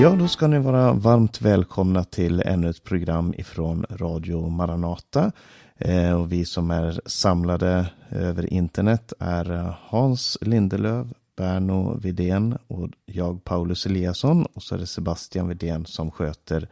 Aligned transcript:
Ja, 0.00 0.10
då 0.10 0.28
ska 0.28 0.46
ni 0.46 0.58
vara 0.58 0.92
varmt 0.92 1.40
välkomna 1.40 2.04
till 2.04 2.42
ännu 2.46 2.70
ett 2.70 2.84
program 2.84 3.34
ifrån 3.38 3.86
Radio 3.90 4.48
Maranata. 4.48 5.32
Eh, 5.78 6.12
och 6.20 6.32
vi 6.32 6.44
som 6.44 6.70
är 6.70 7.00
samlade 7.06 7.86
över 8.10 8.52
internet 8.52 9.12
är 9.18 9.52
eh, 9.52 9.74
Hans 9.80 10.38
Lindelöv, 10.40 11.12
Berno 11.36 11.98
Vidén 12.02 12.58
och 12.66 12.88
jag 13.06 13.44
Paulus 13.44 13.86
Eliasson 13.86 14.46
och 14.46 14.62
så 14.62 14.74
är 14.74 14.78
det 14.78 14.86
Sebastian 14.86 15.48
Vidén 15.48 15.86
som 15.86 16.10
sköter 16.10 16.68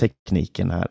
tekniken 0.00 0.70
här. 0.70 0.88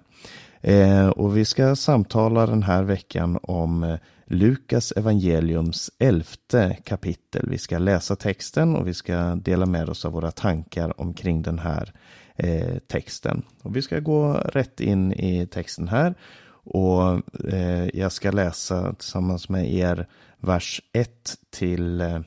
Eh, 0.61 1.07
och 1.07 1.37
vi 1.37 1.45
ska 1.45 1.75
samtala 1.75 2.45
den 2.45 2.63
här 2.63 2.83
veckan 2.83 3.39
om 3.41 3.83
eh, 3.83 3.97
Lukas 4.27 4.91
evangeliums 4.91 5.91
elfte 5.99 6.77
kapitel. 6.83 7.49
Vi 7.49 7.57
ska 7.57 7.77
läsa 7.77 8.15
texten 8.15 8.75
och 8.75 8.87
vi 8.87 8.93
ska 8.93 9.35
dela 9.35 9.65
med 9.65 9.89
oss 9.89 10.05
av 10.05 10.11
våra 10.11 10.31
tankar 10.31 11.01
omkring 11.01 11.41
den 11.41 11.59
här 11.59 11.93
eh, 12.35 12.77
texten. 12.87 13.43
Och 13.61 13.75
vi 13.75 13.81
ska 13.81 13.99
gå 13.99 14.33
rätt 14.33 14.79
in 14.79 15.13
i 15.13 15.47
texten 15.47 15.87
här 15.87 16.15
och 16.63 17.21
eh, 17.53 17.89
jag 17.93 18.11
ska 18.11 18.31
läsa 18.31 18.93
tillsammans 18.93 19.49
med 19.49 19.73
er 19.73 20.07
vers 20.37 20.81
1 20.93 21.35
till 21.49 22.01
eh, 22.01 22.19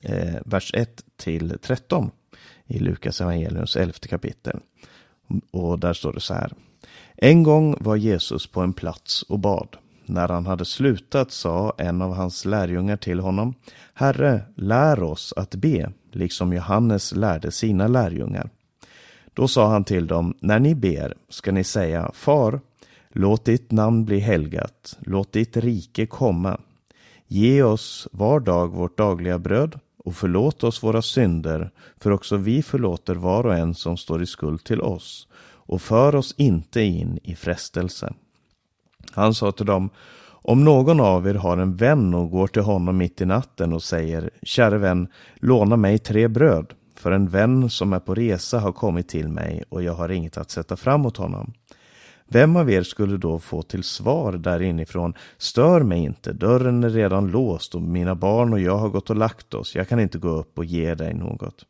eh 0.00 0.36
vers 0.44 0.74
1 0.74 1.04
till 1.16 1.58
13 1.62 2.10
i 2.66 2.78
Lukas 2.78 3.20
evangeliums 3.20 3.76
elfte 3.76 4.08
kapitel. 4.08 4.60
Och 5.50 5.78
där 5.78 5.92
står 5.92 6.12
det 6.12 6.20
så 6.20 6.34
här. 6.34 6.52
En 7.16 7.42
gång 7.42 7.76
var 7.80 7.96
Jesus 7.96 8.46
på 8.46 8.60
en 8.60 8.72
plats 8.72 9.22
och 9.22 9.38
bad. 9.38 9.76
När 10.06 10.28
han 10.28 10.46
hade 10.46 10.64
slutat 10.64 11.30
sa 11.30 11.74
en 11.78 12.02
av 12.02 12.14
hans 12.14 12.44
lärjungar 12.44 12.96
till 12.96 13.20
honom, 13.20 13.54
Herre, 13.94 14.42
lär 14.54 15.02
oss 15.02 15.34
att 15.36 15.54
be, 15.54 15.92
liksom 16.12 16.52
Johannes 16.52 17.12
lärde 17.12 17.50
sina 17.50 17.88
lärjungar. 17.88 18.50
Då 19.34 19.48
sa 19.48 19.68
han 19.68 19.84
till 19.84 20.06
dem, 20.06 20.34
när 20.40 20.58
ni 20.58 20.74
ber 20.74 21.14
ska 21.28 21.52
ni 21.52 21.64
säga, 21.64 22.10
Far, 22.14 22.60
låt 23.12 23.44
ditt 23.44 23.70
namn 23.70 24.04
bli 24.04 24.18
helgat, 24.18 24.98
låt 25.00 25.32
ditt 25.32 25.56
rike 25.56 26.06
komma. 26.06 26.60
Ge 27.26 27.62
oss 27.62 28.08
var 28.12 28.40
dag 28.40 28.68
vårt 28.68 28.98
dagliga 28.98 29.38
bröd 29.38 29.78
och 30.04 30.16
förlåt 30.16 30.64
oss 30.64 30.82
våra 30.82 31.02
synder, 31.02 31.70
för 31.98 32.10
också 32.10 32.36
vi 32.36 32.62
förlåter 32.62 33.14
var 33.14 33.46
och 33.46 33.54
en 33.54 33.74
som 33.74 33.96
står 33.96 34.22
i 34.22 34.26
skuld 34.26 34.64
till 34.64 34.80
oss 34.80 35.28
och 35.66 35.82
för 35.82 36.14
oss 36.14 36.34
inte 36.38 36.82
in 36.82 37.18
i 37.22 37.34
frestelse. 37.34 38.14
Han 39.12 39.34
sa 39.34 39.52
till 39.52 39.66
dem, 39.66 39.90
om 40.46 40.64
någon 40.64 41.00
av 41.00 41.28
er 41.28 41.34
har 41.34 41.56
en 41.58 41.76
vän 41.76 42.14
och 42.14 42.30
går 42.30 42.46
till 42.46 42.62
honom 42.62 42.96
mitt 42.96 43.20
i 43.20 43.24
natten 43.24 43.72
och 43.72 43.82
säger, 43.82 44.30
käre 44.42 44.78
vän, 44.78 45.08
låna 45.34 45.76
mig 45.76 45.98
tre 45.98 46.28
bröd, 46.28 46.72
för 46.96 47.12
en 47.12 47.28
vän 47.28 47.70
som 47.70 47.92
är 47.92 48.00
på 48.00 48.14
resa 48.14 48.58
har 48.58 48.72
kommit 48.72 49.08
till 49.08 49.28
mig 49.28 49.64
och 49.68 49.82
jag 49.82 49.94
har 49.94 50.08
inget 50.08 50.38
att 50.38 50.50
sätta 50.50 50.76
fram 50.76 51.06
åt 51.06 51.16
honom. 51.16 51.52
Vem 52.28 52.56
av 52.56 52.70
er 52.70 52.82
skulle 52.82 53.16
då 53.16 53.38
få 53.38 53.62
till 53.62 53.82
svar 53.82 54.32
där 54.32 54.62
inifrån, 54.62 55.14
stör 55.38 55.82
mig 55.82 55.98
inte, 55.98 56.32
dörren 56.32 56.84
är 56.84 56.90
redan 56.90 57.26
låst 57.30 57.74
och 57.74 57.82
mina 57.82 58.14
barn 58.14 58.52
och 58.52 58.60
jag 58.60 58.76
har 58.76 58.88
gått 58.88 59.10
och 59.10 59.16
lagt 59.16 59.54
oss, 59.54 59.74
jag 59.74 59.88
kan 59.88 60.00
inte 60.00 60.18
gå 60.18 60.28
upp 60.28 60.58
och 60.58 60.64
ge 60.64 60.94
dig 60.94 61.14
något. 61.14 61.64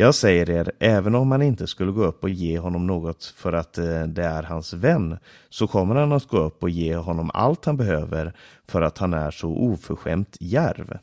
Jag 0.00 0.14
säger 0.14 0.50
er, 0.50 0.72
även 0.78 1.14
om 1.14 1.30
han 1.30 1.42
inte 1.42 1.66
skulle 1.66 1.92
gå 1.92 2.04
upp 2.04 2.24
och 2.24 2.30
ge 2.30 2.58
honom 2.58 2.86
något 2.86 3.24
för 3.24 3.52
att 3.52 3.78
eh, 3.78 4.02
det 4.02 4.24
är 4.24 4.42
hans 4.42 4.72
vän, 4.72 5.18
så 5.48 5.66
kommer 5.66 5.94
han 5.94 6.12
att 6.12 6.28
gå 6.28 6.38
upp 6.38 6.62
och 6.62 6.70
ge 6.70 6.96
honom 6.96 7.30
allt 7.34 7.64
han 7.64 7.76
behöver 7.76 8.32
för 8.68 8.82
att 8.82 8.98
han 8.98 9.14
är 9.14 9.30
så 9.30 9.48
oförskämt 9.48 10.36
järv. 10.40 10.98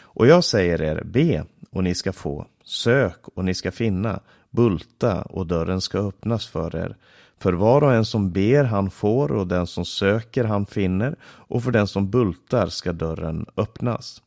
Och 0.00 0.26
jag 0.26 0.44
säger 0.44 0.82
er, 0.82 1.02
be 1.04 1.44
och 1.70 1.84
ni 1.84 1.94
ska 1.94 2.12
få, 2.12 2.46
sök 2.64 3.28
och 3.34 3.44
ni 3.44 3.54
ska 3.54 3.72
finna, 3.72 4.20
bulta 4.50 5.22
och 5.22 5.46
dörren 5.46 5.80
ska 5.80 5.98
öppnas 5.98 6.46
för 6.46 6.76
er. 6.76 6.96
För 7.38 7.52
var 7.52 7.84
och 7.84 7.94
en 7.94 8.04
som 8.04 8.32
ber 8.32 8.64
han 8.64 8.90
får 8.90 9.32
och 9.32 9.46
den 9.46 9.66
som 9.66 9.84
söker 9.84 10.44
han 10.44 10.66
finner 10.66 11.16
och 11.22 11.62
för 11.62 11.70
den 11.70 11.86
som 11.86 12.10
bultar 12.10 12.66
ska 12.66 12.92
dörren 12.92 13.46
öppnas. 13.56 14.22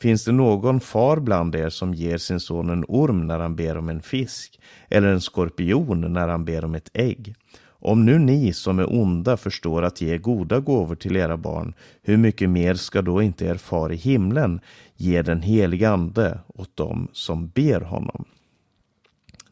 Finns 0.00 0.24
det 0.24 0.32
någon 0.32 0.80
far 0.80 1.16
bland 1.20 1.54
er 1.54 1.68
som 1.68 1.94
ger 1.94 2.18
sin 2.18 2.40
son 2.40 2.70
en 2.70 2.84
orm 2.88 3.26
när 3.26 3.38
han 3.38 3.56
ber 3.56 3.76
om 3.76 3.88
en 3.88 4.02
fisk, 4.02 4.60
eller 4.88 5.08
en 5.08 5.20
skorpion 5.20 6.12
när 6.12 6.28
han 6.28 6.44
ber 6.44 6.64
om 6.64 6.74
ett 6.74 6.90
ägg? 6.92 7.34
Om 7.80 8.06
nu 8.06 8.18
ni 8.18 8.52
som 8.52 8.78
är 8.78 8.92
onda 8.92 9.36
förstår 9.36 9.82
att 9.82 10.00
ge 10.00 10.18
goda 10.18 10.60
gåvor 10.60 10.94
till 10.94 11.16
era 11.16 11.36
barn, 11.36 11.74
hur 12.02 12.16
mycket 12.16 12.50
mer 12.50 12.74
ska 12.74 13.02
då 13.02 13.22
inte 13.22 13.46
er 13.46 13.54
far 13.54 13.92
i 13.92 13.96
himlen 13.96 14.60
ge 14.96 15.22
den 15.22 15.42
helige 15.42 15.90
ande 15.90 16.38
åt 16.46 16.76
dem 16.76 17.08
som 17.12 17.48
ber 17.48 17.80
honom? 17.80 18.24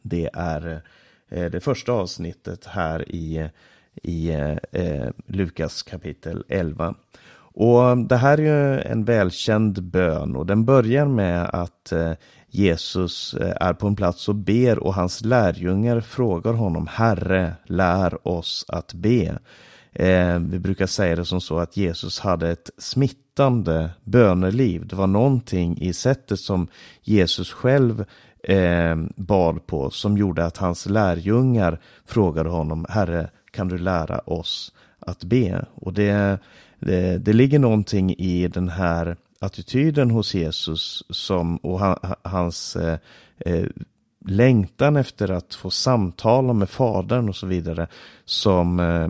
Det 0.01 0.29
är 0.33 0.81
eh, 1.29 1.45
det 1.45 1.59
första 1.59 1.91
avsnittet 1.91 2.65
här 2.65 3.11
i, 3.11 3.49
i 4.03 4.29
eh, 4.29 4.57
eh 4.71 5.09
Lukas 5.25 5.83
kapitel 5.83 6.43
11. 6.49 6.95
Och 7.59 7.97
det 7.97 8.17
här 8.17 8.37
är 8.37 8.41
ju 8.41 8.81
en 8.81 9.05
välkänd 9.05 9.83
bön 9.83 10.35
och 10.35 10.45
den 10.45 10.65
börjar 10.65 11.05
med 11.05 11.49
att 11.53 11.91
eh, 11.91 12.11
Jesus 12.47 13.33
eh, 13.33 13.53
är 13.59 13.73
på 13.73 13.87
en 13.87 13.95
plats 13.95 14.29
och 14.29 14.35
ber 14.35 14.79
och 14.79 14.93
hans 14.93 15.25
lärjungar 15.25 15.99
frågar 16.01 16.53
honom 16.53 16.87
Herre, 16.87 17.53
lär 17.65 18.27
oss 18.27 18.65
att 18.67 18.93
be. 18.93 19.39
Eh, 19.93 20.39
vi 20.39 20.59
brukar 20.59 20.85
säga 20.85 21.15
det 21.15 21.25
som 21.25 21.41
så 21.41 21.59
att 21.59 21.77
Jesus 21.77 22.19
hade 22.19 22.49
ett 22.49 22.69
smittande 22.77 23.89
böneliv. 24.03 24.87
Det 24.87 24.95
var 24.95 25.07
någonting 25.07 25.77
i 25.77 25.93
sättet 25.93 26.39
som 26.39 26.67
Jesus 27.01 27.51
själv 27.51 28.05
eh, 28.43 28.95
bad 29.15 29.67
på 29.67 29.89
som 29.89 30.17
gjorde 30.17 30.45
att 30.45 30.57
hans 30.57 30.85
lärjungar 30.85 31.79
frågade 32.05 32.49
honom 32.49 32.85
Herre, 32.89 33.29
kan 33.51 33.67
du 33.67 33.77
lära 33.77 34.19
oss 34.19 34.73
att 34.99 35.23
be? 35.23 35.65
Och 35.75 35.93
det 35.93 36.39
det, 36.79 37.17
det 37.17 37.33
ligger 37.33 37.59
någonting 37.59 38.15
i 38.17 38.47
den 38.47 38.69
här 38.69 39.17
attityden 39.39 40.11
hos 40.11 40.35
Jesus 40.35 41.03
som, 41.09 41.57
och 41.57 41.97
hans 42.23 42.75
eh, 42.75 42.99
eh, 43.37 43.65
längtan 44.29 44.95
efter 44.95 45.31
att 45.31 45.55
få 45.55 45.69
samtala 45.69 46.53
med 46.53 46.69
Fadern 46.69 47.29
och 47.29 47.35
så 47.35 47.47
vidare 47.47 47.87
som, 48.25 48.79
eh, 48.79 49.09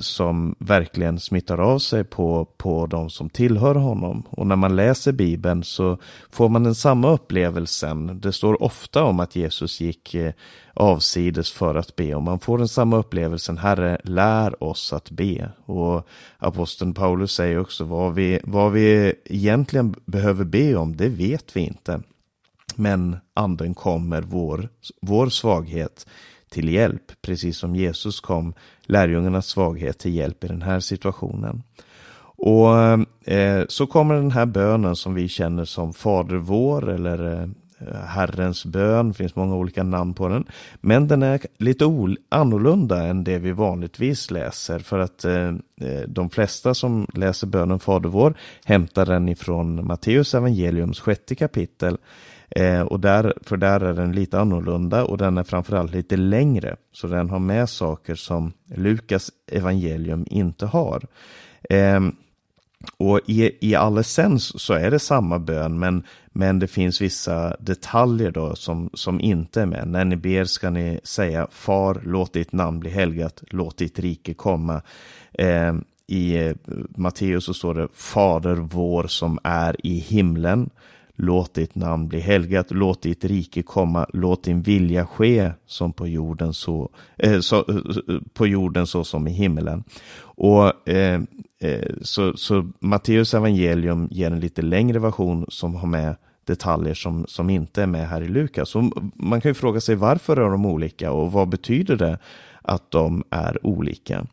som 0.00 0.54
verkligen 0.58 1.20
smittar 1.20 1.58
av 1.58 1.78
sig 1.78 2.04
på, 2.04 2.44
på 2.56 2.86
de 2.86 3.10
som 3.10 3.30
tillhör 3.30 3.74
honom. 3.74 4.22
Och 4.30 4.46
när 4.46 4.56
man 4.56 4.76
läser 4.76 5.12
Bibeln 5.12 5.64
så 5.64 5.98
får 6.30 6.48
man 6.48 6.62
den 6.62 6.74
samma 6.74 7.10
upplevelsen. 7.10 8.20
Det 8.20 8.32
står 8.32 8.62
ofta 8.62 9.04
om 9.04 9.20
att 9.20 9.36
Jesus 9.36 9.80
gick 9.80 10.14
eh, 10.14 10.32
avsides 10.74 11.52
för 11.52 11.74
att 11.74 11.96
be 11.96 12.14
och 12.14 12.22
man 12.22 12.40
får 12.40 12.58
den 12.58 12.68
samma 12.68 12.96
upplevelsen. 12.96 13.58
Herre, 13.58 14.00
lär 14.04 14.62
oss 14.62 14.92
att 14.92 15.10
be. 15.10 15.50
Och 15.64 16.08
aposteln 16.38 16.94
Paulus 16.94 17.32
säger 17.32 17.58
också 17.58 17.84
vad 17.84 18.14
vi, 18.14 18.40
vad 18.44 18.72
vi 18.72 19.14
egentligen 19.24 19.94
behöver 20.04 20.44
be 20.44 20.76
om, 20.76 20.96
det 20.96 21.08
vet 21.08 21.56
vi 21.56 21.60
inte 21.60 22.00
men 22.78 23.16
anden 23.34 23.74
kommer 23.74 24.22
vår, 24.22 24.68
vår 25.02 25.28
svaghet 25.28 26.06
till 26.50 26.68
hjälp, 26.68 27.12
precis 27.22 27.58
som 27.58 27.76
Jesus 27.76 28.20
kom 28.20 28.54
lärjungarnas 28.82 29.46
svaghet 29.46 29.98
till 29.98 30.14
hjälp 30.14 30.44
i 30.44 30.48
den 30.48 30.62
här 30.62 30.80
situationen. 30.80 31.62
Och 32.38 32.78
eh, 33.32 33.64
så 33.68 33.86
kommer 33.86 34.14
den 34.14 34.30
här 34.30 34.46
bönen 34.46 34.96
som 34.96 35.14
vi 35.14 35.28
känner 35.28 35.64
som 35.64 35.92
Fader 35.92 36.36
vår 36.36 36.88
eller 36.90 37.42
eh, 37.42 37.48
Herrens 38.06 38.64
bön, 38.64 39.08
det 39.08 39.14
finns 39.14 39.36
många 39.36 39.54
olika 39.54 39.82
namn 39.82 40.14
på 40.14 40.28
den. 40.28 40.44
Men 40.80 41.08
den 41.08 41.22
är 41.22 41.40
lite 41.58 41.84
annorlunda 42.28 43.06
än 43.06 43.24
det 43.24 43.38
vi 43.38 43.52
vanligtvis 43.52 44.30
läser 44.30 44.78
för 44.78 44.98
att 44.98 45.24
eh, 45.24 45.48
eh, 45.80 46.02
de 46.08 46.30
flesta 46.30 46.74
som 46.74 47.06
läser 47.14 47.46
bönen 47.46 47.78
Fader 47.78 48.08
vår 48.08 48.34
hämtar 48.64 49.06
den 49.06 49.28
ifrån 49.28 49.86
Matteus 49.86 50.34
evangeliums 50.34 51.00
sjätte 51.00 51.34
kapitel 51.34 51.98
Eh, 52.56 52.80
och 52.80 53.00
där, 53.00 53.34
för 53.42 53.56
där 53.56 53.80
är 53.80 53.92
den 53.92 54.12
lite 54.12 54.40
annorlunda 54.40 55.04
och 55.04 55.18
den 55.18 55.38
är 55.38 55.42
framförallt 55.42 55.92
lite 55.92 56.16
längre. 56.16 56.76
Så 56.92 57.06
den 57.06 57.30
har 57.30 57.38
med 57.38 57.68
saker 57.68 58.14
som 58.14 58.52
Lukas 58.74 59.30
evangelium 59.52 60.26
inte 60.30 60.66
har. 60.66 61.02
Eh, 61.70 62.00
och 62.96 63.20
i, 63.26 63.50
i 63.60 63.74
all 63.74 63.98
essens 63.98 64.62
så 64.62 64.74
är 64.74 64.90
det 64.90 64.98
samma 64.98 65.38
bön 65.38 65.78
men, 65.78 66.02
men 66.26 66.58
det 66.58 66.66
finns 66.66 67.00
vissa 67.00 67.56
detaljer 67.60 68.30
då 68.30 68.54
som, 68.54 68.90
som 68.94 69.20
inte 69.20 69.62
är 69.62 69.66
med. 69.66 69.88
När 69.88 70.04
ni 70.04 70.16
ber 70.16 70.44
ska 70.44 70.70
ni 70.70 71.00
säga 71.04 71.46
Far, 71.50 72.00
låt 72.04 72.32
ditt 72.32 72.52
namn 72.52 72.80
bli 72.80 72.90
helgat, 72.90 73.42
låt 73.50 73.76
ditt 73.76 73.98
rike 73.98 74.34
komma. 74.34 74.82
Ehm, 75.32 75.84
eh, 76.08 76.16
I 76.16 76.54
Matteus 76.96 77.44
så 77.44 77.54
står 77.54 77.74
det 77.74 77.88
Fader 77.94 78.54
vår 78.54 79.06
som 79.06 79.38
är 79.42 79.86
i 79.86 79.98
himlen. 79.98 80.70
Låt 81.16 81.54
ditt 81.54 81.74
namn 81.74 82.08
bli 82.08 82.20
helgat, 82.20 82.66
låt 82.70 83.02
ditt 83.02 83.24
rike 83.24 83.62
komma, 83.62 84.06
låt 84.12 84.44
din 84.44 84.62
vilja 84.62 85.06
ske 85.06 85.50
som 85.66 85.92
på 85.92 86.06
jorden 86.06 86.54
så, 86.54 86.90
eh, 87.16 87.40
så, 87.40 87.56
eh, 87.56 88.18
på 88.34 88.46
jorden 88.46 88.86
så 88.86 89.04
som 89.04 89.28
i 89.28 89.30
himmelen. 89.30 89.84
Och 90.18 90.88
eh, 90.88 91.20
eh, 91.60 91.90
så, 92.02 92.36
så 92.36 92.70
Matteus 92.80 93.34
evangelium 93.34 94.08
ger 94.10 94.30
en 94.30 94.40
lite 94.40 94.62
längre 94.62 94.98
version 94.98 95.46
som 95.48 95.74
har 95.74 95.88
med 95.88 96.16
detaljer 96.46 96.94
som, 96.94 97.24
som 97.28 97.50
inte 97.50 97.82
är 97.82 97.86
med 97.86 98.08
här 98.08 98.22
i 98.22 98.28
Lukas. 98.28 98.68
Så 98.68 98.90
man 99.14 99.40
kan 99.40 99.50
ju 99.50 99.54
fråga 99.54 99.80
sig 99.80 99.94
varför 99.94 100.36
är 100.36 100.50
de 100.50 100.66
olika 100.66 101.12
och 101.12 101.32
vad 101.32 101.48
betyder 101.48 101.96
det 101.96 102.18
att 102.62 102.90
de 102.90 103.24
är 103.30 103.66
olika? 103.66 104.26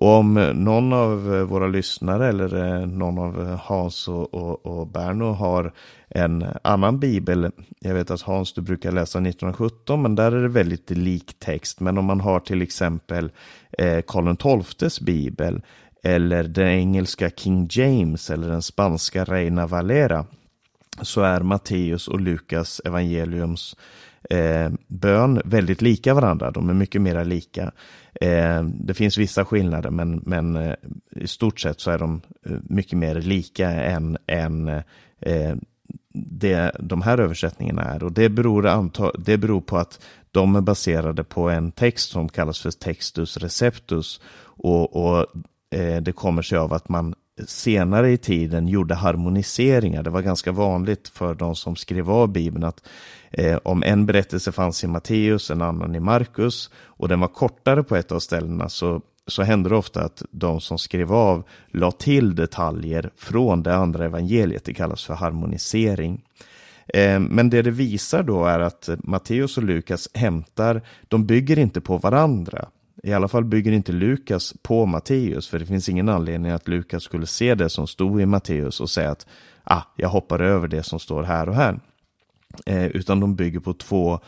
Och 0.00 0.08
om 0.08 0.34
någon 0.54 0.92
av 0.92 1.24
våra 1.28 1.66
lyssnare 1.66 2.28
eller 2.28 2.80
eh, 2.80 2.86
någon 2.86 3.18
av 3.18 3.58
Hans 3.62 4.08
och, 4.08 4.34
och, 4.34 4.66
och 4.66 4.86
Berno 4.86 5.32
har 5.32 5.72
en 6.10 6.44
annan 6.62 6.98
bibel. 6.98 7.50
Jag 7.80 7.94
vet 7.94 8.10
att 8.10 8.22
Hans, 8.22 8.52
du 8.52 8.60
brukar 8.60 8.92
läsa 8.92 9.18
1917, 9.18 10.02
men 10.02 10.14
där 10.14 10.32
är 10.32 10.42
det 10.42 10.48
väldigt 10.48 10.90
lik 10.90 11.38
text. 11.38 11.80
Men 11.80 11.98
om 11.98 12.04
man 12.04 12.20
har 12.20 12.40
till 12.40 12.62
exempel 12.62 13.30
eh, 13.78 14.00
Karl 14.06 14.62
XIIs 14.62 15.00
bibel 15.00 15.62
eller 16.02 16.44
den 16.44 16.68
engelska 16.68 17.30
King 17.30 17.68
James 17.70 18.30
eller 18.30 18.48
den 18.48 18.62
spanska 18.62 19.24
Reina 19.24 19.66
Valera 19.66 20.26
så 21.02 21.22
är 21.22 21.40
Matteus 21.40 22.08
och 22.08 22.20
Lukas 22.20 22.80
evangeliums 22.84 23.76
eh, 24.30 24.70
bön 24.86 25.42
väldigt 25.44 25.82
lika 25.82 26.14
varandra. 26.14 26.50
De 26.50 26.70
är 26.70 26.74
mycket 26.74 27.02
mera 27.02 27.24
lika. 27.24 27.72
Eh, 28.20 28.62
det 28.62 28.94
finns 28.94 29.18
vissa 29.18 29.44
skillnader 29.44 29.90
men, 29.90 30.22
men 30.26 30.56
eh, 30.56 30.74
i 31.10 31.26
stort 31.26 31.60
sett 31.60 31.80
så 31.80 31.90
är 31.90 31.98
de 31.98 32.20
eh, 32.46 32.56
mycket 32.62 32.98
mer 32.98 33.14
lika 33.14 33.70
än, 33.70 34.18
än 34.26 34.68
eh, 35.20 35.56
det 36.14 36.72
de 36.80 37.02
här 37.02 37.18
översättningarna 37.18 37.82
är. 37.82 38.02
Och 38.02 38.12
det 38.12 38.28
beror, 38.28 38.90
det 39.18 39.38
beror 39.38 39.60
på 39.60 39.76
att 39.76 40.00
de 40.30 40.56
är 40.56 40.60
baserade 40.60 41.24
på 41.24 41.50
en 41.50 41.72
text 41.72 42.10
som 42.10 42.28
kallas 42.28 42.60
för 42.60 42.70
textus 42.70 43.36
receptus. 43.36 44.20
Och, 44.40 44.96
och 44.96 45.26
eh, 45.70 46.02
det 46.02 46.12
kommer 46.12 46.42
sig 46.42 46.58
av 46.58 46.72
att 46.72 46.88
man 46.88 47.14
senare 47.46 48.10
i 48.10 48.18
tiden 48.18 48.68
gjorde 48.68 48.94
harmoniseringar. 48.94 50.02
Det 50.02 50.10
var 50.10 50.22
ganska 50.22 50.52
vanligt 50.52 51.08
för 51.08 51.34
de 51.34 51.56
som 51.56 51.76
skrev 51.76 52.10
av 52.10 52.28
Bibeln 52.28 52.64
att 52.64 52.88
eh, 53.30 53.56
om 53.56 53.82
en 53.82 54.06
berättelse 54.06 54.52
fanns 54.52 54.84
i 54.84 54.86
Matteus, 54.86 55.50
en 55.50 55.62
annan 55.62 55.94
i 55.94 56.00
Markus 56.00 56.70
och 56.76 57.08
den 57.08 57.20
var 57.20 57.28
kortare 57.28 57.82
på 57.82 57.96
ett 57.96 58.12
av 58.12 58.18
ställena 58.18 58.68
så, 58.68 59.02
så 59.28 59.42
hände 59.42 59.68
det 59.68 59.76
ofta 59.76 60.04
att 60.04 60.22
de 60.30 60.60
som 60.60 60.78
skrev 60.78 61.12
av 61.12 61.44
la 61.72 61.90
till 61.90 62.34
detaljer 62.34 63.10
från 63.16 63.62
det 63.62 63.74
andra 63.74 64.04
evangeliet. 64.04 64.64
Det 64.64 64.74
kallas 64.74 65.04
för 65.04 65.14
harmonisering. 65.14 66.24
Eh, 66.94 67.20
men 67.20 67.50
det 67.50 67.62
det 67.62 67.70
visar 67.70 68.22
då 68.22 68.44
är 68.44 68.60
att 68.60 68.88
Matteus 68.98 69.56
och 69.56 69.62
Lukas 69.62 70.08
hämtar, 70.14 70.82
de 71.08 71.26
bygger 71.26 71.58
inte 71.58 71.80
på 71.80 71.98
varandra. 71.98 72.68
I 73.02 73.12
alla 73.12 73.28
fall 73.28 73.44
bygger 73.44 73.72
inte 73.72 73.92
Lukas 73.92 74.54
på 74.62 74.86
Matteus, 74.86 75.48
för 75.48 75.58
det 75.58 75.66
finns 75.66 75.88
ingen 75.88 76.08
anledning 76.08 76.52
att 76.52 76.68
Lukas 76.68 77.02
skulle 77.02 77.26
se 77.26 77.54
det 77.54 77.68
som 77.68 77.86
stod 77.86 78.20
i 78.20 78.26
Matteus 78.26 78.80
och 78.80 78.90
säga 78.90 79.10
att 79.10 79.26
ah, 79.64 79.82
jag 79.96 80.08
hoppar 80.08 80.40
över 80.40 80.68
det 80.68 80.82
som 80.82 81.00
står 81.00 81.22
här 81.22 81.48
och 81.48 81.54
här. 81.54 81.80
Eh, 82.66 82.86
utan 82.86 83.20
de 83.20 83.36
bygger 83.36 83.60
på 83.60 83.74
två, 83.74 84.20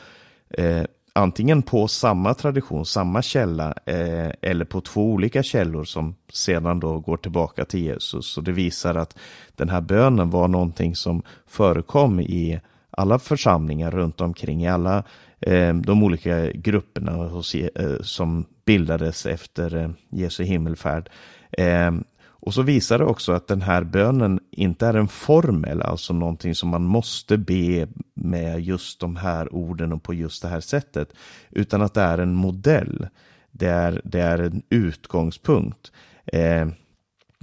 eh, 0.50 0.82
antingen 1.21 1.63
på 1.63 1.89
samma 1.89 2.35
tradition, 2.35 2.87
samma 2.87 3.23
källa, 3.23 3.75
eh, 3.87 4.31
eller 4.43 4.65
på 4.65 4.81
två 4.81 5.13
olika 5.13 5.43
källor 5.43 5.85
som 5.85 6.15
sedan 6.33 6.81
då 6.81 6.99
går 6.99 7.17
tillbaka 7.17 7.65
till 7.65 7.81
Jesus. 7.81 8.27
Så 8.27 8.41
det 8.41 8.53
visar 8.53 8.95
att 8.95 9.19
den 9.57 9.69
här 9.69 9.81
bönen 9.81 10.31
var 10.31 10.49
någonting 10.49 10.97
som 10.97 11.23
förekom 11.47 12.21
i 12.21 12.61
alla 12.91 13.19
församlingar 13.19 13.91
runt 13.91 14.21
omkring, 14.21 14.63
i 14.63 14.69
alla 14.69 15.05
eh, 15.41 15.75
de 15.75 16.03
olika 16.03 16.53
grupperna 16.53 17.13
hos, 17.13 17.55
eh, 17.55 18.01
som 18.01 18.45
bildades 18.65 19.27
efter 19.27 19.77
eh, 19.77 19.91
Jesu 20.11 20.45
himmelfärd. 20.45 21.11
Eh, 21.53 21.91
och 22.41 22.55
så 22.55 22.63
visar 22.63 22.99
det 22.99 23.05
också 23.05 23.33
att 23.33 23.49
den 23.49 23.63
här 23.63 23.85
bönen 23.85 24.41
inte 24.51 24.87
är 24.87 24.95
en 24.95 25.09
formel, 25.09 25.83
alltså 25.83 26.13
någonting 26.13 26.55
som 26.55 26.69
man 26.69 26.83
måste 26.83 27.39
be 27.39 27.89
med 28.15 28.61
just 28.61 29.01
de 29.01 29.17
här 29.17 29.55
orden 29.55 29.93
och 29.93 30.03
på 30.03 30.15
just 30.15 30.43
det 30.43 30.49
här 30.49 30.61
sättet, 30.61 31.13
utan 31.51 31.83
att 31.83 31.95
det 31.95 32.01
är 32.01 32.19
en 32.19 32.35
modell. 32.35 33.09
Det 33.51 33.67
är, 33.67 34.01
det 34.05 34.21
är 34.21 34.39
en 34.39 34.63
utgångspunkt. 34.69 35.93
Eh, 36.27 36.69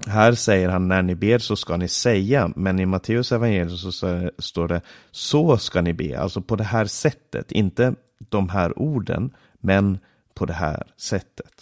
här 0.08 0.34
säger 0.34 0.70
han 0.70 0.88
när 0.88 1.02
ni 1.02 1.16
ber 1.16 1.40
så 1.40 1.56
ska 1.56 1.78
ni 1.78 1.88
säga, 1.88 2.52
men 2.56 2.80
i 2.80 2.86
Matteus 2.86 3.32
evangelium 3.32 3.78
så 3.78 3.92
står 4.40 4.68
det 4.68 4.82
så 5.12 5.58
ska 5.58 5.82
ni 5.82 5.94
be, 5.94 6.20
alltså 6.20 6.42
på 6.42 6.56
det 6.56 6.64
här 6.64 6.86
sättet, 6.86 7.52
inte 7.52 7.96
de 8.30 8.50
här 8.50 8.80
orden, 8.80 9.34
men 9.60 9.98
på 10.34 10.46
det 10.46 10.54
här 10.54 10.84
sättet. 10.98 11.56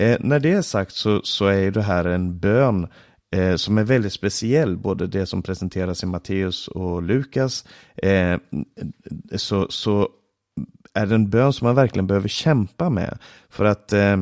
Eh, 0.00 0.16
när 0.20 0.40
det 0.40 0.52
är 0.52 0.62
sagt 0.62 0.94
så, 0.94 1.20
så 1.24 1.46
är 1.46 1.70
det 1.70 1.82
här 1.82 2.04
en 2.04 2.38
bön 2.38 2.86
eh, 3.36 3.56
som 3.56 3.78
är 3.78 3.84
väldigt 3.84 4.12
speciell, 4.12 4.76
både 4.76 5.06
det 5.06 5.26
som 5.26 5.42
presenteras 5.42 6.02
i 6.02 6.06
Matteus 6.06 6.68
och 6.68 7.02
Lukas. 7.02 7.64
Eh, 7.96 8.36
så, 9.36 9.66
så 9.70 10.08
är 10.94 11.06
det 11.06 11.14
en 11.14 11.30
bön 11.30 11.52
som 11.52 11.66
man 11.66 11.74
verkligen 11.74 12.06
behöver 12.06 12.28
kämpa 12.28 12.90
med. 12.90 13.18
För 13.48 13.64
att 13.64 13.92
eh, 13.92 14.12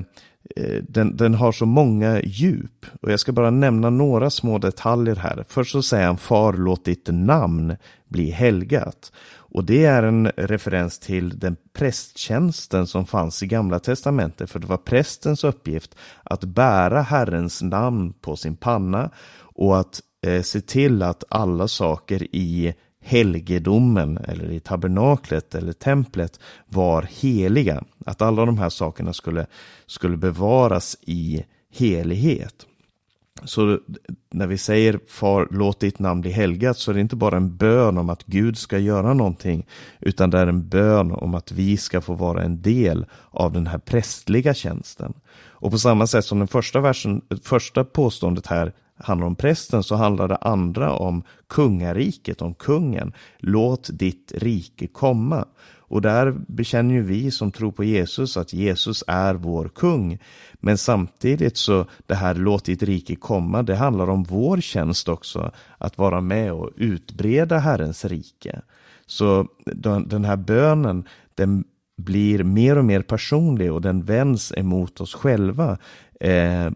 eh 0.56 0.82
den, 0.88 1.16
den, 1.16 1.34
har 1.34 1.52
så 1.52 1.66
många 1.66 2.20
djup. 2.20 2.86
Och 3.02 3.12
jag 3.12 3.20
ska 3.20 3.32
bara 3.32 3.50
nämna 3.50 3.90
några 3.90 4.30
små 4.30 4.58
detaljer 4.58 5.16
här. 5.16 5.44
Först 5.48 5.72
så 5.72 5.82
säger 5.82 6.06
han 6.06 6.18
Far 6.18 6.52
låt 6.52 6.84
ditt 6.84 7.08
namn 7.10 7.76
bli 8.08 8.30
helgat. 8.30 9.12
Och 9.48 9.64
det 9.64 9.84
är 9.84 10.02
en 10.02 10.26
referens 10.36 10.98
till 10.98 11.38
den 11.38 11.56
prästtjänsten 11.72 12.86
som 12.86 13.06
fanns 13.06 13.42
i 13.42 13.46
Gamla 13.46 13.78
Testamentet, 13.78 14.50
för 14.50 14.58
det 14.58 14.66
var 14.66 14.76
prästens 14.76 15.44
uppgift 15.44 15.96
att 16.22 16.44
bära 16.44 17.02
Herrens 17.02 17.62
namn 17.62 18.12
på 18.12 18.36
sin 18.36 18.56
panna 18.56 19.10
och 19.40 19.78
att 19.78 20.00
eh, 20.26 20.42
se 20.42 20.60
till 20.60 21.02
att 21.02 21.24
alla 21.28 21.68
saker 21.68 22.26
i 22.32 22.74
helgedomen 23.00 24.18
eller 24.18 24.50
i 24.50 24.60
tabernaklet 24.60 25.54
eller 25.54 25.72
templet 25.72 26.40
var 26.66 27.02
heliga. 27.02 27.84
Att 28.06 28.22
alla 28.22 28.44
de 28.44 28.58
här 28.58 28.68
sakerna 28.68 29.12
skulle, 29.12 29.46
skulle 29.86 30.16
bevaras 30.16 30.96
i 31.00 31.44
helighet. 31.72 32.66
Så 33.44 33.78
när 34.30 34.46
vi 34.46 34.58
säger 34.58 35.00
Far, 35.08 35.48
låt 35.50 35.80
ditt 35.80 35.98
namn 35.98 36.20
bli 36.20 36.30
helgat 36.30 36.78
så 36.78 36.90
är 36.90 36.94
det 36.94 37.00
inte 37.00 37.16
bara 37.16 37.36
en 37.36 37.56
bön 37.56 37.98
om 37.98 38.10
att 38.10 38.24
Gud 38.24 38.58
ska 38.58 38.78
göra 38.78 39.14
någonting, 39.14 39.66
utan 40.00 40.30
det 40.30 40.38
är 40.38 40.46
en 40.46 40.68
bön 40.68 41.12
om 41.12 41.34
att 41.34 41.52
vi 41.52 41.76
ska 41.76 42.00
få 42.00 42.14
vara 42.14 42.42
en 42.42 42.62
del 42.62 43.06
av 43.30 43.52
den 43.52 43.66
här 43.66 43.78
prästliga 43.78 44.54
tjänsten. 44.54 45.14
Och 45.58 45.70
på 45.70 45.78
samma 45.78 46.06
sätt 46.06 46.24
som 46.24 46.38
den 46.38 46.48
första 46.48 46.80
versen, 46.80 47.22
första 47.42 47.84
påståendet 47.84 48.46
här 48.46 48.72
handlar 48.98 49.26
om 49.26 49.36
prästen 49.36 49.82
så 49.82 49.94
handlar 49.94 50.28
det 50.28 50.36
andra 50.36 50.92
om 50.92 51.22
kungariket, 51.46 52.42
om 52.42 52.54
kungen. 52.54 53.12
Låt 53.38 53.90
ditt 53.92 54.32
rike 54.36 54.86
komma. 54.86 55.44
Och 55.88 56.02
där 56.02 56.34
bekänner 56.48 56.94
ju 56.94 57.02
vi 57.02 57.30
som 57.30 57.52
tror 57.52 57.72
på 57.72 57.84
Jesus 57.84 58.36
att 58.36 58.52
Jesus 58.52 59.04
är 59.06 59.34
vår 59.34 59.68
kung. 59.68 60.18
Men 60.54 60.78
samtidigt 60.78 61.56
så 61.56 61.86
det 62.06 62.14
här 62.14 62.34
låt 62.34 62.64
ditt 62.64 62.82
rike 62.82 63.16
komma, 63.16 63.62
det 63.62 63.76
handlar 63.76 64.10
om 64.10 64.24
vår 64.24 64.60
tjänst 64.60 65.08
också. 65.08 65.52
Att 65.78 65.98
vara 65.98 66.20
med 66.20 66.52
och 66.52 66.70
utbreda 66.76 67.58
Herrens 67.58 68.04
rike. 68.04 68.60
Så 69.06 69.46
den 70.06 70.24
här 70.24 70.36
bönen, 70.36 71.04
den 71.34 71.64
blir 71.96 72.44
mer 72.44 72.78
och 72.78 72.84
mer 72.84 73.02
personlig 73.02 73.72
och 73.72 73.80
den 73.80 74.02
vänds 74.02 74.52
emot 74.56 75.00
oss 75.00 75.14
själva. 75.14 75.78
Eh, 76.20 76.70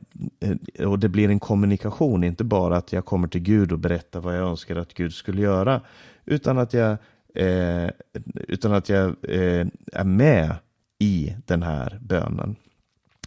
och 0.87 0.99
det 0.99 1.09
blir 1.09 1.29
en 1.29 1.41
kommunikation, 1.41 2.25
inte 2.25 2.45
bara 2.45 2.77
att 2.77 2.93
jag 2.93 3.05
kommer 3.05 3.29
till 3.29 3.41
Gud 3.41 3.73
och 3.73 3.79
berättar 3.79 4.21
vad 4.21 4.37
jag 4.37 4.49
önskar 4.49 4.77
att 4.77 4.95
Gud 4.95 5.15
skulle 5.15 5.43
göra, 5.43 5.81
utan 6.25 6.59
att 6.59 6.75
jag 6.75 6.97
eh, 7.35 7.91
utan 8.35 8.73
att 8.73 8.89
jag 8.89 9.07
eh, 9.23 9.67
är 9.93 10.05
med 10.05 10.55
i 10.99 11.35
den 11.47 11.63
här 11.63 11.99
bönen. 12.03 12.57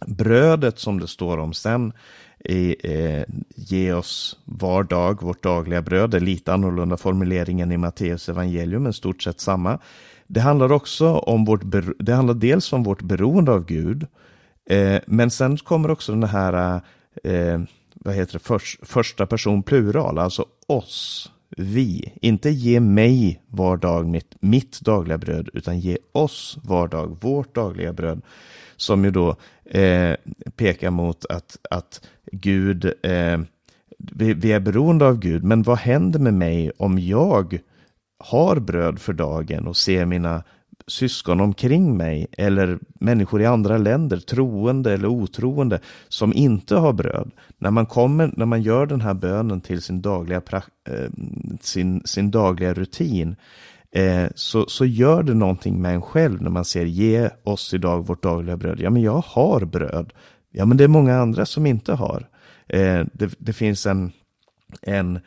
Brödet 0.06 0.78
som 0.78 1.00
det 1.00 1.08
står 1.08 1.38
om 1.38 1.52
sen, 1.52 1.92
i, 2.44 2.76
eh, 2.92 3.24
ge 3.54 3.92
oss 3.92 4.38
var 4.44 4.82
dag 4.82 5.22
vårt 5.22 5.42
dagliga 5.42 5.82
bröd, 5.82 6.10
det 6.10 6.16
är 6.16 6.20
lite 6.20 6.52
annorlunda 6.52 6.96
formuleringen 6.96 7.72
i 7.72 7.76
Matteus 7.76 8.28
evangelium, 8.28 8.82
men 8.82 8.92
stort 8.92 9.22
sett 9.22 9.40
samma. 9.40 9.78
Det 10.26 10.40
handlar 10.40 10.72
också 10.72 11.08
om 11.08 11.44
vårt, 11.44 11.62
det 11.98 12.12
handlar 12.12 12.34
dels 12.34 12.72
om 12.72 12.82
vårt 12.82 13.02
beroende 13.02 13.52
av 13.52 13.64
Gud, 13.64 14.06
eh, 14.70 15.00
men 15.06 15.30
sen 15.30 15.56
kommer 15.56 15.90
också 15.90 16.12
den 16.12 16.24
här, 16.24 16.80
eh, 17.24 17.60
vad 17.94 18.14
heter 18.14 18.32
det, 18.32 18.38
för, 18.38 18.62
första 18.84 19.26
person 19.26 19.62
plural, 19.62 20.18
alltså 20.18 20.46
oss 20.66 21.30
vi, 21.56 22.12
inte 22.20 22.50
ge 22.50 22.80
mig 22.80 23.42
var 23.46 23.76
dag 23.76 24.06
mitt, 24.06 24.34
mitt 24.40 24.80
dagliga 24.80 25.18
bröd, 25.18 25.48
utan 25.52 25.80
ge 25.80 25.98
oss 26.12 26.58
var 26.62 26.88
dag 26.88 27.16
vårt 27.20 27.54
dagliga 27.54 27.92
bröd. 27.92 28.22
Som 28.76 29.04
ju 29.04 29.10
då 29.10 29.36
eh, 29.64 30.14
pekar 30.56 30.90
mot 30.90 31.24
att, 31.24 31.56
att 31.70 32.08
Gud, 32.32 32.84
eh, 32.84 33.38
vi, 33.98 34.34
vi, 34.34 34.52
är 34.52 34.60
beroende 34.60 35.06
av 35.06 35.18
Gud, 35.18 35.44
men 35.44 35.62
vad 35.62 35.78
händer 35.78 36.18
med 36.18 36.34
mig 36.34 36.70
om 36.76 36.98
jag 36.98 37.58
har 38.18 38.60
bröd 38.60 38.98
för 38.98 39.12
dagen 39.12 39.66
och 39.66 39.76
ser 39.76 40.04
mina 40.04 40.42
syskon 40.86 41.40
omkring 41.40 41.96
mig 41.96 42.26
eller 42.38 42.78
människor 43.00 43.42
i 43.42 43.46
andra 43.46 43.78
länder, 43.78 44.16
troende 44.16 44.92
eller 44.92 45.08
otroende, 45.08 45.80
som 46.08 46.32
inte 46.32 46.76
har 46.76 46.92
bröd. 46.92 47.30
När 47.58 47.70
man, 47.70 47.86
kommer, 47.86 48.30
när 48.36 48.46
man 48.46 48.62
gör 48.62 48.86
den 48.86 49.00
här 49.00 49.14
bönen 49.14 49.60
till 49.60 49.82
sin 49.82 50.02
dagliga, 50.02 50.42
eh, 50.88 51.10
sin, 51.60 52.02
sin 52.04 52.30
dagliga 52.30 52.74
rutin, 52.74 53.36
eh, 53.90 54.26
så, 54.34 54.66
så 54.66 54.84
gör 54.84 55.22
det 55.22 55.34
någonting 55.34 55.82
med 55.82 55.94
en 55.94 56.02
själv 56.02 56.42
när 56.42 56.50
man 56.50 56.64
ser 56.64 56.84
ge 56.84 57.30
oss 57.42 57.74
idag 57.74 58.06
vårt 58.06 58.22
dagliga 58.22 58.56
bröd. 58.56 58.80
Ja, 58.80 58.90
men 58.90 59.02
jag 59.02 59.24
har 59.26 59.64
bröd. 59.64 60.12
Ja, 60.50 60.64
men 60.64 60.76
det 60.76 60.84
är 60.84 60.88
många 60.88 61.16
andra 61.16 61.46
som 61.46 61.66
inte 61.66 61.92
har. 61.92 62.28
Eh, 62.68 63.04
det, 63.12 63.34
det 63.38 63.52
finns 63.52 63.86
en, 63.86 64.12
en 64.82 65.20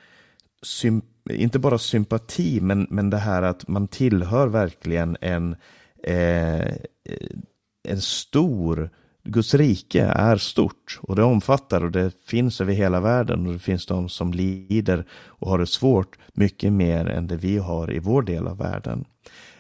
inte 1.31 1.60
bara 1.60 1.77
sympati, 1.77 2.62
men, 2.62 2.88
men 2.89 3.10
det 3.10 3.17
här 3.17 3.41
att 3.41 3.67
man 3.67 3.88
tillhör 3.88 4.48
verkligen 4.48 5.17
en, 5.22 5.55
eh, 6.03 6.75
en 7.88 8.01
stor, 8.01 8.89
Guds 9.24 9.53
rike 9.53 10.03
är 10.03 10.38
stort 10.38 11.00
och 11.01 11.15
det 11.15 11.24
omfattar 11.24 11.84
och 11.84 11.91
det 11.91 12.12
finns 12.25 12.62
över 12.62 12.74
hela 12.74 13.00
världen 13.00 13.48
och 13.48 13.53
det 13.53 13.60
finns 13.60 13.86
de 13.86 14.10
som 14.10 14.34
lider 14.34 15.05
och 15.12 15.50
har 15.50 15.60
det 15.60 15.67
svårt 15.67 16.17
mycket 16.34 16.74
mer 16.74 17.05
än 17.05 17.27
det 17.27 17.38
vi 17.38 17.57
har 17.57 17.93
i 17.93 18.00
vår 18.00 18.22
del 18.22 18.48
av 18.48 18.57
världen. 18.57 19.05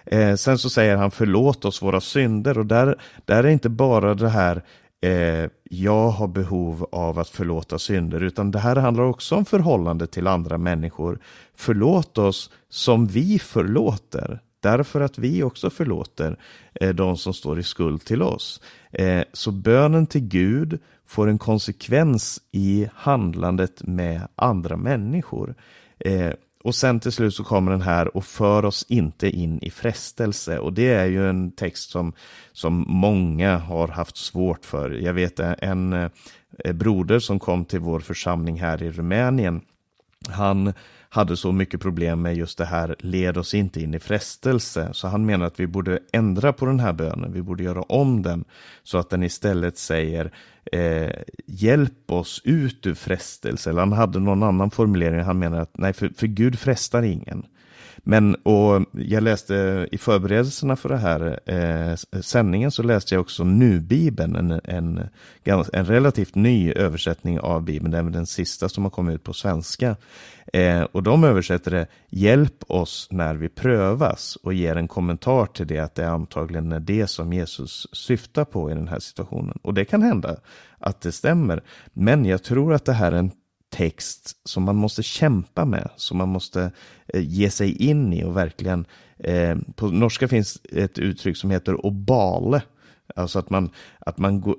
Eh, 0.05 0.35
sen 0.35 0.57
så 0.57 0.69
säger 0.69 0.97
han 0.97 1.11
förlåt 1.11 1.65
oss 1.65 1.81
våra 1.81 2.01
synder 2.01 2.57
och 2.57 2.65
där, 2.65 2.95
där 3.25 3.43
är 3.43 3.47
inte 3.47 3.69
bara 3.69 4.13
det 4.13 4.29
här 4.29 4.63
eh, 5.01 5.49
jag 5.63 6.09
har 6.09 6.27
behov 6.27 6.87
av 6.91 7.19
att 7.19 7.29
förlåta 7.29 7.79
synder, 7.79 8.23
utan 8.23 8.51
det 8.51 8.59
här 8.59 8.75
handlar 8.75 9.03
också 9.03 9.35
om 9.35 9.45
förhållande 9.45 10.07
till 10.07 10.27
andra 10.27 10.57
människor. 10.57 11.19
Förlåt 11.55 12.17
oss 12.17 12.51
som 12.69 13.05
vi 13.05 13.39
förlåter, 13.39 14.39
därför 14.59 15.01
att 15.01 15.17
vi 15.17 15.43
också 15.43 15.69
förlåter 15.69 16.37
eh, 16.73 16.89
de 16.89 17.17
som 17.17 17.33
står 17.33 17.59
i 17.59 17.63
skuld 17.63 18.05
till 18.05 18.21
oss. 18.21 18.61
Eh, 18.91 19.23
så 19.33 19.51
bönen 19.51 20.07
till 20.07 20.27
Gud 20.27 20.79
får 21.05 21.27
en 21.27 21.37
konsekvens 21.37 22.41
i 22.51 22.87
handlandet 22.93 23.81
med 23.83 24.27
andra 24.35 24.77
människor. 24.77 25.55
Eh, 25.99 26.33
och 26.63 26.75
sen 26.75 26.99
till 26.99 27.11
slut 27.11 27.35
så 27.35 27.43
kommer 27.43 27.71
den 27.71 27.81
här 27.81 28.17
och 28.17 28.25
för 28.25 28.65
oss 28.65 28.85
inte 28.89 29.29
in 29.29 29.59
i 29.61 29.69
frestelse. 29.69 30.59
Och 30.59 30.73
det 30.73 30.93
är 30.93 31.05
ju 31.05 31.29
en 31.29 31.51
text 31.51 31.89
som, 31.89 32.13
som 32.51 32.85
många 32.87 33.57
har 33.57 33.87
haft 33.87 34.17
svårt 34.17 34.65
för. 34.65 34.91
Jag 34.91 35.13
vet 35.13 35.39
en 35.39 35.93
eh, 35.93 36.73
broder 36.73 37.19
som 37.19 37.39
kom 37.39 37.65
till 37.65 37.79
vår 37.79 37.99
församling 37.99 38.59
här 38.61 38.83
i 38.83 38.91
Rumänien. 38.91 39.61
Han 40.29 40.73
hade 41.09 41.37
så 41.37 41.51
mycket 41.51 41.81
problem 41.81 42.21
med 42.21 42.37
just 42.37 42.57
det 42.57 42.65
här, 42.65 42.95
led 42.99 43.37
oss 43.37 43.53
inte 43.53 43.81
in 43.81 43.93
i 43.93 43.99
frestelse. 43.99 44.89
Så 44.93 45.07
han 45.07 45.25
menar 45.25 45.45
att 45.45 45.59
vi 45.59 45.67
borde 45.67 45.99
ändra 46.11 46.53
på 46.53 46.65
den 46.65 46.79
här 46.79 46.93
bönen, 46.93 47.33
vi 47.33 47.41
borde 47.41 47.63
göra 47.63 47.81
om 47.81 48.21
den 48.23 48.45
så 48.83 48.97
att 48.97 49.09
den 49.09 49.23
istället 49.23 49.77
säger 49.77 50.31
eh, 50.71 51.11
hjälp 51.45 52.11
oss 52.11 52.41
ut 52.43 52.87
ur 52.87 52.93
frestelse. 52.93 53.69
Eller 53.69 53.79
han 53.79 53.91
hade 53.91 54.19
någon 54.19 54.43
annan 54.43 54.71
formulering, 54.71 55.19
han 55.19 55.39
menar 55.39 55.59
att 55.59 55.77
nej, 55.77 55.93
för, 55.93 56.09
för 56.09 56.27
Gud 56.27 56.59
frestar 56.59 57.03
ingen. 57.03 57.45
Men 58.09 58.35
och 58.35 58.85
jag 58.91 59.23
läste 59.23 59.87
i 59.91 59.97
förberedelserna 59.97 60.75
för 60.75 60.89
det 60.89 60.97
här 60.97 61.39
eh, 61.45 62.21
sändningen 62.21 62.71
så 62.71 62.83
läste 62.83 63.15
jag 63.15 63.21
också 63.21 63.43
Nu-bibeln, 63.43 64.35
en, 64.35 64.61
en, 64.63 65.09
en 65.73 65.85
relativt 65.85 66.35
ny 66.35 66.71
översättning 66.71 67.39
av 67.39 67.63
bibeln, 67.63 67.91
det 67.91 67.97
är 67.97 68.03
den 68.03 68.25
sista 68.25 68.69
som 68.69 68.83
har 68.83 68.91
kommit 68.91 69.15
ut 69.15 69.23
på 69.23 69.33
svenska. 69.33 69.95
Eh, 70.53 70.81
och 70.81 71.03
de 71.03 71.23
översätter 71.23 71.71
det 71.71 71.87
Hjälp 72.09 72.63
oss 72.67 73.07
när 73.11 73.35
vi 73.35 73.49
prövas 73.49 74.35
och 74.35 74.53
ger 74.53 74.75
en 74.75 74.87
kommentar 74.87 75.45
till 75.45 75.67
det 75.67 75.79
att 75.79 75.95
det 75.95 76.03
är 76.03 76.09
antagligen 76.09 76.71
är 76.71 76.79
det 76.79 77.07
som 77.07 77.33
Jesus 77.33 77.87
syftar 77.91 78.45
på 78.45 78.71
i 78.71 78.73
den 78.73 78.87
här 78.87 78.99
situationen. 78.99 79.59
Och 79.61 79.73
det 79.73 79.85
kan 79.85 80.01
hända 80.01 80.37
att 80.79 81.01
det 81.01 81.11
stämmer. 81.11 81.63
Men 81.93 82.25
jag 82.25 82.43
tror 82.43 82.73
att 82.73 82.85
det 82.85 82.93
här 82.93 83.11
är 83.11 83.17
en 83.17 83.31
text 83.69 84.35
som 84.43 84.63
man 84.63 84.75
måste 84.75 85.03
kämpa 85.03 85.65
med, 85.65 85.89
som 85.95 86.17
man 86.17 86.29
måste 86.29 86.71
eh, 87.07 87.21
ge 87.21 87.49
sig 87.49 87.89
in 87.89 88.13
i 88.13 88.23
och 88.23 88.37
verkligen 88.37 88.85
eh, 89.17 89.57
på 89.75 89.87
norska 89.87 90.27
finns 90.27 90.61
ett 90.71 90.99
uttryck 90.99 91.37
som 91.37 91.51
heter 91.51 91.85
obale. 91.85 92.61
Alltså 93.15 93.39
att 93.39 93.49
man, 93.49 93.69
att 93.99 94.17
man 94.17 94.41
går, 94.41 94.57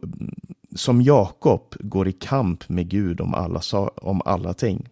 som 0.76 1.02
Jakob 1.02 1.74
går 1.80 2.08
i 2.08 2.12
kamp 2.12 2.68
med 2.68 2.88
Gud 2.88 3.20
om 3.20 3.34
alla, 3.34 3.60
om 3.96 4.22
alla 4.24 4.54
ting. 4.54 4.88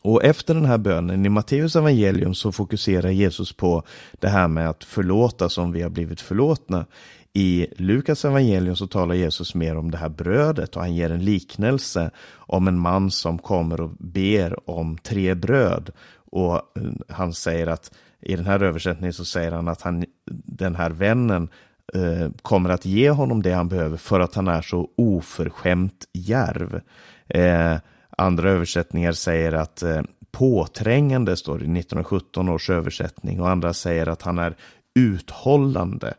Och 0.00 0.24
efter 0.24 0.54
den 0.54 0.64
här 0.64 0.78
bönen 0.78 1.26
i 1.26 1.28
Matteus 1.28 1.76
evangelium 1.76 2.34
så 2.34 2.52
fokuserar 2.52 3.10
Jesus 3.10 3.52
på 3.52 3.82
det 4.12 4.28
här 4.28 4.48
med 4.48 4.68
att 4.68 4.84
förlåta 4.84 5.48
som 5.48 5.72
vi 5.72 5.82
har 5.82 5.90
blivit 5.90 6.20
förlåtna. 6.20 6.86
I 7.34 7.66
Lukas 7.76 8.24
evangelium 8.24 8.76
så 8.76 8.86
talar 8.86 9.14
Jesus 9.14 9.54
mer 9.54 9.76
om 9.76 9.90
det 9.90 9.98
här 9.98 10.08
brödet 10.08 10.76
och 10.76 10.82
han 10.82 10.94
ger 10.94 11.10
en 11.10 11.24
liknelse 11.24 12.10
om 12.34 12.68
en 12.68 12.78
man 12.78 13.10
som 13.10 13.38
kommer 13.38 13.80
och 13.80 13.90
ber 13.98 14.70
om 14.70 14.98
tre 14.98 15.34
bröd. 15.34 15.90
Och 16.14 16.54
eh, 16.54 16.62
han 17.08 17.32
säger 17.32 17.66
att 17.66 17.90
i 18.20 18.36
den 18.36 18.46
här 18.46 18.62
översättningen 18.62 19.12
så 19.12 19.24
säger 19.24 19.52
han 19.52 19.68
att 19.68 19.82
han, 19.82 20.04
den 20.46 20.74
här 20.74 20.90
vännen 20.90 21.48
eh, 21.94 22.30
kommer 22.42 22.70
att 22.70 22.86
ge 22.86 23.10
honom 23.10 23.42
det 23.42 23.52
han 23.52 23.68
behöver 23.68 23.96
för 23.96 24.20
att 24.20 24.34
han 24.34 24.48
är 24.48 24.62
så 24.62 24.88
oförskämt 24.96 26.04
järv. 26.12 26.80
Eh, 27.28 27.76
andra 28.18 28.50
översättningar 28.50 29.12
säger 29.12 29.52
att 29.52 29.82
eh, 29.82 30.02
påträngande 30.30 31.36
står 31.36 31.58
det 31.58 31.64
i 31.64 31.78
1917 31.78 32.48
års 32.48 32.70
översättning 32.70 33.40
och 33.40 33.50
andra 33.50 33.72
säger 33.72 34.06
att 34.06 34.22
han 34.22 34.38
är 34.38 34.56
uthållande. 34.94 36.14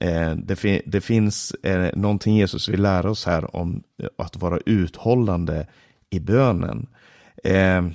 Eh, 0.00 0.36
det, 0.36 0.56
fin 0.56 0.80
det, 0.86 1.00
finns 1.00 1.50
eh, 1.50 1.90
någonting 1.94 2.36
Jesus 2.36 2.68
vill 2.68 2.82
lära 2.82 3.10
oss 3.10 3.26
här 3.26 3.56
om 3.56 3.82
eh, 4.02 4.08
att 4.18 4.36
vara 4.36 4.58
uthållande 4.66 5.66
i 6.10 6.20
bönen. 6.20 6.86
Eh, 7.44 7.86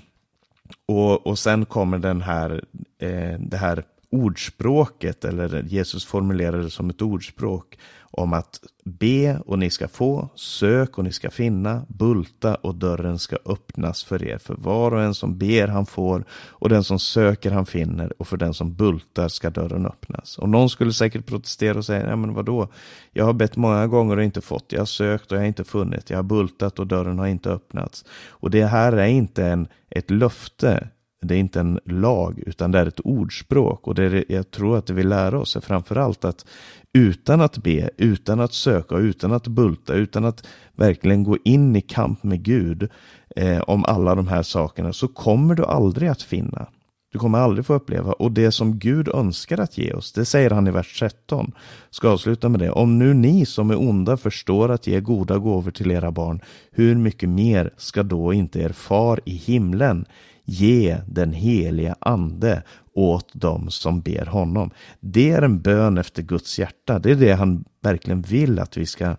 och, 0.86 1.28
och 1.28 1.40
sen 1.40 1.66
kommer 1.66 1.98
den 1.98 2.22
här, 2.22 2.64
eh, 3.00 3.40
det 3.40 3.58
här 3.58 3.84
ordspråket, 4.12 5.26
eller 5.26 5.64
Jesus 5.64 6.06
formulerar 6.06 6.58
det 6.58 6.70
som 6.70 6.90
ett 6.90 7.02
ordspråk 7.02 7.78
om 8.12 8.34
att 8.34 8.60
be 8.84 9.40
och 9.46 9.60
ni 9.60 9.70
ska 9.70 9.88
få, 9.88 10.30
sök 10.36 10.98
och 10.98 11.04
ni 11.04 11.12
ska 11.12 11.30
finna, 11.30 11.86
bulta 11.88 12.56
och 12.56 12.76
dörren 12.76 13.20
ska 13.20 13.38
öppnas 13.46 14.04
för 14.04 14.24
er. 14.24 14.38
För 14.38 14.54
var 14.54 14.94
och 14.94 15.02
en 15.02 15.14
som 15.14 15.38
ber 15.38 15.68
han 15.68 15.86
får 15.86 16.26
och 16.32 16.70
den 16.70 16.84
som 16.84 17.00
söker 17.00 17.52
han 17.52 17.66
finner 17.66 18.14
och 18.22 18.28
för 18.28 18.38
den 18.38 18.54
som 18.54 18.74
bultar 18.74 19.28
ska 19.28 19.50
dörren 19.50 19.86
öppnas. 19.86 20.38
Och 20.38 20.50
någon 20.50 20.70
skulle 20.70 20.94
säkert 20.94 21.26
protestera 21.26 21.78
och 21.78 21.86
säga, 21.86 22.10
ja 22.10 22.16
men 22.16 22.34
vadå, 22.34 22.68
jag 23.14 23.26
har 23.26 23.34
bett 23.34 23.56
många 23.56 23.88
gånger 23.88 24.18
och 24.18 24.24
inte 24.24 24.42
fått, 24.42 24.72
jag 24.72 24.82
har 24.82 24.86
sökt 24.86 25.32
och 25.32 25.38
jag 25.38 25.42
har 25.42 25.48
inte 25.48 25.64
funnit, 25.64 26.10
jag 26.10 26.18
har 26.18 26.24
bultat 26.24 26.80
och 26.80 26.88
dörren 26.88 27.20
har 27.20 27.28
inte 27.28 27.50
öppnats. 27.50 28.06
Och 28.28 28.50
det 28.50 28.66
här 28.66 28.94
är 28.94 29.08
inte 29.08 29.46
en, 29.46 29.68
ett 29.90 30.12
löfte, 30.12 30.88
det 31.22 31.36
är 31.36 31.40
inte 31.40 31.60
en 31.60 31.80
lag 31.86 32.44
utan 32.46 32.72
det 32.72 32.80
är 32.80 32.86
ett 32.86 33.00
ordspråk 33.00 33.88
och 33.88 33.96
det 33.96 34.04
är, 34.04 34.26
jag 34.28 34.52
tror 34.52 34.78
att 34.78 34.86
det 34.86 34.94
vi 34.94 35.04
lär 35.04 35.36
oss 35.36 35.56
är 35.56 35.62
framförallt 35.62 36.26
att 36.26 36.46
utan 36.94 37.42
att 37.42 37.58
be, 37.58 37.90
utan 37.98 38.40
att 38.40 38.54
söka, 38.54 38.96
utan 38.96 39.34
att 39.34 39.48
bulta, 39.48 39.94
utan 39.94 40.26
att 40.26 40.48
verkligen 40.76 41.24
gå 41.24 41.38
in 41.44 41.76
i 41.76 41.82
kamp 41.82 42.24
med 42.24 42.44
Gud 42.44 42.90
eh, 43.36 43.62
om 43.62 43.86
alla 43.86 44.16
de 44.16 44.28
här 44.28 44.44
sakerna 44.44 44.94
så 44.94 45.08
kommer 45.08 45.56
du 45.56 45.66
aldrig 45.66 46.10
att 46.10 46.22
finna. 46.22 46.68
Du 47.12 47.20
kommer 47.20 47.40
aldrig 47.40 47.66
få 47.66 47.74
uppleva 47.74 48.12
och 48.12 48.32
det 48.32 48.52
som 48.52 48.80
Gud 48.80 49.08
önskar 49.08 49.58
att 49.58 49.78
ge 49.78 49.94
oss, 49.94 50.12
det 50.12 50.26
säger 50.26 50.50
han 50.50 50.68
i 50.68 50.72
vers 50.72 51.00
13. 51.00 51.52
Ska 51.90 52.10
avsluta 52.10 52.50
med 52.50 52.60
det. 52.60 52.72
Om 52.72 53.00
nu 53.00 53.14
ni 53.14 53.46
som 53.46 53.72
är 53.72 53.80
onda 53.80 54.18
förstår 54.18 54.72
att 54.72 54.88
ge 54.88 55.00
goda 55.00 55.38
gåvor 55.38 55.72
till 55.72 55.92
era 55.92 56.12
barn, 56.12 56.40
hur 56.72 56.96
mycket 56.96 57.30
mer 57.30 57.74
ska 57.78 58.04
då 58.04 58.34
inte 58.34 58.60
er 58.60 58.70
far 58.70 59.20
i 59.26 59.32
himlen 59.32 60.06
ge 60.52 60.98
den 61.08 61.34
heliga 61.34 61.96
ande 62.00 62.64
åt 62.94 63.30
dem 63.34 63.70
som 63.70 64.02
ber 64.02 64.26
honom. 64.26 64.72
Det 65.00 65.32
är 65.32 65.42
en 65.42 65.62
bön 65.62 65.98
efter 65.98 66.22
Guds 66.22 66.60
hjärta. 66.60 67.00
Det 67.00 67.12
är 67.12 67.16
det 67.16 67.34
han 67.34 67.66
verkligen 67.82 68.22
vill 68.22 68.60
att 68.60 68.78
vi 68.78 68.86
ska 68.86 69.16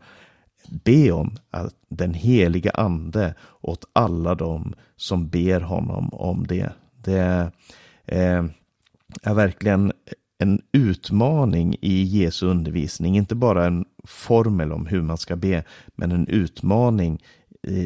be 0.84 1.12
om. 1.12 1.36
Att 1.50 1.74
den 1.88 2.14
heliga 2.14 2.70
ande 2.70 3.34
åt 3.60 3.84
alla 3.92 4.34
dem 4.34 4.74
som 4.96 5.28
ber 5.28 5.60
honom 5.60 6.08
om 6.12 6.46
det. 6.46 6.72
Det 6.96 7.52
eh, 8.06 8.44
är 9.22 9.34
verkligen 9.34 9.92
en 10.38 10.60
utmaning 10.72 11.76
i 11.80 12.02
Jesu 12.02 12.46
undervisning. 12.46 13.16
Inte 13.16 13.34
bara 13.34 13.66
en 13.66 13.84
formel 14.04 14.72
om 14.72 14.86
hur 14.86 15.02
man 15.02 15.18
ska 15.18 15.36
be, 15.36 15.64
men 15.96 16.12
en 16.12 16.28
utmaning 16.28 17.22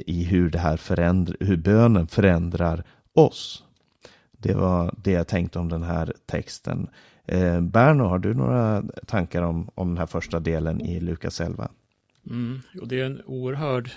i 0.07 0.25
hur, 0.25 0.51
det 0.51 0.59
här 0.59 0.77
förändrar, 0.77 1.37
hur 1.41 1.57
bönen 1.57 2.07
förändrar 2.07 2.85
oss. 3.19 3.65
Det 4.33 4.55
var 4.55 4.95
det 5.05 5.11
jag 5.11 5.27
tänkte 5.27 5.59
om 5.59 5.69
den 5.69 5.83
här 5.83 6.13
texten. 6.27 6.89
Eh, 7.27 7.61
Berno, 7.61 8.05
har 8.05 8.19
du 8.19 8.35
några 8.35 8.83
tankar 9.07 9.43
om, 9.43 9.71
om 9.75 9.89
den 9.89 9.99
här 9.99 10.07
första 10.07 10.41
delen 10.41 10.81
i 10.81 11.01
Lukas 11.01 11.41
11? 11.41 11.71
Mm, 12.27 12.61
och 12.81 12.89
det 12.89 13.01
är 13.01 13.05
en 13.05 13.23
oerhörd 13.27 13.91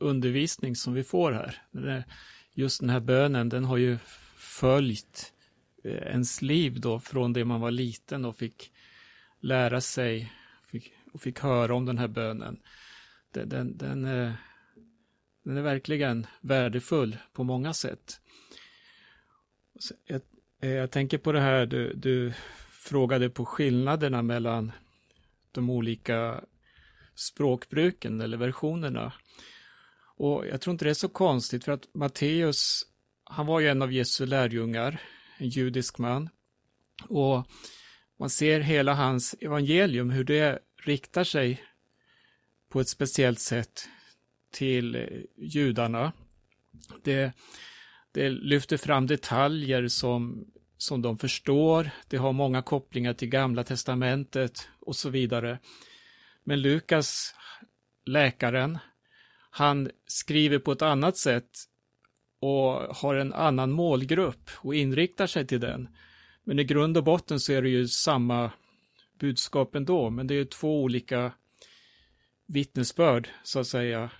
undervisning 0.00 0.76
som 0.76 0.94
vi 0.94 1.04
får 1.04 1.32
här. 1.32 1.58
Just 2.54 2.80
den 2.80 2.90
här 2.90 3.00
bönen, 3.00 3.48
den 3.48 3.64
har 3.64 3.76
ju 3.76 3.98
följt 4.36 5.32
eh, 5.84 5.92
ens 5.92 6.42
liv 6.42 6.80
då 6.80 6.98
från 6.98 7.32
det 7.32 7.44
man 7.44 7.60
var 7.60 7.70
liten 7.70 8.24
och 8.24 8.36
fick 8.36 8.72
lära 9.40 9.80
sig 9.80 10.32
fick, 10.70 10.92
och 11.12 11.20
fick 11.20 11.40
höra 11.40 11.74
om 11.74 11.86
den 11.86 11.98
här 11.98 12.08
bönen. 12.08 12.60
Den, 13.32 13.48
den, 13.48 13.76
den, 13.76 14.04
eh, 14.04 14.32
den 15.44 15.56
är 15.56 15.62
verkligen 15.62 16.26
värdefull 16.40 17.16
på 17.32 17.44
många 17.44 17.72
sätt. 17.72 18.20
Jag, 20.06 20.20
eh, 20.60 20.70
jag 20.70 20.90
tänker 20.90 21.18
på 21.18 21.32
det 21.32 21.40
här 21.40 21.66
du, 21.66 21.92
du 21.94 22.32
frågade 22.70 23.30
på 23.30 23.44
skillnaderna 23.44 24.22
mellan 24.22 24.72
de 25.52 25.70
olika 25.70 26.44
språkbruken 27.14 28.20
eller 28.20 28.36
versionerna. 28.36 29.12
Och 30.16 30.46
jag 30.46 30.60
tror 30.60 30.72
inte 30.72 30.84
det 30.84 30.90
är 30.90 30.94
så 30.94 31.08
konstigt 31.08 31.64
för 31.64 31.72
att 31.72 31.94
Matteus, 31.94 32.86
han 33.24 33.46
var 33.46 33.60
ju 33.60 33.68
en 33.68 33.82
av 33.82 33.92
Jesu 33.92 34.26
lärjungar, 34.26 35.00
en 35.38 35.48
judisk 35.48 35.98
man. 35.98 36.28
Och 37.08 37.46
man 38.18 38.30
ser 38.30 38.60
hela 38.60 38.94
hans 38.94 39.34
evangelium, 39.40 40.10
hur 40.10 40.24
det 40.24 40.58
riktar 40.84 41.24
sig 41.24 41.64
på 42.68 42.80
ett 42.80 42.88
speciellt 42.88 43.40
sätt 43.40 43.88
till 44.50 45.08
judarna. 45.36 46.12
Det, 47.02 47.32
det 48.12 48.30
lyfter 48.30 48.76
fram 48.76 49.06
detaljer 49.06 49.88
som, 49.88 50.46
som 50.76 51.02
de 51.02 51.18
förstår. 51.18 51.90
Det 52.08 52.16
har 52.16 52.32
många 52.32 52.62
kopplingar 52.62 53.14
till 53.14 53.28
Gamla 53.28 53.64
Testamentet 53.64 54.68
och 54.80 54.96
så 54.96 55.10
vidare. 55.10 55.58
Men 56.44 56.62
Lukas, 56.62 57.34
läkaren, 58.04 58.78
han 59.50 59.90
skriver 60.06 60.58
på 60.58 60.72
ett 60.72 60.82
annat 60.82 61.16
sätt 61.16 61.50
och 62.40 62.72
har 62.96 63.14
en 63.14 63.32
annan 63.32 63.70
målgrupp 63.70 64.50
och 64.56 64.74
inriktar 64.74 65.26
sig 65.26 65.46
till 65.46 65.60
den. 65.60 65.88
Men 66.44 66.58
i 66.58 66.64
grund 66.64 66.96
och 66.96 67.04
botten 67.04 67.40
så 67.40 67.52
är 67.52 67.62
det 67.62 67.68
ju 67.68 67.88
samma 67.88 68.50
budskap 69.18 69.74
ändå, 69.74 70.10
men 70.10 70.26
det 70.26 70.34
är 70.34 70.44
två 70.44 70.82
olika 70.82 71.32
vittnesbörd 72.46 73.28
så 73.42 73.60
att 73.60 73.66
säga. 73.66 74.10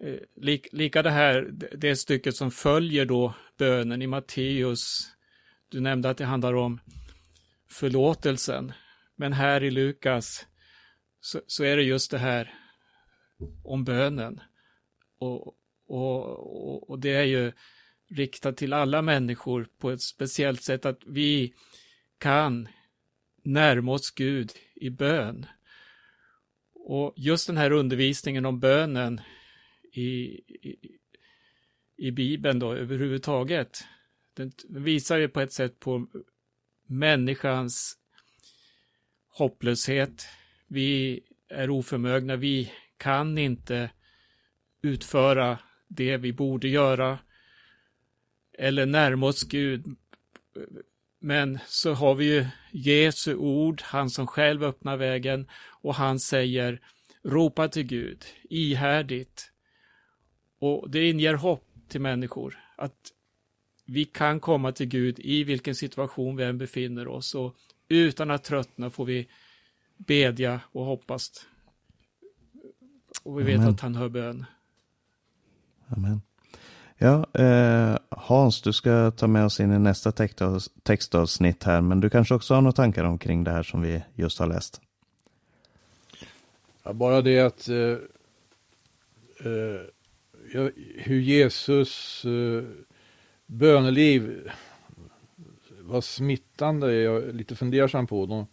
Eh, 0.00 0.18
lik, 0.36 0.68
lika 0.72 1.02
det 1.02 1.10
här, 1.10 1.50
det 1.76 1.96
stycket 1.96 2.36
som 2.36 2.50
följer 2.50 3.04
då 3.04 3.34
bönen 3.58 4.02
i 4.02 4.06
Matteus. 4.06 5.10
Du 5.68 5.80
nämnde 5.80 6.10
att 6.10 6.18
det 6.18 6.24
handlar 6.24 6.54
om 6.54 6.80
förlåtelsen, 7.70 8.72
men 9.16 9.32
här 9.32 9.64
i 9.64 9.70
Lukas 9.70 10.46
så, 11.20 11.40
så 11.46 11.64
är 11.64 11.76
det 11.76 11.82
just 11.82 12.10
det 12.10 12.18
här 12.18 12.54
om 13.64 13.84
bönen. 13.84 14.40
Och, 15.18 15.54
och, 15.88 16.90
och 16.90 16.98
det 16.98 17.14
är 17.14 17.24
ju 17.24 17.52
riktat 18.10 18.56
till 18.56 18.72
alla 18.72 19.02
människor 19.02 19.68
på 19.78 19.90
ett 19.90 20.02
speciellt 20.02 20.62
sätt 20.62 20.86
att 20.86 21.00
vi 21.06 21.54
kan 22.18 22.68
närma 23.44 23.92
oss 23.92 24.10
Gud 24.10 24.52
i 24.74 24.90
bön. 24.90 25.46
Och 26.74 27.14
just 27.16 27.46
den 27.46 27.56
här 27.56 27.70
undervisningen 27.70 28.46
om 28.46 28.60
bönen 28.60 29.20
i, 29.98 30.40
i, 30.48 30.98
i 31.96 32.10
Bibeln 32.10 32.58
då 32.58 32.74
överhuvudtaget, 32.74 33.84
den 34.34 34.52
visar 34.68 35.16
ju 35.16 35.28
på 35.28 35.40
ett 35.40 35.52
sätt 35.52 35.80
på 35.80 36.06
människans 36.86 37.98
hopplöshet. 39.28 40.26
Vi 40.66 41.20
är 41.48 41.70
oförmögna, 41.70 42.36
vi 42.36 42.72
kan 42.96 43.38
inte 43.38 43.90
utföra 44.82 45.58
det 45.88 46.16
vi 46.16 46.32
borde 46.32 46.68
göra 46.68 47.18
eller 48.58 48.86
närma 48.86 49.26
oss 49.26 49.42
Gud. 49.42 49.96
Men 51.20 51.58
så 51.66 51.92
har 51.92 52.14
vi 52.14 52.34
ju 52.34 52.46
Jesu 52.72 53.34
ord, 53.34 53.82
han 53.84 54.10
som 54.10 54.26
själv 54.26 54.64
öppnar 54.64 54.96
vägen 54.96 55.48
och 55.82 55.94
han 55.94 56.20
säger 56.20 56.80
ropa 57.24 57.68
till 57.68 57.82
Gud 57.82 58.24
ihärdigt. 58.50 59.52
Och 60.58 60.90
det 60.90 61.10
inger 61.10 61.34
hopp 61.34 61.64
till 61.88 62.00
människor 62.00 62.58
att 62.76 63.12
vi 63.84 64.04
kan 64.04 64.40
komma 64.40 64.72
till 64.72 64.86
Gud 64.86 65.18
i 65.18 65.44
vilken 65.44 65.74
situation 65.74 66.36
vi 66.36 66.44
än 66.44 66.58
befinner 66.58 67.08
oss 67.08 67.34
och 67.34 67.54
utan 67.88 68.30
att 68.30 68.44
tröttna 68.44 68.90
får 68.90 69.04
vi 69.04 69.28
bedja 69.96 70.60
och 70.72 70.84
hoppas. 70.84 71.46
Och 73.22 73.40
vi 73.40 73.44
vet 73.44 73.56
Amen. 73.56 73.68
att 73.68 73.80
han 73.80 73.94
hör 73.94 74.08
bön. 74.08 74.44
Amen. 75.88 76.20
Ja, 76.96 77.26
eh, 77.34 77.96
Hans, 78.08 78.62
du 78.62 78.72
ska 78.72 79.10
ta 79.10 79.26
med 79.26 79.44
oss 79.44 79.60
in 79.60 79.72
i 79.72 79.78
nästa 79.78 80.12
textavsnitt 80.82 81.64
här, 81.64 81.80
men 81.80 82.00
du 82.00 82.10
kanske 82.10 82.34
också 82.34 82.54
har 82.54 82.60
några 82.60 82.72
tankar 82.72 83.04
omkring 83.04 83.44
det 83.44 83.50
här 83.50 83.62
som 83.62 83.82
vi 83.82 84.02
just 84.14 84.38
har 84.38 84.46
läst? 84.46 84.80
Ja, 86.82 86.92
bara 86.92 87.22
det 87.22 87.40
att 87.40 87.68
eh, 87.68 87.76
eh, 89.52 89.80
hur 90.96 91.20
Jesus 91.20 92.24
eh, 92.24 92.64
böneliv 93.46 94.50
var 95.80 96.00
smittande 96.00 96.92
är 96.92 97.04
jag 97.04 97.34
lite 97.34 97.56
fundersam 97.56 98.06
på. 98.06 98.26
De, 98.26 98.46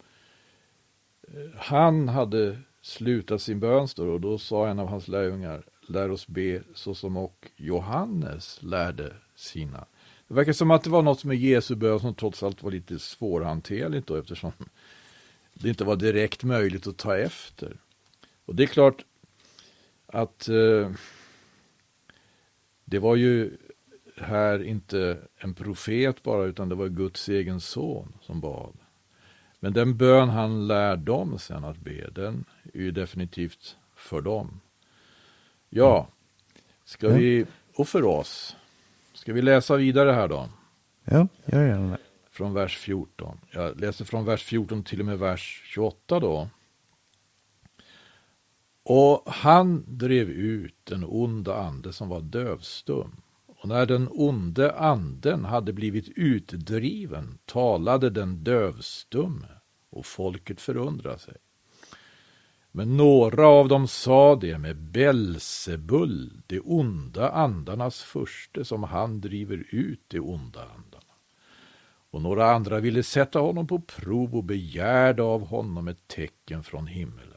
eh, 1.22 1.50
han 1.56 2.08
hade 2.08 2.58
slutat 2.82 3.42
sin 3.42 3.60
bön, 3.60 3.88
och 3.98 4.20
då 4.20 4.38
sa 4.38 4.68
en 4.68 4.78
av 4.78 4.88
hans 4.88 5.08
lärjungar, 5.08 5.64
lär 5.88 6.10
oss 6.10 6.26
be 6.26 6.62
så 6.74 6.94
som 6.94 7.16
och 7.16 7.50
Johannes 7.56 8.62
lärde 8.62 9.12
sina. 9.36 9.86
Det 10.28 10.34
verkar 10.34 10.52
som 10.52 10.70
att 10.70 10.84
det 10.84 10.90
var 10.90 11.02
något 11.02 11.24
med 11.24 11.36
Jesu 11.36 11.74
bön 11.74 12.00
som 12.00 12.14
trots 12.14 12.42
allt 12.42 12.62
var 12.62 12.70
lite 12.70 12.98
svårhanterligt 12.98 14.06
då 14.06 14.16
eftersom 14.16 14.52
det 15.54 15.68
inte 15.68 15.84
var 15.84 15.96
direkt 15.96 16.44
möjligt 16.44 16.86
att 16.86 16.96
ta 16.96 17.16
efter. 17.16 17.76
Och 18.44 18.54
det 18.54 18.62
är 18.62 18.66
klart 18.66 19.04
att 20.06 20.48
eh, 20.48 20.90
det 22.88 22.98
var 22.98 23.16
ju 23.16 23.56
här 24.16 24.62
inte 24.62 25.18
en 25.38 25.54
profet 25.54 26.22
bara 26.22 26.44
utan 26.44 26.68
det 26.68 26.74
var 26.74 26.88
Guds 26.88 27.28
egen 27.28 27.60
son 27.60 28.12
som 28.20 28.40
bad. 28.40 28.72
Men 29.60 29.72
den 29.72 29.96
bön 29.96 30.28
han 30.28 30.66
lär 30.66 30.96
dem 30.96 31.38
sen 31.38 31.64
att 31.64 31.78
be, 31.78 32.10
den 32.10 32.44
är 32.74 32.80
ju 32.80 32.90
definitivt 32.90 33.76
för 33.96 34.20
dem. 34.20 34.60
Ja, 35.68 36.08
ska 36.84 37.06
mm. 37.06 37.18
vi, 37.18 37.46
och 37.74 37.88
för 37.88 38.04
oss, 38.04 38.56
ska 39.12 39.32
vi 39.32 39.42
läsa 39.42 39.76
vidare 39.76 40.12
här 40.12 40.28
då? 40.28 40.48
Ja, 41.04 41.28
gör 41.44 41.66
gärna 41.66 41.90
det. 41.90 41.98
Från 42.30 42.54
vers 42.54 42.76
14. 42.76 43.40
Jag 43.50 43.80
läser 43.80 44.04
från 44.04 44.24
vers 44.24 44.44
14 44.44 44.82
till 44.84 45.00
och 45.00 45.06
med 45.06 45.18
vers 45.18 45.62
28 45.64 46.20
då. 46.20 46.48
Och 48.88 49.22
han 49.26 49.84
drev 49.86 50.28
ut 50.30 50.92
en 50.92 51.04
ond 51.04 51.48
ande 51.48 51.92
som 51.92 52.08
var 52.08 52.20
dövstum. 52.20 53.16
Och 53.46 53.68
när 53.68 53.86
den 53.86 54.08
onde 54.10 54.72
anden 54.72 55.44
hade 55.44 55.72
blivit 55.72 56.08
utdriven 56.16 57.38
talade 57.44 58.10
den 58.10 58.44
dövstumme 58.44 59.48
och 59.90 60.06
folket 60.06 60.60
förundrade 60.60 61.18
sig. 61.18 61.36
Men 62.72 62.96
några 62.96 63.46
av 63.46 63.68
dem 63.68 63.88
sa 63.88 64.36
det 64.36 64.58
med 64.58 64.76
Belsebull, 64.76 66.42
de 66.46 66.60
onda 66.60 67.30
andarnas 67.30 68.02
furste, 68.02 68.64
som 68.64 68.82
han 68.82 69.20
driver 69.20 69.64
ut 69.70 70.02
de 70.08 70.20
onda 70.20 70.60
andarna. 70.60 71.14
Och 72.10 72.22
några 72.22 72.50
andra 72.50 72.80
ville 72.80 73.02
sätta 73.02 73.38
honom 73.38 73.66
på 73.66 73.80
prov 73.80 74.36
och 74.36 74.44
begärde 74.44 75.22
av 75.22 75.46
honom 75.46 75.88
ett 75.88 76.08
tecken 76.08 76.62
från 76.62 76.86
himmelen. 76.86 77.35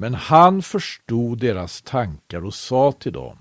Men 0.00 0.14
han 0.14 0.62
förstod 0.62 1.38
deras 1.38 1.82
tankar 1.82 2.44
och 2.44 2.54
sa 2.54 2.92
till 2.92 3.12
dem, 3.12 3.38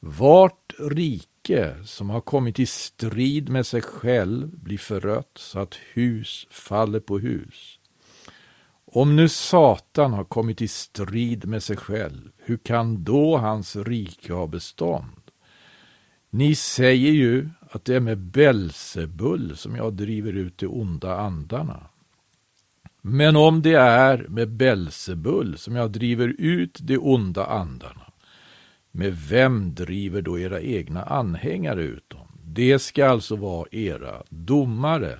vart 0.00 0.74
rike 0.78 1.74
som 1.84 2.10
har 2.10 2.20
kommit 2.20 2.58
i 2.58 2.66
strid 2.66 3.48
med 3.48 3.66
sig 3.66 3.82
själv 3.82 4.58
blir 4.58 4.78
förött 4.78 5.32
så 5.34 5.58
att 5.58 5.74
hus 5.74 6.46
faller 6.50 7.00
på 7.00 7.18
hus 7.18 7.78
om 8.92 9.16
nu 9.16 9.28
Satan 9.28 10.12
har 10.12 10.24
kommit 10.24 10.62
i 10.62 10.68
strid 10.68 11.46
med 11.46 11.62
sig 11.62 11.76
själv, 11.76 12.30
hur 12.38 12.56
kan 12.56 13.04
då 13.04 13.36
hans 13.36 13.76
rike 13.76 14.32
ha 14.32 14.46
bestånd? 14.46 15.30
Ni 16.30 16.54
säger 16.54 17.12
ju 17.12 17.50
att 17.70 17.84
det 17.84 17.96
är 17.96 18.00
med 18.00 18.18
Belsebull 18.18 19.56
som 19.56 19.76
jag 19.76 19.92
driver 19.92 20.32
ut 20.32 20.58
de 20.58 20.66
onda 20.66 21.16
andarna. 21.16 21.86
Men 23.02 23.36
om 23.36 23.62
det 23.62 23.74
är 23.74 24.26
med 24.28 24.48
Belsebull 24.50 25.58
som 25.58 25.76
jag 25.76 25.90
driver 25.90 26.34
ut 26.38 26.78
de 26.82 26.98
onda 26.98 27.46
andarna, 27.46 28.12
med 28.90 29.16
vem 29.28 29.74
driver 29.74 30.22
då 30.22 30.38
era 30.38 30.60
egna 30.60 31.02
anhängare 31.02 31.82
ut 31.82 32.10
dem? 32.10 32.26
Det 32.44 32.78
ska 32.78 33.08
alltså 33.08 33.36
vara 33.36 33.68
era 33.70 34.22
domare. 34.28 35.18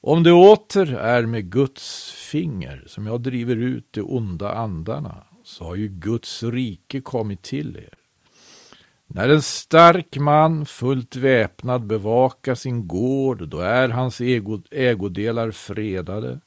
Om 0.00 0.22
det 0.22 0.32
åter 0.32 0.94
är 0.94 1.26
med 1.26 1.50
Guds 1.50 2.12
finger 2.12 2.84
som 2.86 3.06
jag 3.06 3.20
driver 3.20 3.56
ut 3.56 3.88
de 3.90 4.00
onda 4.02 4.54
andarna, 4.54 5.24
så 5.44 5.64
har 5.64 5.74
ju 5.74 5.88
Guds 5.88 6.42
rike 6.42 7.00
kommit 7.00 7.42
till 7.42 7.76
er. 7.76 7.94
När 9.06 9.28
en 9.28 9.42
stark 9.42 10.16
man 10.16 10.66
fullt 10.66 11.16
väpnad 11.16 11.86
bevakar 11.86 12.54
sin 12.54 12.88
gård, 12.88 13.48
då 13.48 13.58
är 13.58 13.88
hans 13.88 14.20
ägodelar 14.70 15.50
fredade. 15.50 16.40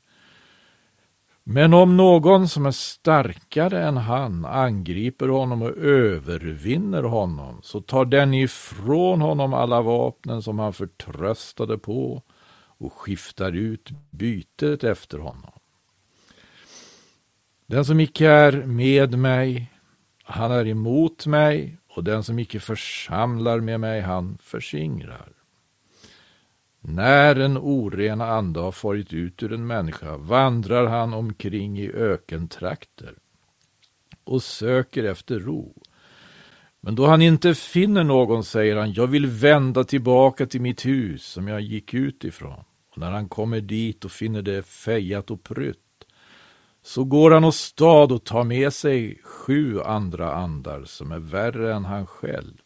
Men 1.49 1.73
om 1.73 1.97
någon 1.97 2.47
som 2.47 2.65
är 2.65 2.71
starkare 2.71 3.83
än 3.87 3.97
han 3.97 4.45
angriper 4.45 5.27
honom 5.27 5.61
och 5.61 5.77
övervinner 5.77 7.03
honom, 7.03 7.59
så 7.63 7.81
tar 7.81 8.05
den 8.05 8.33
ifrån 8.33 9.21
honom 9.21 9.53
alla 9.53 9.81
vapnen 9.81 10.41
som 10.41 10.59
han 10.59 10.73
förtröstade 10.73 11.77
på 11.77 12.23
och 12.77 12.93
skiftar 12.93 13.51
ut 13.51 13.89
bytet 14.11 14.83
efter 14.83 15.17
honom. 15.17 15.51
Den 17.65 17.85
som 17.85 17.99
icke 17.99 18.27
är 18.27 18.51
med 18.51 19.19
mig, 19.19 19.71
han 20.23 20.51
är 20.51 20.67
emot 20.67 21.25
mig, 21.25 21.77
och 21.89 22.03
den 22.03 22.23
som 22.23 22.39
icke 22.39 22.59
församlar 22.59 23.59
med 23.59 23.79
mig, 23.79 24.01
han 24.01 24.37
försingrar. 24.41 25.36
När 26.89 27.35
en 27.35 27.57
oren 27.57 28.21
ande 28.21 28.59
har 28.59 28.71
farit 28.71 29.13
ut 29.13 29.43
ur 29.43 29.53
en 29.53 29.67
människa 29.67 30.17
vandrar 30.17 30.85
han 30.85 31.13
omkring 31.13 31.79
i 31.79 31.91
ökentrakter 31.91 33.13
och 34.23 34.43
söker 34.43 35.03
efter 35.03 35.39
ro. 35.39 35.73
Men 36.81 36.95
då 36.95 37.05
han 37.05 37.21
inte 37.21 37.55
finner 37.55 38.03
någon 38.03 38.43
säger 38.43 38.75
han, 38.75 38.93
jag 38.93 39.07
vill 39.07 39.25
vända 39.25 39.83
tillbaka 39.83 40.45
till 40.45 40.61
mitt 40.61 40.85
hus 40.85 41.25
som 41.25 41.47
jag 41.47 41.61
gick 41.61 41.93
ut 41.93 42.23
ifrån. 42.23 42.63
Och 42.91 42.97
när 42.97 43.11
han 43.11 43.29
kommer 43.29 43.61
dit 43.61 44.05
och 44.05 44.11
finner 44.11 44.41
det 44.41 44.65
fejat 44.65 45.31
och 45.31 45.43
prytt, 45.43 46.05
så 46.83 47.03
går 47.03 47.31
han 47.31 47.43
åstad 47.43 48.13
och 48.13 48.23
tar 48.23 48.43
med 48.43 48.73
sig 48.73 49.19
sju 49.23 49.81
andra 49.81 50.33
andar 50.33 50.83
som 50.83 51.11
är 51.11 51.19
värre 51.19 51.73
än 51.73 51.85
han 51.85 52.07
själv. 52.07 52.57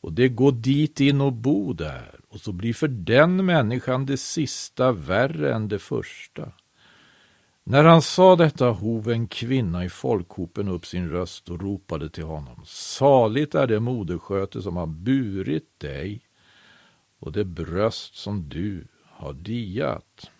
Och 0.00 0.12
det 0.12 0.28
går 0.28 0.52
dit 0.52 1.00
in 1.00 1.20
och 1.20 1.32
bo 1.32 1.72
där, 1.72 2.21
och 2.32 2.40
så 2.40 2.52
blir 2.52 2.74
för 2.74 2.88
den 2.88 3.46
människan 3.46 4.06
det 4.06 4.16
sista 4.16 4.92
värre 4.92 5.54
än 5.54 5.68
det 5.68 5.78
första. 5.78 6.52
När 7.64 7.84
han 7.84 8.02
sa 8.02 8.36
detta 8.36 8.70
hov 8.70 9.10
en 9.10 9.28
kvinna 9.28 9.84
i 9.84 9.88
folkhopen 9.88 10.68
upp 10.68 10.86
sin 10.86 11.08
röst 11.08 11.48
och 11.48 11.60
ropade 11.60 12.10
till 12.10 12.24
honom. 12.24 12.62
Saligt 12.66 13.54
är 13.54 13.66
det 13.66 13.80
modersköte 13.80 14.62
som 14.62 14.76
har 14.76 14.86
burit 14.86 15.80
dig 15.80 16.20
och 17.18 17.32
det 17.32 17.44
bröst 17.44 18.16
som 18.16 18.48
du 18.48 18.86
har 19.04 19.32
diat. 19.32 20.30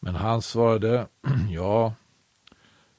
Men 0.00 0.14
han 0.14 0.42
svarade, 0.42 1.06
ja, 1.50 1.94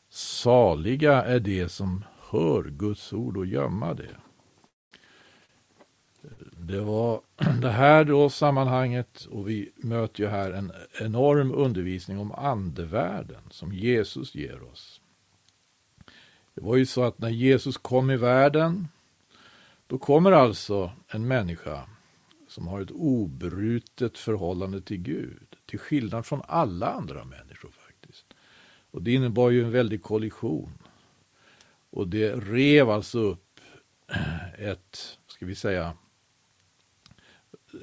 saliga 0.10 1.24
är 1.24 1.40
de 1.40 1.70
som 1.70 2.04
hör 2.30 2.64
Guds 2.64 3.14
ord 3.14 3.38
och 3.38 3.46
gömma 3.46 3.94
det. 3.94 4.16
Det 6.68 6.82
var 6.82 7.22
det 7.62 7.70
här 7.70 8.04
då 8.04 8.30
sammanhanget 8.30 9.26
och 9.26 9.50
vi 9.50 9.72
möter 9.76 10.24
ju 10.24 10.30
här 10.30 10.52
en 10.52 10.72
enorm 11.02 11.52
undervisning 11.52 12.20
om 12.20 12.32
andevärlden 12.32 13.42
som 13.50 13.74
Jesus 13.74 14.36
ger 14.36 14.64
oss. 14.64 15.02
Det 16.54 16.62
var 16.62 16.76
ju 16.76 16.86
så 16.86 17.04
att 17.04 17.20
när 17.20 17.30
Jesus 17.30 17.78
kom 17.78 18.12
i 18.12 18.18
världen 18.18 18.88
då 19.88 19.98
kommer 19.98 20.32
alltså 20.32 20.92
en 21.08 21.28
människa 21.28 21.90
som 22.48 22.68
har 22.68 22.82
ett 22.82 22.92
obrutet 22.92 24.18
förhållande 24.18 24.82
till 24.82 24.98
Gud. 24.98 25.56
Till 25.66 25.80
skillnad 25.80 26.26
från 26.26 26.42
alla 26.48 26.88
andra 26.88 27.26
människor 27.26 27.72
faktiskt. 27.72 28.26
Och 28.92 29.02
det 29.02 29.14
innebar 29.14 29.50
ju 29.50 29.64
en 29.64 29.72
väldig 29.72 30.04
kollision. 30.04 30.78
Och 31.90 32.08
det 32.08 32.36
rev 32.36 32.90
alltså 32.90 33.20
upp 33.20 33.60
ett, 34.58 35.18
ska 35.28 35.46
vi 35.46 35.56
säga, 35.56 35.94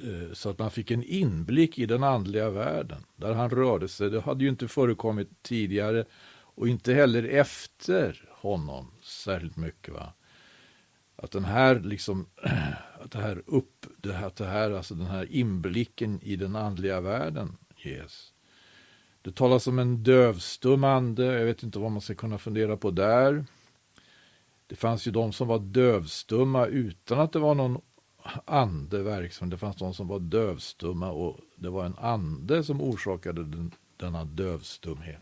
Eh, 0.01 0.33
så 0.33 0.49
att 0.49 0.59
man 0.59 0.71
fick 0.71 0.91
en 0.91 1.03
inblick 1.03 1.79
i 1.79 1.85
den 1.85 2.03
andliga 2.03 2.49
världen 2.49 3.03
där 3.15 3.33
han 3.33 3.49
rörde 3.49 3.87
sig. 3.87 4.09
Det 4.09 4.21
hade 4.21 4.43
ju 4.43 4.49
inte 4.49 4.67
förekommit 4.67 5.29
tidigare 5.41 6.05
och 6.55 6.67
inte 6.67 6.93
heller 6.93 7.23
efter 7.23 8.29
honom 8.31 8.91
särskilt 9.03 9.57
mycket. 9.57 9.93
Va? 9.93 10.13
Att 11.15 11.31
den 11.31 11.45
här 11.45 11.79
liksom, 11.79 12.25
att 13.03 13.11
det 13.11 13.19
här 13.19 13.43
upp, 13.45 13.85
det 13.97 14.13
här, 14.13 14.31
det 14.35 14.45
här, 14.45 14.71
alltså 14.71 14.95
den 14.95 15.07
här 15.07 15.31
inblicken 15.31 16.19
i 16.21 16.35
den 16.35 16.55
andliga 16.55 17.01
världen 17.01 17.57
ges. 17.77 18.33
Det 19.21 19.35
talas 19.35 19.67
om 19.67 19.79
en 19.79 20.03
dövstum 20.03 20.83
ande, 20.83 21.25
jag 21.25 21.45
vet 21.45 21.63
inte 21.63 21.79
vad 21.79 21.91
man 21.91 22.01
ska 22.01 22.15
kunna 22.15 22.37
fundera 22.37 22.77
på 22.77 22.91
där. 22.91 23.45
Det 24.67 24.75
fanns 24.75 25.07
ju 25.07 25.11
de 25.11 25.33
som 25.33 25.47
var 25.47 25.59
dövstumma 25.59 26.65
utan 26.65 27.19
att 27.19 27.31
det 27.31 27.39
var 27.39 27.55
någon 27.55 27.81
ande 28.45 29.03
verksam. 29.03 29.49
Det 29.49 29.57
fanns 29.57 29.75
de 29.75 29.93
som 29.93 30.07
var 30.07 30.19
dövstumma 30.19 31.11
och 31.11 31.39
det 31.55 31.69
var 31.69 31.85
en 31.85 31.97
ande 31.97 32.63
som 32.63 32.81
orsakade 32.81 33.43
den, 33.43 33.71
denna 33.97 34.25
dövstumhet. 34.25 35.21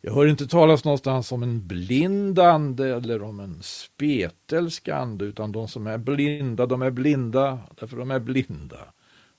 Jag 0.00 0.14
hör 0.14 0.26
inte 0.26 0.46
talas 0.46 0.84
någonstans 0.84 1.32
om 1.32 1.42
en 1.42 1.66
blind 1.66 2.38
ande 2.38 2.94
eller 2.94 3.22
om 3.22 3.40
en 3.40 3.62
spetälsk 3.62 4.88
ande, 4.88 5.24
utan 5.24 5.52
de 5.52 5.68
som 5.68 5.86
är 5.86 5.98
blinda, 5.98 6.66
de 6.66 6.82
är 6.82 6.90
blinda 6.90 7.58
därför 7.80 7.96
de 7.96 8.10
är 8.10 8.18
blinda. 8.18 8.78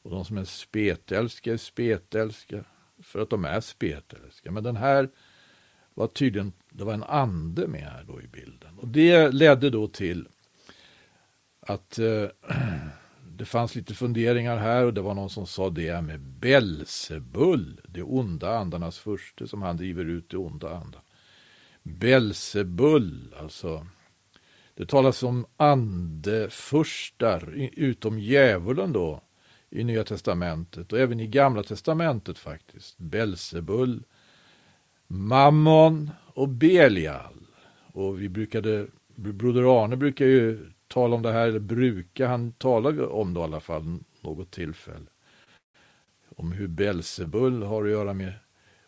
Och 0.01 0.11
de 0.11 0.25
som 0.25 0.37
är 0.37 0.45
spetälska 0.45 1.53
är 1.53 1.57
spetälska 1.57 2.63
för 3.03 3.19
att 3.21 3.29
de 3.29 3.45
är 3.45 3.61
spetälska. 3.61 4.51
Men 4.51 4.63
den 4.63 4.75
här 4.75 5.09
var 5.93 6.07
tydligen, 6.07 6.53
det 6.69 6.83
var 6.83 6.93
en 6.93 7.03
ande 7.03 7.67
med 7.67 7.81
här 7.81 8.03
då 8.07 8.21
i 8.21 8.27
bilden. 8.27 8.77
Och 8.77 8.87
det 8.87 9.31
ledde 9.31 9.69
då 9.69 9.87
till 9.87 10.27
att 11.69 11.99
eh, 11.99 12.25
det 13.37 13.45
fanns 13.45 13.75
lite 13.75 13.93
funderingar 13.93 14.57
här 14.57 14.85
och 14.85 14.93
det 14.93 15.01
var 15.01 15.13
någon 15.13 15.29
som 15.29 15.47
sa 15.47 15.69
det 15.69 16.01
med 16.01 16.19
Belsebull, 16.19 17.81
det 17.87 18.03
onda 18.03 18.57
andarnas 18.57 18.99
furste 18.99 19.47
som 19.47 19.61
han 19.61 19.77
driver 19.77 20.05
ut 20.05 20.29
det 20.29 20.37
onda 20.37 20.69
andarna. 20.69 21.03
Belsebull, 21.83 23.35
alltså. 23.39 23.87
Det 24.75 24.85
talas 24.85 25.23
om 25.23 25.45
andefurstar, 25.57 27.53
utom 27.73 28.19
djävulen 28.19 28.93
då, 28.93 29.21
i 29.69 29.83
Nya 29.83 30.03
Testamentet 30.03 30.93
och 30.93 30.99
även 30.99 31.19
i 31.19 31.27
Gamla 31.27 31.63
Testamentet 31.63 32.37
faktiskt. 32.37 32.97
Belsebull, 32.97 34.03
Mammon 35.07 36.11
och 36.33 36.49
Belial. 36.49 37.47
Och 37.93 38.21
vi 38.21 38.29
brukade, 38.29 38.87
Broder 39.15 39.83
Arne 39.83 39.95
brukar 39.95 40.25
ju 40.25 40.71
tala 40.89 41.15
om 41.15 41.21
det 41.21 41.31
här, 41.31 41.47
eller 41.47 41.59
brukar 41.59 42.27
han 42.27 42.51
tala 42.51 43.07
om 43.07 43.33
det 43.33 43.39
i 43.39 43.43
alla 43.43 43.59
fall 43.59 43.99
något 44.21 44.51
tillfälle. 44.51 45.05
Om 46.35 46.51
hur 46.51 46.67
Belzebul 46.67 47.63
har 47.63 47.85
att 47.85 47.91
göra 47.91 48.13
med 48.13 48.33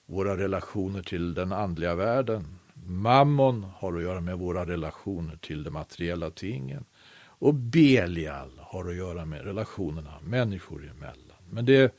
våra 0.05 0.37
relationer 0.37 1.01
till 1.01 1.33
den 1.33 1.51
andliga 1.51 1.95
världen. 1.95 2.59
Mammon 2.85 3.63
har 3.75 3.97
att 3.97 4.03
göra 4.03 4.21
med 4.21 4.37
våra 4.37 4.65
relationer 4.65 5.35
till 5.35 5.63
de 5.63 5.71
materiella 5.71 6.29
tingen. 6.29 6.85
Och 7.23 7.53
Belial 7.53 8.51
har 8.59 8.89
att 8.89 8.95
göra 8.95 9.25
med 9.25 9.45
relationerna 9.45 10.13
människor 10.21 10.89
emellan. 10.89 11.37
Men 11.49 11.65
det 11.65 11.95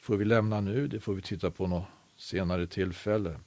får 0.00 0.16
vi 0.16 0.24
lämna 0.24 0.60
nu, 0.60 0.88
det 0.88 1.00
får 1.00 1.14
vi 1.14 1.22
titta 1.22 1.50
på 1.50 1.66
något 1.66 1.84
senare 2.16 2.66
tillfälle. 2.66 3.40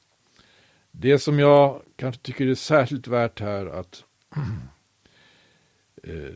Det 0.91 1.19
som 1.19 1.39
jag 1.39 1.81
kanske 1.95 2.21
tycker 2.21 2.47
är 2.47 2.55
särskilt 2.55 3.07
värt 3.07 3.39
här 3.39 3.65
att 3.65 4.03
Eh, 6.03 6.33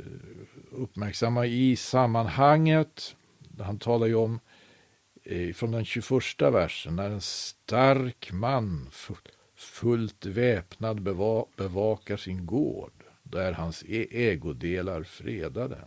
uppmärksamma 0.72 1.46
i 1.46 1.76
sammanhanget. 1.76 3.16
Han 3.60 3.80
talar 3.80 4.08
ju 4.08 4.16
om 4.16 4.40
eh, 5.24 5.54
från 5.54 5.72
den 5.72 5.86
21 5.86 6.12
versen, 6.40 6.96
när 6.96 7.10
en 7.10 7.22
stark 7.22 8.32
man 8.32 8.90
fullt 9.56 10.26
väpnad 10.26 11.02
bevakar 11.56 12.18
sin 12.18 12.46
gård, 12.46 12.94
där 13.24 13.52
hans 13.54 13.84
e-, 13.88 14.08
ägodelar 14.12 15.04
fredade. 15.04 15.78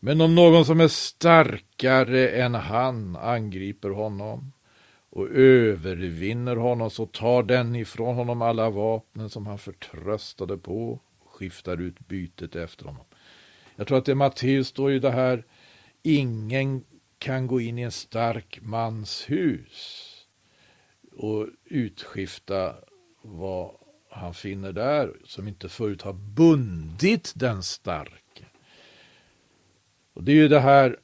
Men 0.00 0.20
om 0.20 0.34
någon 0.34 0.64
som 0.64 0.80
är 0.80 0.88
starkare 0.88 2.28
än 2.28 2.54
han 2.54 3.16
angriper 3.16 3.90
honom 3.90 4.52
och 5.10 5.28
övervinner 5.30 6.56
honom 6.56 6.90
så 6.90 7.06
tar 7.06 7.42
den 7.42 7.76
ifrån 7.76 8.16
honom 8.16 8.42
alla 8.42 8.70
vapnen 8.70 9.30
som 9.30 9.46
han 9.46 9.58
förtröstade 9.58 10.58
på 10.58 11.00
skiftar 11.38 11.80
ut 11.80 12.08
bytet 12.08 12.56
efter 12.56 12.84
honom. 12.84 13.04
Jag 13.76 13.86
tror 13.86 13.98
att 13.98 14.04
det 14.04 14.14
Matteus 14.14 14.68
står 14.68 14.92
i 14.92 14.98
det 14.98 15.10
här, 15.10 15.44
ingen 16.02 16.84
kan 17.18 17.46
gå 17.46 17.60
in 17.60 17.78
i 17.78 17.82
en 17.82 17.92
stark 17.92 18.58
mans 18.62 19.30
hus 19.30 20.04
och 21.12 21.46
utskifta 21.64 22.74
vad 23.22 23.70
han 24.10 24.34
finner 24.34 24.72
där 24.72 25.16
som 25.24 25.48
inte 25.48 25.68
förut 25.68 26.02
har 26.02 26.12
bundit 26.12 27.32
den 27.36 27.62
starke. 27.62 28.44
Och 30.12 30.24
Det 30.24 30.32
är 30.32 30.36
ju 30.36 30.48
det 30.48 30.60
här 30.60 30.96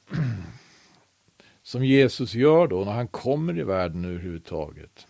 som 1.63 1.85
Jesus 1.85 2.33
gör 2.33 2.67
då 2.67 2.85
när 2.85 2.91
han 2.91 3.07
kommer 3.07 3.59
i 3.59 3.63
världen 3.63 4.05
överhuvudtaget. 4.05 5.07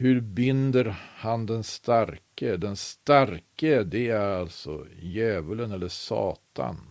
Hur 0.00 0.20
binder 0.20 0.96
han 1.16 1.46
den 1.46 1.64
starke? 1.64 2.56
Den 2.56 2.76
starke, 2.76 3.82
det 3.82 4.08
är 4.08 4.40
alltså 4.40 4.86
djävulen 5.00 5.72
eller 5.72 5.88
Satan. 5.88 6.90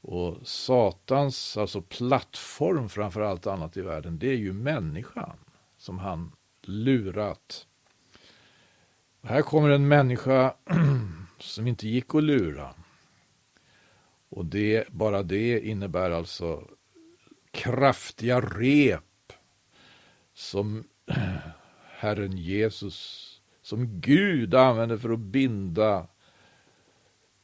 Och 0.00 0.36
Satans 0.48 1.56
alltså 1.56 1.82
plattform 1.82 2.88
framför 2.88 3.20
allt 3.20 3.46
annat 3.46 3.76
i 3.76 3.82
världen, 3.82 4.18
det 4.18 4.28
är 4.28 4.36
ju 4.36 4.52
människan 4.52 5.36
som 5.76 5.98
han 5.98 6.32
lurat. 6.62 7.66
Här 9.22 9.42
kommer 9.42 9.70
en 9.70 9.88
människa 9.88 10.54
som 11.38 11.66
inte 11.66 11.88
gick 11.88 12.14
att 12.14 12.22
lura. 12.22 12.74
Och 14.28 14.44
det, 14.44 14.88
bara 14.88 15.22
det 15.22 15.60
innebär 15.60 16.10
alltså 16.10 16.68
kraftiga 17.50 18.40
rep 18.40 19.32
som 20.34 20.84
Herren 21.98 22.38
Jesus, 22.38 23.40
som 23.62 24.00
Gud 24.00 24.54
använder 24.54 24.96
för 24.96 25.10
att 25.10 25.18
binda 25.18 26.08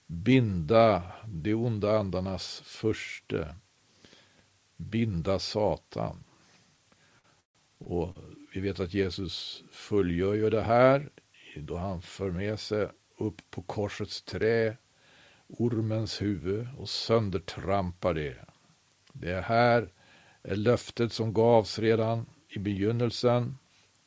binda 0.06 1.02
de 1.26 1.54
onda 1.54 1.98
andarnas 1.98 2.62
förste, 2.64 3.54
binda 4.76 5.38
Satan. 5.38 6.24
Och 7.78 8.16
vi 8.54 8.60
vet 8.60 8.80
att 8.80 8.94
Jesus 8.94 9.64
fullgör 9.70 10.34
ju 10.34 10.50
det 10.50 10.62
här 10.62 11.10
då 11.56 11.76
han 11.76 12.02
för 12.02 12.30
med 12.30 12.60
sig 12.60 12.88
upp 13.18 13.50
på 13.50 13.62
korsets 13.62 14.22
trä 14.22 14.76
ormens 15.46 16.22
huvud 16.22 16.68
och 16.78 16.88
söndertrampar 16.88 18.14
det. 18.14 18.36
Det 19.12 19.40
här 19.40 19.92
är 20.42 20.56
löftet 20.56 21.12
som 21.12 21.32
gavs 21.32 21.78
redan 21.78 22.26
i 22.48 22.58
begynnelsen 22.58 23.58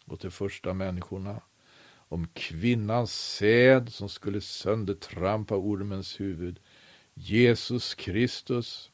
åt 0.08 0.22
de 0.22 0.32
första 0.32 0.74
människorna 0.74 1.41
om 2.10 2.28
kvinnans 2.34 3.13
säd 3.13 3.89
som 3.89 4.10
skulle 4.10 4.41
söndertrampa 4.41 5.56
ormens 5.56 6.20
huvud. 6.20 6.60
Jesus 7.13 7.96
Kristus, 7.96 8.91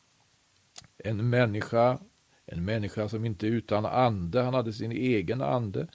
en 0.98 1.30
människa, 1.30 2.00
en 2.46 2.66
människa 2.66 3.10
som 3.10 3.26
inte 3.26 3.48
är 3.48 3.52
utan 3.52 3.86
ande, 3.86 4.42
han 4.42 4.54
hade 4.54 4.74
sin 4.74 4.92
egen 4.92 5.42
ande. 5.42 5.88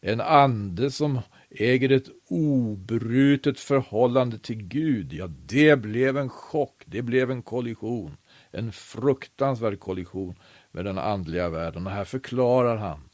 En 0.00 0.20
ande 0.20 0.90
som 0.90 1.20
äger 1.50 1.92
ett 1.92 2.08
obrutet 2.28 3.60
förhållande 3.60 4.38
till 4.38 4.62
Gud. 4.62 5.12
Ja, 5.12 5.26
det 5.26 5.76
blev 5.76 6.16
en 6.16 6.28
chock, 6.28 6.82
det 6.86 7.02
blev 7.02 7.30
en 7.30 7.42
kollision. 7.42 8.16
En 8.50 8.72
fruktansvärd 8.72 9.80
kollision 9.80 10.38
med 10.70 10.84
den 10.84 10.98
andliga 10.98 11.48
världen. 11.48 11.86
Och 11.86 11.92
här 11.92 12.04
förklarar 12.04 12.76
han 12.76 13.05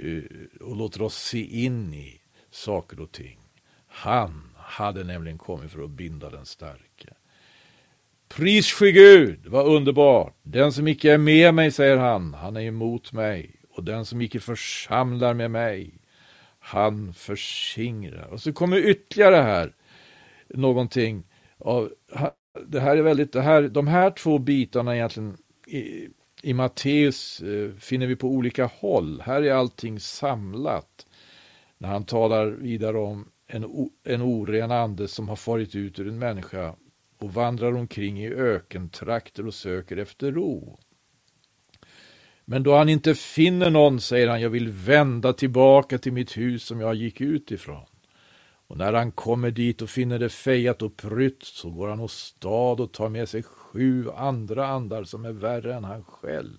Eh, 0.00 0.22
och 0.60 0.76
låter 0.76 1.02
oss 1.02 1.16
se 1.16 1.64
in 1.64 1.94
i 1.94 2.20
saker 2.50 3.00
och 3.00 3.12
ting. 3.12 3.38
Han 3.86 4.42
hade 4.56 5.04
nämligen 5.04 5.38
kommit 5.38 5.70
för 5.72 5.84
att 5.84 5.90
binda 5.90 6.30
den 6.30 6.46
starke. 6.46 7.14
Pris 8.28 8.72
ske 8.72 8.92
Gud, 8.92 9.46
vad 9.46 9.66
underbart. 9.66 10.34
Den 10.42 10.72
som 10.72 10.88
icke 10.88 11.12
är 11.12 11.18
med 11.18 11.54
mig, 11.54 11.70
säger 11.70 11.96
han, 11.96 12.34
han 12.34 12.56
är 12.56 12.60
emot 12.60 13.12
mig. 13.12 13.60
Och 13.70 13.84
den 13.84 14.04
som 14.04 14.20
icke 14.20 14.40
församlar 14.40 15.34
med 15.34 15.50
mig, 15.50 15.94
han 16.58 17.14
förskingrar. 17.14 18.26
Och 18.26 18.42
så 18.42 18.52
kommer 18.52 18.76
ytterligare 18.76 19.36
här 19.36 19.72
någonting 20.48 21.24
av, 21.58 21.92
det 22.66 22.80
här 22.80 22.96
är 22.96 23.02
väldigt, 23.02 23.32
det 23.32 23.42
här, 23.42 23.62
de 23.62 23.86
här 23.86 24.10
två 24.10 24.38
bitarna 24.38 24.96
egentligen 24.96 25.36
i, 26.46 26.54
Matteus 26.54 27.40
eh, 27.40 27.70
finner 27.78 28.06
vi 28.06 28.16
på 28.16 28.28
olika 28.28 28.64
håll. 28.64 29.20
Här 29.20 29.42
är 29.42 29.52
allting 29.52 30.00
samlat 30.00 31.06
när 31.78 31.88
han 31.88 32.04
talar 32.04 32.46
vidare 32.46 32.98
om 32.98 33.28
en, 33.46 33.90
en 34.04 34.22
oren 34.22 34.70
ande 34.70 35.08
som 35.08 35.28
har 35.28 35.36
farit 35.36 35.74
ut 35.74 35.98
ur 35.98 36.08
en 36.08 36.18
människa 36.18 36.74
och 37.18 37.34
vandrar 37.34 37.76
omkring 37.76 38.20
i 38.20 38.32
ökentrakter 38.32 39.46
och 39.46 39.54
söker 39.54 39.96
efter 39.96 40.32
ro. 40.32 40.78
Men 42.44 42.62
då 42.62 42.76
han 42.76 42.88
inte 42.88 43.14
finner 43.14 43.70
någon 43.70 44.00
säger 44.00 44.28
han, 44.28 44.40
jag 44.40 44.50
vill 44.50 44.68
vända 44.68 45.32
tillbaka 45.32 45.98
till 45.98 46.12
mitt 46.12 46.36
hus 46.36 46.64
som 46.64 46.80
jag 46.80 46.94
gick 46.94 47.20
ut 47.20 47.50
ifrån. 47.50 47.86
Och 48.68 48.76
när 48.76 48.92
han 48.92 49.12
kommer 49.12 49.50
dit 49.50 49.82
och 49.82 49.90
finner 49.90 50.18
det 50.18 50.28
fejat 50.28 50.82
och 50.82 50.96
prytt 50.96 51.42
så 51.42 51.70
går 51.70 51.88
han 51.88 52.00
åstad 52.00 52.82
och 52.82 52.92
tar 52.92 53.08
med 53.08 53.28
sig 53.28 53.42
sju 53.76 54.10
andra 54.10 54.66
andar 54.66 55.04
som 55.04 55.24
är 55.24 55.32
värre 55.32 55.74
än 55.74 55.84
han 55.84 56.04
själv. 56.04 56.58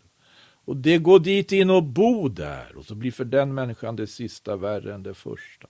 Och 0.66 0.78
det 0.78 0.98
går 0.98 1.20
dit 1.20 1.52
in 1.52 1.70
och 1.70 1.84
bo 1.84 2.28
där 2.28 2.76
och 2.76 2.86
så 2.86 2.96
blir 2.96 3.12
för 3.12 3.26
den 3.26 3.54
människan 3.54 3.96
det 3.96 4.08
sista 4.08 4.56
värre 4.56 4.94
än 4.94 5.04
det 5.04 5.14
första. 5.14 5.68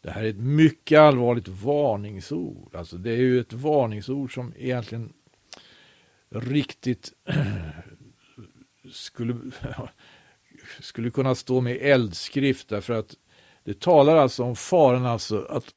Det 0.00 0.10
här 0.10 0.22
är 0.22 0.28
ett 0.28 0.40
mycket 0.40 0.98
allvarligt 0.98 1.48
varningsord. 1.48 2.74
Alltså 2.74 2.96
det 2.96 3.10
är 3.10 3.16
ju 3.16 3.40
ett 3.40 3.52
varningsord 3.52 4.34
som 4.34 4.52
egentligen 4.56 5.12
riktigt 6.30 7.12
skulle, 8.92 9.36
skulle 10.80 11.10
kunna 11.10 11.34
stå 11.34 11.60
med 11.60 11.76
eldskrift 11.76 12.68
därför 12.68 12.94
att 12.94 13.14
det 13.64 13.80
talar 13.80 14.16
alltså 14.16 14.42
om 14.42 14.56
faran 14.56 15.06
alltså 15.06 15.42
att 15.42 15.74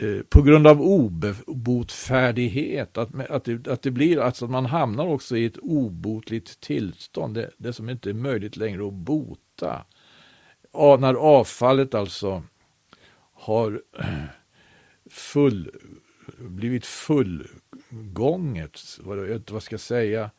Eh, 0.00 0.22
på 0.28 0.42
grund 0.42 0.66
av 0.66 0.82
obotfärdighet, 1.46 2.98
att, 2.98 3.30
att, 3.30 3.44
det, 3.44 3.68
att 3.68 3.82
det 3.82 3.90
blir 3.90 4.18
alltså 4.20 4.44
att 4.44 4.50
man 4.50 4.66
hamnar 4.66 5.06
också 5.06 5.36
i 5.36 5.44
ett 5.44 5.58
obotligt 5.58 6.60
tillstånd, 6.60 7.34
det, 7.34 7.50
det 7.56 7.72
som 7.72 7.88
inte 7.88 8.10
är 8.10 8.14
möjligt 8.14 8.56
längre 8.56 8.86
att 8.86 8.92
bota. 8.92 9.84
Av, 10.72 11.00
när 11.00 11.14
avfallet 11.14 11.94
alltså 11.94 12.42
har 13.32 13.82
full, 15.10 15.70
blivit 16.38 16.86
fullgånget, 16.86 18.80
vad, 19.00 19.50
vad 19.50 19.62
ska 19.62 19.72
jag 19.72 19.80
säga, 19.80 20.30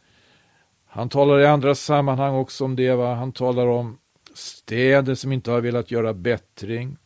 han 0.85 1.09
talar 1.09 1.39
i 1.39 1.45
andra 1.45 1.75
sammanhang 1.75 2.35
också 2.35 2.65
om 2.65 2.75
det, 2.75 2.95
va? 2.95 3.13
han 3.13 3.31
talar 3.31 3.67
om 3.67 3.97
städer 4.33 5.15
som 5.15 5.31
inte 5.31 5.51
har 5.51 5.61
velat 5.61 5.91
göra 5.91 6.13
bättring, 6.13 6.97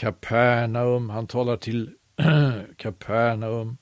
Kapernaum, 0.00 1.10
han 1.10 1.26
talar 1.26 1.56
till 1.56 1.90
Kapernaum, 2.76 3.76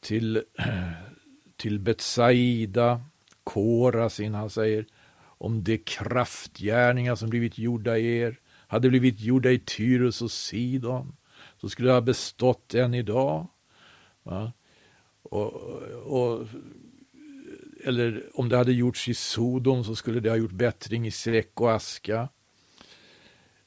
till, 0.00 0.42
till 1.56 1.78
Betsaida, 1.78 3.00
Korasin, 3.44 4.34
han 4.34 4.50
säger 4.50 4.86
om 5.22 5.64
de 5.64 5.78
kraftgärningar 5.78 7.14
som 7.14 7.30
blivit 7.30 7.58
gjorda 7.58 7.98
i 7.98 8.18
er, 8.18 8.38
hade 8.66 8.88
blivit 8.88 9.20
gjorda 9.20 9.50
i 9.50 9.58
Tyrus 9.58 10.22
och 10.22 10.30
Sidon, 10.30 11.16
så 11.60 11.68
skulle 11.68 11.88
det 11.88 11.94
ha 11.94 12.00
bestått 12.00 12.74
än 12.74 12.94
idag. 12.94 13.46
Va? 14.22 14.52
Och, 15.22 15.52
och, 16.02 16.46
eller 17.84 18.22
om 18.34 18.48
det 18.48 18.56
hade 18.56 18.72
gjorts 18.72 19.08
i 19.08 19.14
Sodom 19.14 19.84
så 19.84 19.96
skulle 19.96 20.20
det 20.20 20.30
ha 20.30 20.36
gjort 20.36 20.52
bättring 20.52 21.06
i 21.06 21.10
säck 21.10 21.60
och 21.60 21.72
aska. 21.72 22.28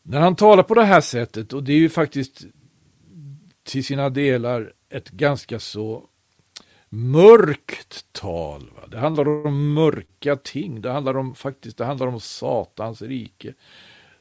När 0.08 0.20
han 0.20 0.36
talar 0.36 0.64
på 0.64 0.74
det 0.74 0.84
här 0.84 1.02
sättet, 1.02 1.54
och 1.54 1.64
det 1.64 1.74
är 1.74 1.78
ju 1.78 1.90
faktiskt 1.90 2.46
till 3.64 3.86
sina 3.86 4.10
delar 4.10 4.74
ett 4.90 5.10
ganska 5.10 5.60
så 5.60 6.04
mörkt 6.90 8.06
tal. 8.12 8.70
Va? 8.76 8.88
Det 8.88 8.98
handlar 8.98 9.28
om 9.28 9.74
mörka 9.74 10.36
ting, 10.36 10.82
det 10.82 10.92
handlar 10.92 11.18
om 11.18 11.36
faktiskt, 11.36 11.78
det 11.78 11.86
handlar 11.86 12.08
om 12.08 12.20
Satans 12.20 13.02
rike. 13.02 13.54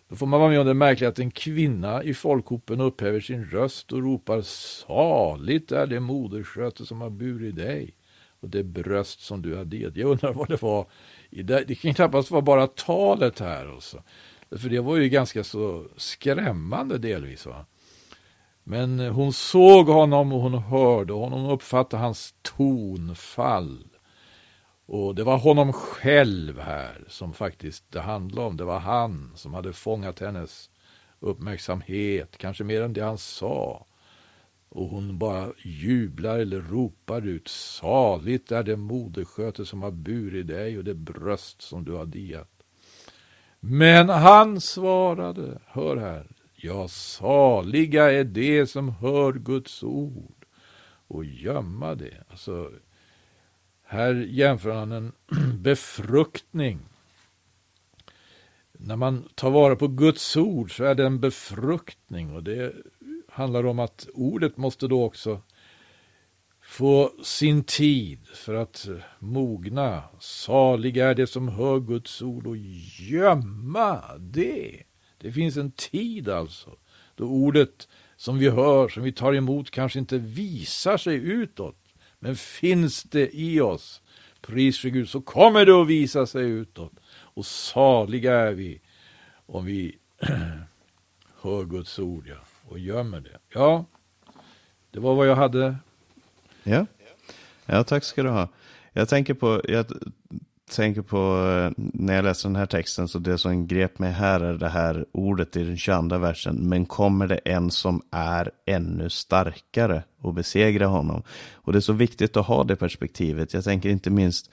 Då 0.09 0.16
får 0.16 0.27
man 0.27 0.40
vara 0.40 0.51
med 0.51 0.61
om 0.61 0.66
det 0.66 0.75
märkliga 0.75 1.09
att 1.11 1.18
en 1.18 1.31
kvinna 1.31 2.03
i 2.03 2.14
folkhopen 2.14 2.81
upphäver 2.81 3.20
sin 3.20 3.44
röst 3.44 3.92
och 3.92 4.03
ropar 4.03 4.42
saligt 4.42 5.73
är 5.73 5.87
det 5.87 6.01
modersköte 6.01 6.87
som 6.87 7.01
har 7.01 7.11
burit 7.11 7.57
dig 7.57 7.94
och 8.40 8.49
det 8.49 8.62
bröst 8.62 9.20
som 9.20 9.42
du 9.42 9.55
har 9.55 9.64
det. 9.64 9.97
Jag 9.97 10.11
undrar 10.11 10.33
vad 10.33 10.49
det 10.49 10.62
var. 10.62 10.87
Det 11.31 11.81
kan 11.81 11.94
knappast 11.94 12.31
vara 12.31 12.42
bara 12.42 12.66
talet 12.66 13.40
här 13.40 13.75
också. 13.75 14.03
För 14.59 14.69
det 14.69 14.81
var 14.81 14.97
ju 14.97 15.09
ganska 15.09 15.45
så 15.45 15.87
skrämmande 15.97 16.99
delvis. 16.99 17.47
Va? 17.47 17.67
Men 18.64 19.01
eh, 19.01 19.12
hon 19.12 19.33
såg 19.33 19.87
honom 19.87 20.33
och 20.33 20.40
hon 20.40 20.55
hörde 20.55 21.12
honom 21.12 21.45
och 21.45 21.55
uppfattade 21.55 22.03
hans 22.03 22.35
tonfall. 22.43 23.85
Och 24.87 25.14
det 25.14 25.25
var 25.25 25.38
honom 25.38 25.73
själv 25.73 26.61
här 26.61 27.05
som 27.09 27.33
faktiskt 27.33 27.85
det 27.90 28.01
handlade 28.01 28.49
om. 28.49 28.57
Det 28.57 28.64
var 28.64 28.79
han 28.79 29.33
som 29.35 29.55
hade 29.55 29.73
fångat 29.73 30.21
hennes 30.21 30.71
uppmärksamhet, 31.21 32.37
kanske 32.37 32.64
mer 32.64 32.83
än 32.83 32.93
det 32.93 33.05
han 33.05 33.19
sa. 33.19 33.87
Och 34.69 34.88
hon 34.88 35.19
bara 35.19 35.53
jublar 35.64 36.38
eller 36.38 36.61
ropar 36.61 37.27
ut, 37.27 37.49
saligt 37.49 38.53
är 38.53 38.62
det 38.62 38.77
modersköte 38.77 39.67
som 39.67 39.83
har 39.83 39.90
burit 39.90 40.47
dig 40.47 40.79
och 40.79 40.85
det 40.85 40.95
bröst 40.95 41.62
som 41.62 41.85
du 41.85 41.93
har 41.93 42.07
diat. 42.07 42.54
Men 43.66 44.09
han 44.09 44.61
svarade, 44.61 45.59
hör 45.66 45.96
här, 45.96 46.27
ja, 46.55 46.88
saliga 46.88 48.12
är 48.12 48.24
de 48.24 48.66
som 48.66 48.88
hör 48.88 49.33
Guds 49.33 49.83
ord 49.83 50.44
och 51.09 51.24
gömma 51.24 51.94
det. 51.94 52.24
Alltså, 52.31 52.70
här 53.87 54.14
jämför 54.14 54.70
han 54.70 54.92
en 54.92 55.12
befruktning 55.62 56.81
när 58.72 58.96
man 58.96 59.29
tar 59.35 59.50
vara 59.50 59.77
på 59.77 59.88
Guds 59.88 60.37
ord 60.37 60.77
så 60.77 60.85
är 60.85 60.94
det 60.94 61.07
en 61.07 61.20
befruktning 61.20 62.35
och 62.35 62.42
det 62.42 62.72
handlar 63.29 63.66
om 63.66 63.79
att 63.79 64.09
ordet 64.14 64.57
måste 64.57 64.88
då 64.88 65.05
också 65.05 65.40
få 66.78 67.12
sin 67.22 67.64
tid 67.64 68.26
för 68.34 68.54
att 68.54 68.88
mogna. 69.18 70.02
Salig 70.20 70.96
är 70.96 71.14
det 71.14 71.26
som 71.26 71.48
hör 71.48 71.80
Guds 71.80 72.22
ord 72.22 72.46
och 72.46 72.56
gömma 73.10 74.02
det. 74.18 74.82
Det 75.18 75.32
finns 75.32 75.56
en 75.56 75.72
tid 75.72 76.28
alltså 76.28 76.70
då 77.14 77.24
ordet 77.24 77.88
som 78.16 78.38
vi 78.38 78.48
hör, 78.48 78.88
som 78.88 79.02
vi 79.02 79.12
tar 79.12 79.34
emot, 79.34 79.70
kanske 79.70 79.98
inte 79.98 80.18
visar 80.18 80.96
sig 80.96 81.16
utåt. 81.16 81.76
Men 82.18 82.37
finns 82.37 83.02
det 83.02 83.37
i 83.37 83.60
oss, 83.60 84.02
pris 84.40 84.78
för 84.78 84.88
Gud, 84.88 85.08
så 85.08 85.20
kommer 85.20 85.66
det 85.66 85.80
att 85.80 85.87
visa 85.87 86.26
sig 86.26 86.44
utåt. 86.44 86.92
Och 87.10 87.46
saliga 87.46 88.34
är 88.34 88.52
vi 88.52 88.80
om 89.46 89.64
vi 89.64 89.98
hör 91.42 91.64
Guds 91.64 91.98
ord 91.98 92.26
ja, 92.28 92.68
och 92.68 92.78
gömmer 92.78 93.20
det. 93.20 93.38
Ja, 93.54 93.84
det 94.90 95.00
var 95.00 95.14
vad 95.14 95.28
jag 95.28 95.37
hade. 95.37 95.76
Ja, 96.64 96.87
ja 97.66 97.85
tack 97.85 98.05
ska 98.05 98.22
du 98.22 98.29
ha. 98.29 98.48
Jag 98.92 99.09
tänker 99.09 99.35
på, 99.35 99.61
jag 99.68 99.87
tänker 100.70 101.03
på 101.03 101.16
eh, 101.16 101.72
när 101.77 102.14
jag 102.14 102.24
läser 102.24 102.48
den 102.48 102.57
här 102.57 102.66
texten 102.66 103.09
så 103.09 103.18
det 103.18 103.38
som 103.38 103.66
grep 103.66 103.98
mig 103.98 104.12
här 104.12 104.40
är 104.40 104.55
det 104.55 104.68
här 104.68 105.05
ordet 105.12 105.57
i 105.57 105.64
den 105.64 105.77
22 105.77 106.18
versen. 106.18 106.57
Men 106.68 106.87
kommer 106.87 107.27
det 107.27 107.37
en 107.37 107.70
som 107.70 108.03
är 108.11 108.50
ännu 108.66 109.11
starkare 109.11 110.03
och 110.20 110.35
besegra 110.35 110.87
honom? 110.87 111.22
Och 111.53 111.72
det 111.72 111.79
är 111.79 111.81
så 111.81 111.92
viktigt 111.92 112.37
att 112.37 112.46
ha 112.46 112.64
det 112.64 112.77
perspektivet. 112.77 113.55
Jag 113.55 113.64
tänker 113.64 113.88
inte 113.88 114.11
minst 114.11 114.50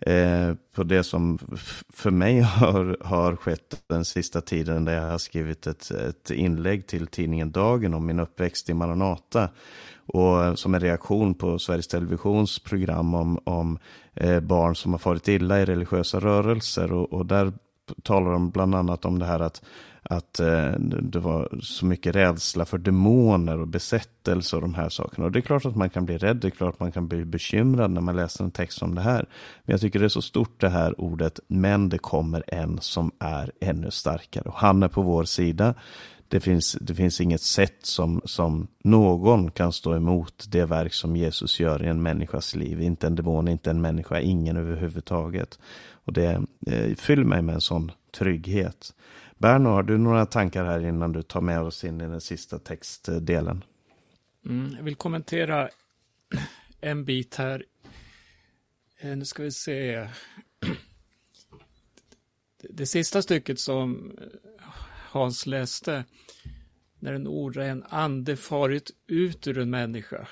eh, 0.00 0.54
på 0.74 0.82
det 0.82 1.04
som 1.04 1.38
för 1.92 2.10
mig 2.10 2.40
har, 2.40 2.96
har 3.04 3.36
skett 3.36 3.82
den 3.86 4.04
sista 4.04 4.40
tiden 4.40 4.84
där 4.84 4.94
jag 4.94 5.10
har 5.10 5.18
skrivit 5.18 5.66
ett, 5.66 5.90
ett 5.90 6.30
inlägg 6.30 6.86
till 6.86 7.06
tidningen 7.06 7.50
Dagen 7.50 7.94
om 7.94 8.06
min 8.06 8.20
uppväxt 8.20 8.70
i 8.70 8.74
Maranata. 8.74 9.48
Och 10.06 10.44
eh, 10.44 10.54
som 10.54 10.74
en 10.74 10.80
reaktion 10.80 11.34
på 11.34 11.58
Sveriges 11.58 11.88
Televisions 11.88 12.58
program 12.58 13.14
om, 13.14 13.38
om 13.44 13.78
eh, 14.14 14.40
barn 14.40 14.76
som 14.76 14.92
har 14.92 14.98
farit 14.98 15.28
illa 15.28 15.60
i 15.60 15.64
religiösa 15.64 16.20
rörelser. 16.20 16.92
Och, 16.92 17.12
och 17.12 17.26
där 17.26 17.52
talar 18.02 18.32
de 18.32 18.50
bland 18.50 18.74
annat 18.74 19.04
om 19.04 19.18
det 19.18 19.26
här 19.26 19.40
att, 19.40 19.62
att 20.02 20.40
eh, 20.40 20.70
det 21.02 21.18
var 21.18 21.58
så 21.62 21.86
mycket 21.86 22.16
rädsla 22.16 22.64
för 22.64 22.78
demoner 22.78 23.58
och 23.58 23.68
besättelse 23.68 24.56
och 24.56 24.62
de 24.62 24.74
här 24.74 24.88
sakerna. 24.88 25.26
Och 25.26 25.32
det 25.32 25.38
är 25.38 25.40
klart 25.40 25.66
att 25.66 25.76
man 25.76 25.90
kan 25.90 26.04
bli 26.04 26.18
rädd, 26.18 26.36
det 26.36 26.48
är 26.48 26.50
klart 26.50 26.74
att 26.74 26.80
man 26.80 26.92
kan 26.92 27.08
bli 27.08 27.24
bekymrad 27.24 27.90
när 27.90 28.00
man 28.00 28.16
läser 28.16 28.44
en 28.44 28.50
text 28.50 28.82
om 28.82 28.94
det 28.94 29.00
här. 29.00 29.28
Men 29.64 29.72
jag 29.72 29.80
tycker 29.80 29.98
det 29.98 30.04
är 30.04 30.08
så 30.08 30.22
stort 30.22 30.60
det 30.60 30.68
här 30.68 31.00
ordet, 31.00 31.40
men 31.46 31.88
det 31.88 31.98
kommer 31.98 32.44
en 32.46 32.78
som 32.80 33.10
är 33.18 33.52
ännu 33.60 33.90
starkare. 33.90 34.44
Och 34.44 34.56
han 34.56 34.82
är 34.82 34.88
på 34.88 35.02
vår 35.02 35.24
sida 35.24 35.74
det 36.34 36.40
finns, 36.40 36.76
det 36.80 36.94
finns 36.94 37.20
inget 37.20 37.40
sätt 37.40 37.86
som, 37.86 38.22
som 38.24 38.68
någon 38.84 39.50
kan 39.50 39.72
stå 39.72 39.94
emot 39.94 40.44
det 40.48 40.64
verk 40.64 40.94
som 40.94 41.16
Jesus 41.16 41.60
gör 41.60 41.84
i 41.84 41.86
en 41.86 42.02
människas 42.02 42.54
liv. 42.54 42.80
Inte 42.80 43.06
en 43.06 43.14
demon, 43.14 43.48
inte 43.48 43.70
en 43.70 43.80
människa, 43.80 44.20
ingen 44.20 44.56
överhuvudtaget. 44.56 45.58
Och 45.92 46.12
det 46.12 46.44
eh, 46.66 46.94
fyller 46.94 47.24
mig 47.24 47.42
med 47.42 47.54
en 47.54 47.60
sån 47.60 47.92
trygghet. 48.10 48.94
Berno, 49.38 49.68
har 49.68 49.82
du 49.82 49.98
några 49.98 50.26
tankar 50.26 50.64
här 50.64 50.86
innan 50.86 51.12
du 51.12 51.22
tar 51.22 51.40
med 51.40 51.60
oss 51.60 51.84
in 51.84 52.00
i 52.00 52.06
den 52.06 52.20
sista 52.20 52.58
textdelen? 52.58 53.64
Mm, 54.46 54.74
jag 54.76 54.84
vill 54.84 54.96
kommentera 54.96 55.68
en 56.80 57.04
bit 57.04 57.34
här. 57.34 57.64
Eh, 59.00 59.16
nu 59.16 59.24
ska 59.24 59.42
vi 59.42 59.52
se. 59.52 60.08
Det 62.70 62.86
sista 62.86 63.22
stycket 63.22 63.60
som 63.60 64.12
eh, 64.20 64.26
Hans 65.14 65.46
läste. 65.46 66.04
När 66.98 67.12
en 67.12 67.26
oren 67.26 67.84
ande 67.88 68.36
farit 68.36 68.90
ut 69.06 69.46
ur 69.46 69.58
en 69.58 69.70
människa. 69.70 70.28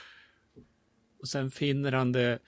Och 1.20 1.28
sen 1.28 1.50
finner 1.50 1.92
han 1.92 2.12
det 2.12 2.38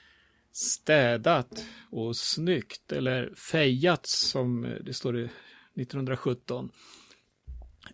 städat 0.52 1.66
och 1.90 2.16
snyggt 2.16 2.92
eller 2.92 3.34
fejat 3.34 4.06
som 4.06 4.76
det 4.80 4.94
står 4.94 5.18
i 5.18 5.24
1917. 5.24 6.70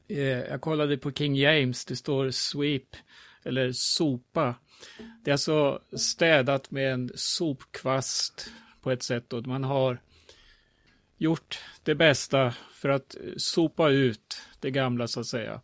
Eh, 0.09 0.18
jag 0.18 0.61
kollade 0.61 0.98
på 0.98 1.12
King 1.12 1.37
James, 1.37 1.85
det 1.85 1.96
står 1.96 2.31
sweep 2.31 2.96
eller 3.42 3.72
sopa. 3.72 4.55
Det 5.24 5.31
är 5.31 5.33
alltså 5.33 5.83
städat 5.96 6.70
med 6.70 6.92
en 6.92 7.11
sopkvast 7.14 8.50
på 8.81 8.90
ett 8.90 9.03
sätt 9.03 9.33
och 9.33 9.46
man 9.46 9.64
har 9.64 10.00
gjort 11.20 11.59
det 11.83 11.94
bästa 11.94 12.54
för 12.72 12.88
att 12.88 13.14
eh, 13.14 13.33
sopa 13.37 13.88
ut 13.88 14.42
det 14.61 14.70
gamla 14.70 15.09
så 15.09 15.20
att 15.20 15.26
säga. 15.26 15.61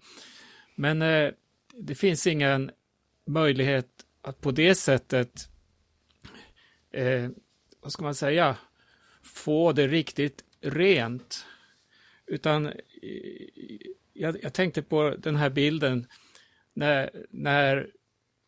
Men 0.75 1.03
eh, 1.03 1.31
det 1.73 1.95
finns 1.95 2.27
ingen 2.27 2.71
möjlighet 3.27 3.89
att 4.23 4.41
på 4.41 4.51
det 4.51 4.75
sättet, 4.75 5.49
eh, 6.91 7.29
vad 7.81 7.93
ska 7.93 8.03
man 8.05 8.15
säga, 8.15 8.57
få 9.23 9.73
det 9.73 9.89
riktigt 9.89 10.45
rent. 10.61 11.47
Utan 12.27 12.67
eh, 12.67 12.73
jag, 14.13 14.43
jag, 14.43 14.53
tänkte 14.53 14.83
på 14.83 15.17
den 15.19 15.37
här 15.37 15.51
bilden 15.51 16.07
när, 16.75 17.11
när 17.31 17.91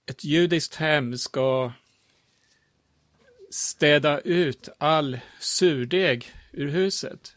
ett 0.06 0.24
judiskt 0.24 0.74
hem 0.74 1.18
ska 1.18 1.72
städa 3.50 4.20
ut 4.20 4.68
all 4.78 5.20
surdeg 5.40 6.32
ur 6.52 6.68
huset. 6.68 7.36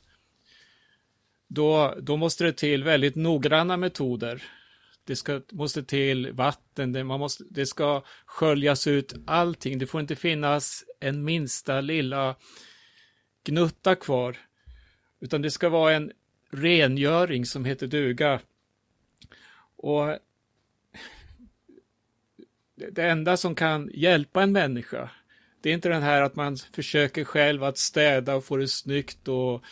Då, 1.48 1.96
då 2.02 2.18
måste 2.18 2.44
det 2.44 2.54
till 2.54 2.84
väldigt 2.84 3.16
noggranna 3.16 3.78
metoder. 3.78 4.44
Det 5.04 5.16
ska, 5.16 5.42
måste 5.52 5.84
till 5.84 6.32
vatten, 6.32 6.94
det, 6.94 7.04
man 7.04 7.20
måste, 7.20 7.44
det 7.50 7.66
ska 7.66 8.04
sköljas 8.26 8.88
ut 8.88 9.14
allting. 9.28 9.80
Det 9.80 9.88
får 9.88 10.02
inte 10.02 10.16
finnas 10.16 10.84
en 11.00 11.24
minsta 11.24 11.82
lilla 11.82 12.36
gnutta 13.44 13.96
kvar. 13.96 14.38
Utan 15.20 15.42
det 15.42 15.52
ska 15.52 15.70
vara 15.70 15.94
en 15.94 16.12
rengöring 16.52 17.46
som 17.46 17.66
heter 17.66 17.88
duga. 17.88 18.40
Och 19.76 20.18
det 22.76 23.10
enda 23.10 23.38
som 23.38 23.56
kan 23.56 23.90
hjälpa 23.94 24.44
en 24.44 24.52
människa, 24.52 25.10
det 25.62 25.70
är 25.70 25.74
inte 25.74 25.90
den 25.90 26.04
här 26.04 26.22
att 26.22 26.36
man 26.36 26.58
försöker 26.58 27.24
själv 27.24 27.64
att 27.64 27.78
städa 27.78 28.36
och 28.36 28.46
få 28.46 28.58
det 28.58 28.68
snyggt 28.68 29.28
och 29.28 29.64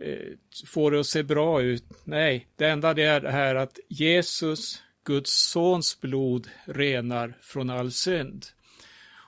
eh, 0.00 0.28
få 0.66 0.90
det 0.90 1.00
att 1.00 1.06
se 1.06 1.22
bra 1.22 1.62
ut. 1.62 1.84
Nej, 2.04 2.48
det 2.56 2.68
enda 2.68 2.94
det 2.94 3.02
är 3.02 3.20
det 3.20 3.30
här 3.30 3.54
att 3.54 3.78
Jesus, 3.88 4.82
Guds 5.04 5.50
sons 5.50 6.00
blod, 6.00 6.48
renar 6.64 7.34
från 7.40 7.70
all 7.70 7.92
synd. 7.92 8.46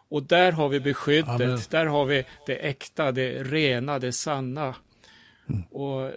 Och 0.09 0.22
där 0.22 0.52
har 0.52 0.68
vi 0.68 0.81
beskyddet, 0.81 1.28
Amen. 1.28 1.59
där 1.70 1.87
har 1.87 2.05
vi 2.05 2.24
det 2.46 2.55
äkta, 2.55 3.12
det 3.12 3.42
rena, 3.42 3.98
det 3.98 4.12
sanna. 4.12 4.76
Mm. 5.48 5.62
Och 5.62 6.12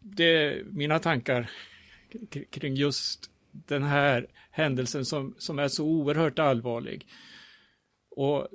det 0.00 0.24
är 0.24 0.64
mina 0.64 0.98
tankar 0.98 1.50
kring 2.50 2.74
just 2.74 3.30
den 3.52 3.82
här 3.82 4.26
händelsen 4.50 5.04
som, 5.04 5.34
som 5.38 5.58
är 5.58 5.68
så 5.68 5.84
oerhört 5.84 6.38
allvarlig. 6.38 7.06
Och 8.10 8.48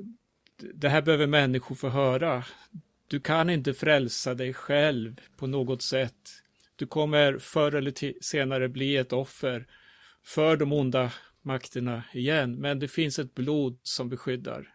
det 0.74 0.90
här 0.90 1.02
behöver 1.02 1.28
människor 1.28 1.76
få 1.76 1.90
höra. 1.90 2.44
Du 3.08 3.20
kan 3.20 3.50
inte 3.50 3.74
frälsa 3.74 4.34
dig 4.34 4.54
själv 4.54 5.22
på 5.38 5.48
något 5.48 5.82
sätt. 5.82 6.16
Du 6.76 6.88
kommer 6.88 7.38
förr 7.38 7.76
eller 7.76 8.24
senare 8.24 8.70
bli 8.70 8.98
ett 8.98 9.14
offer 9.14 9.68
för 10.24 10.58
de 10.58 10.74
onda 10.74 11.12
makterna 11.42 12.04
igen, 12.14 12.56
men 12.56 12.80
det 12.80 12.88
finns 12.88 13.20
ett 13.20 13.36
blod 13.36 13.80
som 13.84 14.10
beskyddar. 14.10 14.74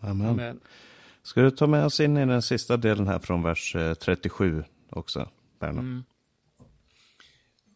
Amen. 0.00 0.28
Amen. 0.28 0.60
Ska 1.22 1.40
du 1.40 1.50
ta 1.50 1.66
med 1.66 1.84
oss 1.84 2.00
in 2.00 2.16
i 2.16 2.26
den 2.26 2.42
sista 2.42 2.76
delen 2.76 3.06
här 3.06 3.18
från 3.18 3.42
vers 3.42 3.76
37 4.00 4.58
eh, 4.58 4.64
också, 4.90 5.30
Berno? 5.60 5.78
Mm. 5.78 6.04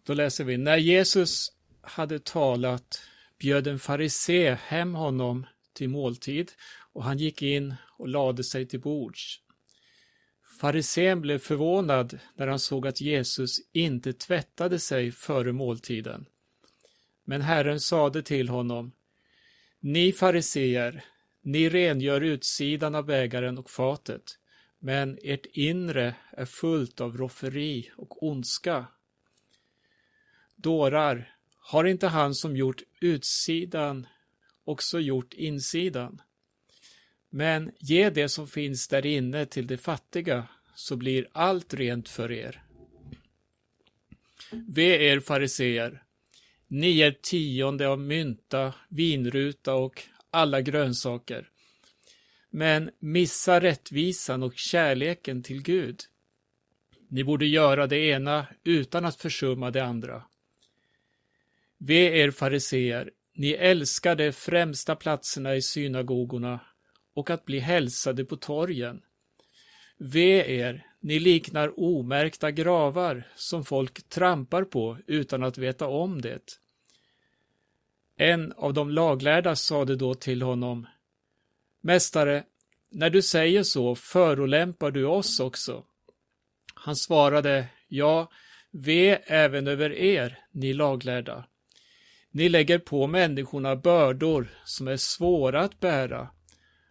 Då 0.06 0.14
läser 0.14 0.44
vi, 0.44 0.56
när 0.56 0.76
Jesus 0.76 1.52
hade 1.82 2.18
talat 2.18 3.02
bjöd 3.38 3.66
en 3.66 3.78
farisé 3.78 4.54
hem 4.54 4.94
honom 4.94 5.46
till 5.72 5.88
måltid 5.88 6.52
och 6.92 7.04
han 7.04 7.18
gick 7.18 7.42
in 7.42 7.74
och 7.98 8.08
lade 8.08 8.44
sig 8.44 8.66
till 8.66 8.80
bords. 8.80 9.40
Farisén 10.60 11.20
blev 11.20 11.38
förvånad 11.38 12.18
när 12.34 12.46
han 12.46 12.58
såg 12.58 12.86
att 12.86 13.00
Jesus 13.00 13.56
inte 13.72 14.12
tvättade 14.12 14.78
sig 14.78 15.12
före 15.12 15.52
måltiden. 15.52 16.26
Men 17.24 17.42
Herren 17.42 17.80
sade 17.80 18.22
till 18.22 18.48
honom, 18.48 18.92
Ni 19.80 20.12
fariseer, 20.12 21.04
ni 21.42 21.68
rengör 21.68 22.20
utsidan 22.20 22.94
av 22.94 23.04
bägaren 23.04 23.58
och 23.58 23.70
fatet, 23.70 24.38
men 24.78 25.18
ert 25.22 25.46
inre 25.46 26.14
är 26.32 26.44
fullt 26.44 27.00
av 27.00 27.16
rofferi 27.16 27.90
och 27.96 28.22
ondska. 28.22 28.86
Dårar, 30.56 31.34
har 31.58 31.84
inte 31.84 32.06
han 32.06 32.34
som 32.34 32.56
gjort 32.56 32.82
utsidan 33.00 34.06
också 34.70 35.00
gjort 35.00 35.34
insidan? 35.34 36.22
Men 37.30 37.72
ge 37.78 38.10
det 38.10 38.28
som 38.28 38.46
finns 38.46 38.88
där 38.88 39.06
inne 39.06 39.46
till 39.46 39.66
de 39.66 39.76
fattiga, 39.76 40.48
så 40.74 40.96
blir 40.96 41.28
allt 41.32 41.74
rent 41.74 42.08
för 42.08 42.32
er. 42.32 42.62
Ve 44.50 45.10
er 45.10 45.20
fariseer, 45.20 46.02
ni 46.68 47.00
är 47.00 47.12
tionde 47.12 47.88
av 47.88 48.00
mynta, 48.00 48.74
vinruta 48.88 49.74
och 49.74 50.02
alla 50.30 50.60
grönsaker, 50.60 51.50
men 52.50 52.90
missa 52.98 53.60
rättvisan 53.60 54.42
och 54.42 54.56
kärleken 54.56 55.42
till 55.42 55.62
Gud. 55.62 56.00
Ni 57.08 57.24
borde 57.24 57.46
göra 57.46 57.86
det 57.86 57.98
ena 57.98 58.46
utan 58.64 59.04
att 59.04 59.16
försumma 59.16 59.70
det 59.70 59.84
andra. 59.84 60.22
Ve 61.78 62.20
er 62.20 62.30
fariseer, 62.30 63.10
ni 63.40 63.50
älskar 63.50 64.16
de 64.16 64.32
främsta 64.32 64.96
platserna 64.96 65.56
i 65.56 65.62
synagogorna 65.62 66.60
och 67.14 67.30
att 67.30 67.44
bli 67.44 67.58
hälsade 67.58 68.24
på 68.24 68.36
torgen. 68.36 69.02
Ve 69.96 70.58
er, 70.60 70.86
ni 71.00 71.18
liknar 71.18 71.80
omärkta 71.80 72.50
gravar 72.50 73.28
som 73.36 73.64
folk 73.64 74.08
trampar 74.08 74.64
på 74.64 74.98
utan 75.06 75.42
att 75.42 75.58
veta 75.58 75.86
om 75.86 76.20
det. 76.20 76.58
En 78.16 78.52
av 78.52 78.74
de 78.74 78.90
laglärda 78.90 79.56
sade 79.56 79.96
då 79.96 80.14
till 80.14 80.42
honom, 80.42 80.86
Mästare, 81.80 82.44
när 82.90 83.10
du 83.10 83.22
säger 83.22 83.62
så 83.62 83.94
förolämpar 83.94 84.90
du 84.90 85.04
oss 85.04 85.40
också. 85.40 85.84
Han 86.74 86.96
svarade, 86.96 87.66
ja, 87.88 88.30
ve 88.70 89.16
även 89.24 89.66
över 89.66 89.92
er, 89.92 90.38
ni 90.52 90.72
laglärda. 90.72 91.44
Ni 92.32 92.48
lägger 92.48 92.78
på 92.78 93.06
människorna 93.06 93.76
bördor 93.76 94.48
som 94.64 94.88
är 94.88 94.96
svåra 94.96 95.60
att 95.60 95.80
bära, 95.80 96.28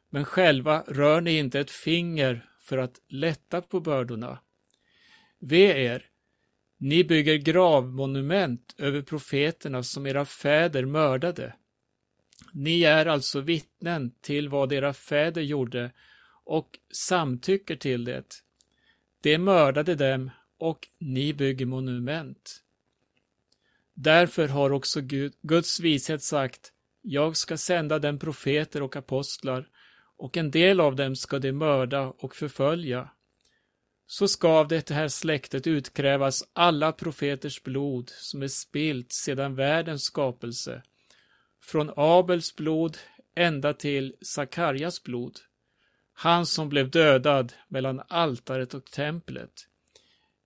men 0.09 0.25
själva 0.25 0.83
rör 0.87 1.21
ni 1.21 1.37
inte 1.37 1.59
ett 1.59 1.71
finger 1.71 2.45
för 2.59 2.77
att 2.77 3.01
lätta 3.07 3.61
på 3.61 3.79
bördorna. 3.79 4.39
Ve 5.39 5.85
er, 5.85 6.05
ni 6.77 7.03
bygger 7.03 7.35
gravmonument 7.35 8.75
över 8.77 9.01
profeterna 9.01 9.83
som 9.83 10.07
era 10.07 10.25
fäder 10.25 10.85
mördade. 10.85 11.55
Ni 12.53 12.83
är 12.83 13.05
alltså 13.05 13.41
vittnen 13.41 14.11
till 14.21 14.49
vad 14.49 14.73
era 14.73 14.93
fäder 14.93 15.41
gjorde 15.41 15.91
och 16.43 16.79
samtycker 16.93 17.75
till 17.75 18.05
det. 18.05 18.35
De 19.21 19.37
mördade 19.37 19.95
dem 19.95 20.31
och 20.57 20.87
ni 20.99 21.33
bygger 21.33 21.65
monument. 21.65 22.63
Därför 24.01 24.47
har 24.47 24.71
också 24.71 25.01
Gud, 25.01 25.33
Guds 25.41 25.79
vishet 25.79 26.23
sagt, 26.23 26.73
jag 27.01 27.37
ska 27.37 27.57
sända 27.57 27.99
dem 27.99 28.19
profeter 28.19 28.81
och 28.81 28.95
apostlar, 28.95 29.67
och 30.17 30.37
en 30.37 30.51
del 30.51 30.79
av 30.79 30.95
dem 30.95 31.15
ska 31.15 31.39
de 31.39 31.51
mörda 31.51 32.01
och 32.01 32.35
förfölja. 32.35 33.09
Så 34.07 34.27
ska 34.27 34.49
av 34.49 34.67
det 34.67 34.89
här 34.89 35.07
släktet 35.07 35.67
utkrävas 35.67 36.43
alla 36.53 36.91
profeters 36.91 37.63
blod 37.63 38.09
som 38.09 38.43
är 38.43 38.47
spilt 38.47 39.11
sedan 39.11 39.55
världens 39.55 40.03
skapelse, 40.03 40.83
från 41.61 41.91
Abels 41.95 42.55
blod 42.55 42.97
ända 43.35 43.73
till 43.73 44.15
Sakarjas 44.21 45.03
blod, 45.03 45.39
han 46.13 46.45
som 46.45 46.69
blev 46.69 46.89
dödad 46.89 47.53
mellan 47.67 48.01
altaret 48.07 48.73
och 48.73 48.85
templet. 48.85 49.67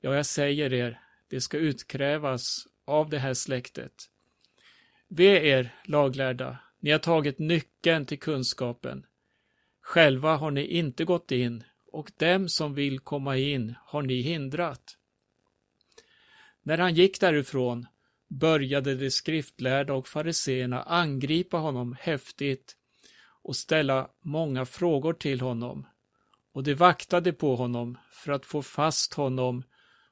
Ja, 0.02 0.16
jag 0.16 0.26
säger 0.26 0.74
er, 0.74 1.00
det 1.28 1.42
ska 1.42 1.58
utkrävas 1.58 2.68
av 2.86 3.10
det 3.10 3.20
här 3.20 3.34
släktet. 3.34 4.10
Ve 5.08 5.50
er, 5.50 5.76
laglärda, 5.86 6.58
ni 6.80 6.92
har 6.92 7.00
tagit 7.00 7.40
nyckeln 7.40 8.06
till 8.06 8.20
kunskapen. 8.20 9.06
Själva 9.82 10.36
har 10.36 10.52
ni 10.52 10.66
inte 10.66 11.06
gått 11.06 11.32
in 11.32 11.64
och 11.92 12.12
dem 12.18 12.50
som 12.50 12.74
vill 12.74 13.00
komma 13.00 13.38
in 13.38 13.76
har 13.86 14.02
ni 14.02 14.22
hindrat. 14.22 14.98
När 16.64 16.78
han 16.78 16.94
gick 16.94 17.20
därifrån 17.20 17.88
började 18.28 18.96
de 18.96 19.12
skriftlärda 19.12 19.94
och 19.94 20.08
fariseerna 20.08 20.84
angripa 20.84 21.58
honom 21.58 21.96
häftigt 22.00 22.78
och 23.44 23.56
ställa 23.56 24.10
många 24.22 24.66
frågor 24.66 25.14
till 25.14 25.42
honom, 25.42 25.88
och 26.52 26.64
de 26.64 26.74
vaktade 26.74 27.34
på 27.34 27.56
honom 27.56 27.98
för 28.12 28.32
att 28.32 28.46
få 28.46 28.62
fast 28.62 29.14
honom 29.14 29.64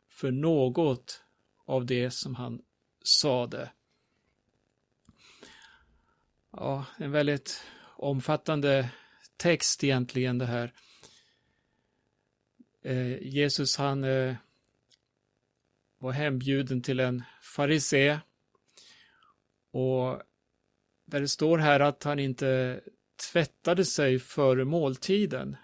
för 0.10 0.32
något 0.32 1.24
av 1.66 1.86
det 1.86 2.12
som 2.12 2.36
han 2.36 2.62
sade. 3.04 3.72
Ja, 6.52 6.86
en 6.98 7.12
väldigt 7.12 7.64
omfattande 7.98 8.90
text 9.38 9.84
egentligen 9.84 10.38
det 10.38 10.46
här. 10.46 10.74
Eh, 12.82 13.18
Jesus 13.28 13.78
han 13.78 14.04
eh, 14.04 14.36
var 15.98 16.12
hembjuden 16.12 16.82
till 16.82 17.00
en 17.00 17.24
farisé 17.56 18.20
och 19.72 20.22
där 21.06 21.22
det 21.22 21.28
står 21.28 21.58
här 21.58 21.80
att 21.80 22.04
han 22.04 22.20
inte 22.20 22.82
tvättade 23.32 23.86
sig 23.86 24.20
före 24.20 24.66
måltiden. 24.66 25.56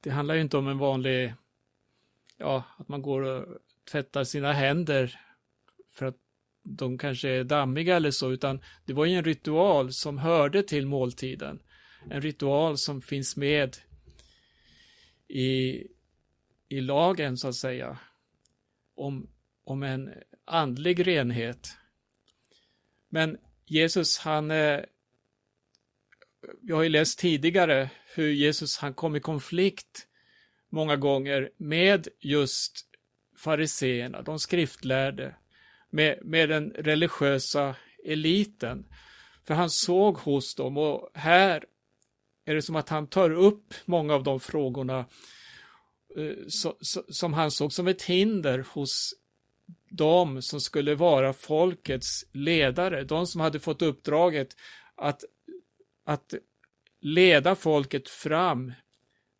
Det 0.00 0.10
handlar 0.10 0.34
ju 0.34 0.40
inte 0.40 0.56
om 0.56 0.68
en 0.68 0.78
vanlig, 0.78 1.34
ja, 2.36 2.64
att 2.78 2.88
man 2.88 3.02
går 3.02 3.22
och 3.22 3.58
tvättar 3.90 4.24
sina 4.24 4.52
händer 4.52 5.20
för 5.92 6.06
att 6.06 6.16
de 6.62 6.98
kanske 6.98 7.28
är 7.28 7.44
dammiga 7.44 7.96
eller 7.96 8.10
så, 8.10 8.32
utan 8.32 8.62
det 8.84 8.92
var 8.92 9.04
ju 9.04 9.14
en 9.14 9.24
ritual 9.24 9.92
som 9.92 10.18
hörde 10.18 10.62
till 10.62 10.86
måltiden. 10.86 11.62
En 12.10 12.22
ritual 12.22 12.78
som 12.78 13.02
finns 13.02 13.36
med 13.36 13.76
i, 15.28 15.82
i 16.68 16.80
lagen, 16.80 17.36
så 17.36 17.48
att 17.48 17.54
säga, 17.54 17.98
om, 18.94 19.30
om 19.64 19.82
en 19.82 20.12
andlig 20.44 21.06
renhet. 21.06 21.76
Men 23.08 23.38
Jesus, 23.64 24.18
han, 24.18 24.50
Jag 24.50 24.86
har 26.76 26.82
ju 26.82 26.88
läst 26.88 27.18
tidigare 27.18 27.90
hur 28.14 28.30
Jesus, 28.30 28.78
han 28.78 28.94
kom 28.94 29.16
i 29.16 29.20
konflikt 29.20 30.08
många 30.68 30.96
gånger 30.96 31.50
med 31.56 32.08
just 32.20 32.86
fariseerna, 33.36 34.22
de 34.22 34.38
skriftlärde, 34.38 35.34
med, 35.90 36.18
med 36.22 36.48
den 36.48 36.70
religiösa 36.70 37.76
eliten. 38.04 38.86
För 39.46 39.54
han 39.54 39.70
såg 39.70 40.16
hos 40.16 40.54
dem 40.54 40.76
och 40.76 41.10
här 41.14 41.64
är 42.44 42.54
det 42.54 42.62
som 42.62 42.76
att 42.76 42.88
han 42.88 43.06
tar 43.06 43.30
upp 43.30 43.74
många 43.84 44.14
av 44.14 44.22
de 44.22 44.40
frågorna 44.40 44.98
eh, 46.16 46.46
så, 46.48 46.76
så, 46.80 47.02
som 47.08 47.32
han 47.32 47.50
såg 47.50 47.72
som 47.72 47.86
ett 47.86 48.02
hinder 48.02 48.64
hos 48.72 49.14
de 49.90 50.42
som 50.42 50.60
skulle 50.60 50.94
vara 50.94 51.32
folkets 51.32 52.24
ledare, 52.32 53.04
de 53.04 53.26
som 53.26 53.40
hade 53.40 53.60
fått 53.60 53.82
uppdraget 53.82 54.56
att, 54.94 55.24
att 56.04 56.34
leda 57.00 57.54
folket 57.54 58.08
fram 58.08 58.72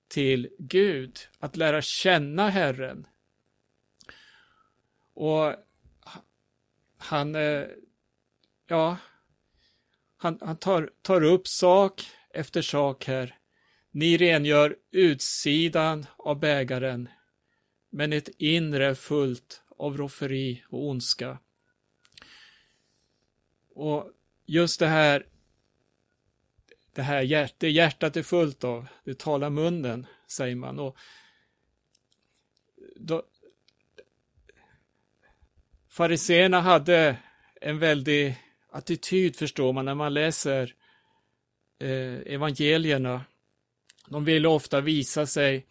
till 0.09 0.49
Gud, 0.59 1.18
att 1.38 1.57
lära 1.57 1.82
känna 1.82 2.49
Herren. 2.49 3.07
Och 5.17 5.55
han, 6.99 7.35
eh, 7.35 7.67
ja, 8.67 8.97
han, 10.17 10.39
han 10.41 10.57
tar, 10.57 10.91
tar 11.03 11.23
upp 11.23 11.49
sak 11.49 12.11
efter 12.31 12.62
sak 12.62 13.05
här. 13.05 13.39
Ni 13.91 14.17
rengör 14.17 14.77
utsidan 14.91 16.07
av 16.17 16.39
bägaren, 16.39 17.09
men 17.91 18.12
ett 18.12 18.29
inre 18.39 18.95
fullt 18.95 19.62
av 19.79 19.97
rofferi 19.97 20.64
och 20.69 20.89
ondska. 20.89 21.39
Och 23.75 24.11
just 24.47 24.81
det 24.81 24.87
här, 24.87 25.27
det 26.93 27.03
här 27.03 27.23
hjärt, 27.23 27.55
det 27.59 27.71
hjärtat 27.71 28.17
är 28.17 28.23
fullt 28.23 28.64
av, 28.64 28.87
det 29.05 29.19
talar 29.19 29.51
munnen, 29.51 30.07
säger 30.27 30.57
man. 30.57 30.79
Och 30.79 30.97
då, 32.97 33.23
Fariseerna 35.97 36.61
hade 36.61 37.16
en 37.61 37.78
väldig 37.78 38.36
attityd, 38.72 39.36
förstår 39.36 39.72
man, 39.72 39.84
när 39.84 39.94
man 39.94 40.14
läser 40.14 40.74
eh, 41.80 42.32
evangelierna. 42.34 43.24
De 44.09 44.24
ville 44.24 44.49
ofta 44.49 44.80
visa 44.80 45.26
sig 45.26 45.66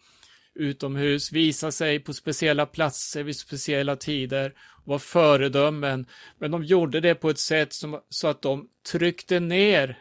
utomhus, 0.54 1.32
visa 1.32 1.72
sig 1.72 1.98
på 1.98 2.12
speciella 2.12 2.66
platser 2.66 3.22
vid 3.22 3.36
speciella 3.36 3.96
tider, 3.96 4.54
vara 4.84 4.98
föredömen. 4.98 6.06
Men 6.38 6.50
de 6.50 6.64
gjorde 6.64 7.00
det 7.00 7.14
på 7.14 7.30
ett 7.30 7.38
sätt 7.38 7.72
som, 7.72 8.00
så 8.08 8.28
att 8.28 8.42
de 8.42 8.68
tryckte 8.92 9.40
ner 9.40 9.98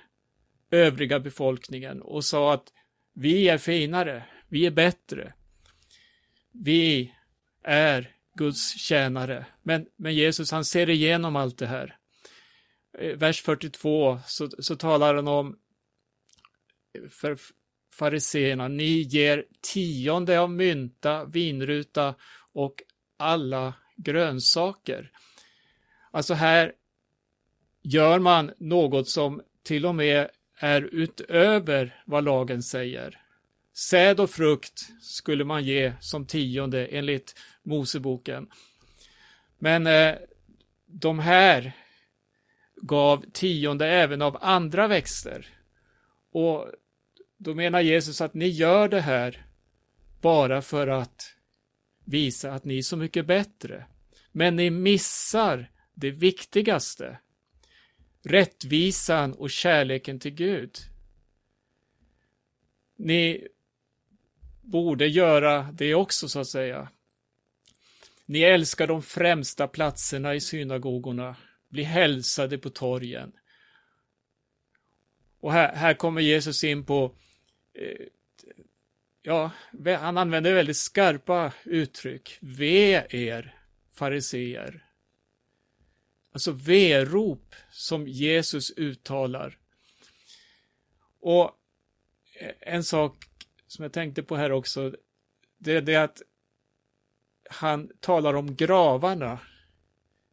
övriga 0.71 1.19
befolkningen 1.19 2.01
och 2.01 2.25
sa 2.25 2.53
att 2.53 2.73
vi 3.13 3.49
är 3.49 3.57
finare, 3.57 4.23
vi 4.49 4.65
är 4.65 4.71
bättre. 4.71 5.33
Vi 6.51 7.11
är 7.63 8.14
Guds 8.35 8.77
tjänare. 8.77 9.45
Men, 9.63 9.85
men 9.95 10.15
Jesus 10.15 10.51
han 10.51 10.65
ser 10.65 10.89
igenom 10.89 11.35
allt 11.35 11.57
det 11.57 11.67
här. 11.67 11.97
Eh, 12.97 13.17
vers 13.17 13.41
42 13.41 14.19
så, 14.27 14.49
så 14.59 14.75
talar 14.75 15.15
han 15.15 15.27
om 15.27 15.55
för 17.09 17.37
fariseerna, 17.91 18.67
ni 18.67 19.01
ger 19.01 19.45
tionde 19.73 20.39
av 20.39 20.51
mynta, 20.51 21.25
vinruta 21.25 22.15
och 22.53 22.83
alla 23.17 23.73
grönsaker. 23.95 25.11
Alltså 26.11 26.33
här 26.33 26.73
gör 27.81 28.19
man 28.19 28.51
något 28.57 29.09
som 29.09 29.41
till 29.63 29.85
och 29.85 29.95
med 29.95 30.29
är 30.59 30.81
utöver 30.81 32.01
vad 32.05 32.23
lagen 32.23 32.63
säger. 32.63 33.21
Säd 33.73 34.19
och 34.19 34.29
frukt 34.29 34.89
skulle 35.01 35.43
man 35.43 35.63
ge 35.63 35.93
som 35.99 36.25
tionde 36.25 36.85
enligt 36.85 37.35
Moseboken. 37.65 38.49
Men 39.57 39.87
eh, 39.87 40.15
de 40.85 41.19
här 41.19 41.71
gav 42.75 43.25
tionde 43.31 43.87
även 43.87 44.21
av 44.21 44.37
andra 44.41 44.87
växter. 44.87 45.47
Och 46.31 46.71
då 47.37 47.53
menar 47.53 47.81
Jesus 47.81 48.21
att 48.21 48.33
ni 48.33 48.47
gör 48.47 48.89
det 48.89 49.01
här 49.01 49.45
bara 50.21 50.61
för 50.61 50.87
att 50.87 51.35
visa 52.05 52.53
att 52.53 52.65
ni 52.65 52.77
är 52.77 52.81
så 52.81 52.97
mycket 52.97 53.25
bättre. 53.25 53.85
Men 54.31 54.55
ni 54.55 54.69
missar 54.69 55.71
det 55.93 56.11
viktigaste. 56.11 57.19
Rättvisan 58.23 59.33
och 59.33 59.49
kärleken 59.49 60.19
till 60.19 60.33
Gud. 60.33 60.77
Ni 62.95 63.47
borde 64.61 65.07
göra 65.07 65.71
det 65.71 65.95
också 65.95 66.29
så 66.29 66.39
att 66.39 66.47
säga. 66.47 66.89
Ni 68.25 68.41
älskar 68.41 68.87
de 68.87 69.01
främsta 69.01 69.67
platserna 69.67 70.35
i 70.35 70.41
synagogorna, 70.41 71.35
bli 71.69 71.83
hälsade 71.83 72.57
på 72.57 72.69
torgen. 72.69 73.31
Och 75.39 75.53
här, 75.53 75.75
här 75.75 75.93
kommer 75.93 76.21
Jesus 76.21 76.63
in 76.63 76.85
på, 76.85 77.15
eh, 77.73 78.07
ja, 79.21 79.51
han 79.99 80.17
använder 80.17 80.53
väldigt 80.53 80.77
skarpa 80.77 81.53
uttryck. 81.63 82.37
Ve 82.41 83.05
er, 83.09 83.55
fariseer. 83.93 84.85
Alltså 86.31 86.51
verop 86.51 87.55
som 87.71 88.07
Jesus 88.07 88.71
uttalar. 88.71 89.57
Och 91.19 91.51
en 92.59 92.83
sak 92.83 93.25
som 93.67 93.83
jag 93.83 93.93
tänkte 93.93 94.23
på 94.23 94.35
här 94.35 94.51
också, 94.51 94.95
det 95.57 95.73
är 95.73 95.81
det 95.81 95.95
att 95.95 96.21
han 97.49 97.89
talar 97.99 98.33
om 98.33 98.55
gravarna. 98.55 99.39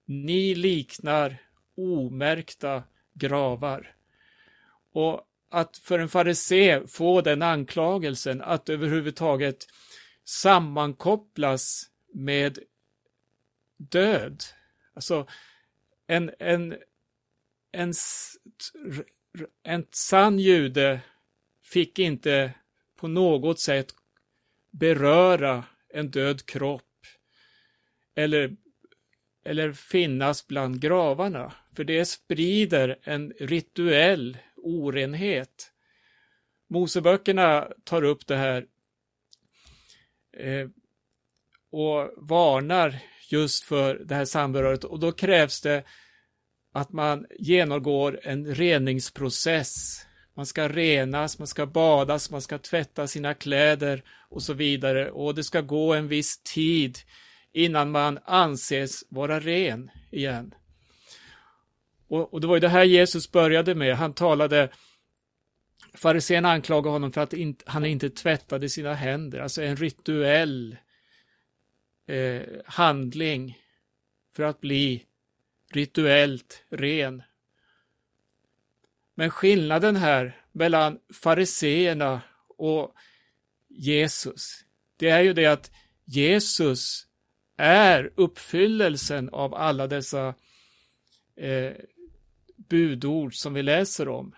Ni 0.05 0.55
liknar 0.55 1.37
omärkta 1.77 2.83
gravar. 3.15 3.95
Och 4.93 5.29
att 5.51 5.79
för 5.79 5.99
en 5.99 6.09
farisé 6.09 6.87
få 6.87 7.21
den 7.21 7.43
anklagelsen 7.43 8.43
att 8.43 8.69
överhuvudtaget 8.69 9.67
sammankopplas 10.25 11.91
med 12.15 12.59
död. 13.77 14.43
Alltså 14.95 15.27
en, 16.07 16.31
en, 16.39 16.77
en, 17.73 17.93
en 19.63 19.87
sann 19.91 20.39
jude 20.39 21.01
fick 21.63 21.99
inte 21.99 22.55
på 22.97 23.09
något 23.09 23.61
sätt 23.61 23.95
beröra 24.71 25.65
en 25.89 26.11
död 26.11 26.47
kropp 26.47 26.92
eller, 28.15 28.57
eller 29.45 29.73
finnas 29.73 30.47
bland 30.47 30.81
gravarna, 30.81 31.53
för 31.77 31.85
det 31.85 32.05
sprider 32.05 32.99
en 33.03 33.33
rituell 33.41 34.39
orenhet. 34.57 35.73
Moseböckerna 36.69 37.69
tar 37.85 38.05
upp 38.05 38.27
det 38.27 38.37
här 38.37 38.67
eh, 40.37 40.69
och 41.71 42.11
varnar 42.17 42.99
just 43.31 43.65
för 43.65 43.95
det 43.95 44.15
här 44.15 44.25
samröret 44.25 44.85
och 44.85 45.01
då 45.01 45.13
krävs 45.13 45.61
det 45.61 45.85
att 46.73 46.93
man 46.93 47.27
genomgår 47.39 48.21
en 48.23 48.55
reningsprocess. 48.55 50.07
Man 50.35 50.47
ska 50.47 50.69
renas, 50.69 51.39
man 51.39 51.47
ska 51.49 51.67
badas, 51.67 52.31
man 52.31 52.43
ska 52.43 52.59
tvätta 52.59 53.07
sina 53.07 53.35
kläder 53.35 54.05
och 54.29 54.43
så 54.43 54.53
vidare 54.53 55.11
och 55.11 55.35
det 55.35 55.45
ska 55.45 55.61
gå 55.61 55.95
en 55.95 56.09
viss 56.09 56.43
tid 56.43 56.99
innan 57.53 57.91
man 57.91 58.19
anses 58.25 59.05
vara 59.09 59.41
ren 59.41 59.91
igen. 60.11 60.55
Och, 62.09 62.35
och 62.35 62.41
det 62.41 62.47
var 62.47 62.57
ju 62.57 62.61
det 62.61 62.69
här 62.69 62.85
Jesus 62.85 63.33
började 63.33 63.75
med. 63.75 63.97
Han 63.97 64.13
talade 64.13 64.69
Farisén 65.95 66.45
anklagade 66.45 66.93
honom 66.93 67.13
för 67.13 67.21
att 67.21 67.35
han 67.67 67.85
inte 67.85 68.11
tvättade 68.11 68.69
sina 68.69 68.95
händer, 68.95 69.41
alltså 69.41 69.63
en 69.63 69.77
rituell 69.77 70.77
eh, 72.07 72.43
handling 72.67 73.59
för 74.37 74.43
att 74.43 74.61
bli 74.61 75.07
rituellt 75.73 76.65
ren. 76.71 77.23
Men 79.15 79.31
skillnaden 79.31 79.97
här 79.97 80.41
mellan 80.53 80.99
fariseerna 81.23 82.21
och 82.49 82.95
Jesus, 83.69 84.65
det 84.97 85.09
är 85.09 85.21
ju 85.21 85.33
det 85.33 85.47
att 85.47 85.71
Jesus 86.05 87.07
är 87.57 88.13
uppfyllelsen 88.15 89.29
av 89.29 89.55
alla 89.55 89.87
dessa 89.87 90.35
eh, 91.37 91.73
budord 92.57 93.35
som 93.35 93.55
vi 93.55 93.63
läser 93.63 94.09
om. 94.09 94.35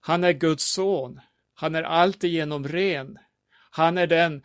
Han 0.00 0.24
är 0.24 0.32
Guds 0.32 0.72
son. 0.72 1.20
Han 1.54 1.74
är 1.74 1.82
alltigenom 1.82 2.68
ren. 2.68 3.18
Han 3.70 3.98
är 3.98 4.06
den 4.06 4.42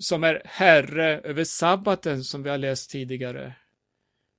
som 0.00 0.24
är 0.24 0.42
herre 0.44 1.20
över 1.20 1.44
sabbaten 1.44 2.24
som 2.24 2.42
vi 2.42 2.50
har 2.50 2.58
läst 2.58 2.90
tidigare. 2.90 3.54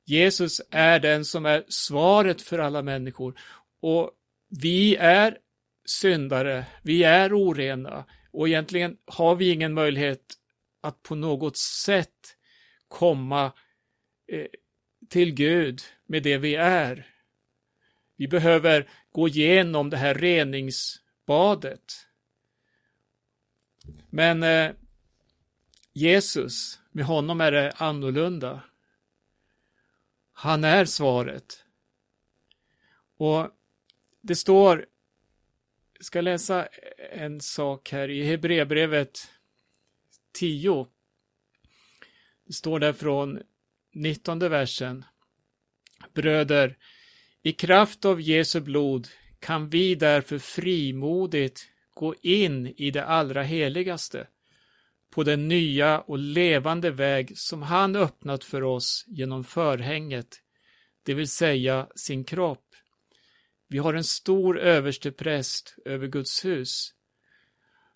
Jesus 0.06 0.62
är 0.70 1.00
den 1.00 1.26
som 1.26 1.46
är 1.46 1.64
svaret 1.68 2.42
för 2.42 2.60
alla 2.60 2.82
människor 2.82 3.40
och 3.82 4.12
vi 4.50 4.96
är 4.96 5.38
syndare, 5.86 6.66
vi 6.84 7.04
är 7.04 7.34
orena 7.34 8.06
och 8.32 8.48
egentligen 8.48 8.98
har 9.06 9.36
vi 9.36 9.52
ingen 9.52 9.74
möjlighet 9.74 10.39
att 10.82 11.04
på 11.04 11.16
något 11.16 11.58
sätt 11.58 12.38
komma 12.88 13.54
eh, 14.28 14.48
till 15.10 15.34
Gud 15.34 15.82
med 16.06 16.24
det 16.24 16.38
vi 16.38 16.56
är. 16.56 17.08
Vi 18.16 18.28
behöver 18.28 18.90
gå 19.12 19.28
igenom 19.28 19.90
det 19.90 19.98
här 19.98 20.14
reningsbadet. 20.14 22.08
Men 24.10 24.44
eh, 24.44 24.72
Jesus, 25.94 26.80
med 26.92 27.06
honom 27.06 27.42
är 27.42 27.52
det 27.52 27.72
annorlunda. 27.72 28.64
Han 30.32 30.64
är 30.64 30.86
svaret. 30.86 31.66
Och 33.18 33.50
det 34.22 34.36
står, 34.36 34.86
jag 35.94 36.06
ska 36.06 36.22
läsa 36.22 36.68
en 37.12 37.42
sak 37.42 37.92
här 37.92 38.10
i 38.10 38.24
Hebreerbrevet 38.24 39.30
10. 40.34 40.88
Det 42.48 42.54
står 42.54 42.80
där 42.80 42.94
från 42.94 43.40
19 43.94 44.40
versen. 44.40 45.06
Bröder, 46.14 46.78
i 47.42 47.52
kraft 47.52 48.06
av 48.06 48.22
Jesu 48.22 48.60
blod 48.60 49.08
kan 49.40 49.70
vi 49.70 49.96
därför 49.96 50.38
frimodigt 50.38 51.68
gå 51.94 52.16
in 52.22 52.68
i 52.68 52.92
det 52.92 53.06
allra 53.06 53.44
heligaste 53.44 54.28
på 55.10 55.24
den 55.24 55.48
nya 55.48 56.00
och 56.00 56.18
levande 56.18 56.92
väg 56.92 57.38
som 57.38 57.62
han 57.62 57.96
öppnat 57.96 58.44
för 58.44 58.64
oss 58.64 59.06
genom 59.08 59.44
förhänget, 59.44 60.42
det 61.04 61.14
vill 61.14 61.28
säga 61.28 61.88
sin 61.96 62.24
kropp. 62.24 62.66
Vi 63.68 63.78
har 63.78 63.94
en 63.94 64.04
stor 64.04 64.60
överstepräst 64.60 65.76
över 65.86 66.08
Guds 66.08 66.46
hus. 66.46 66.94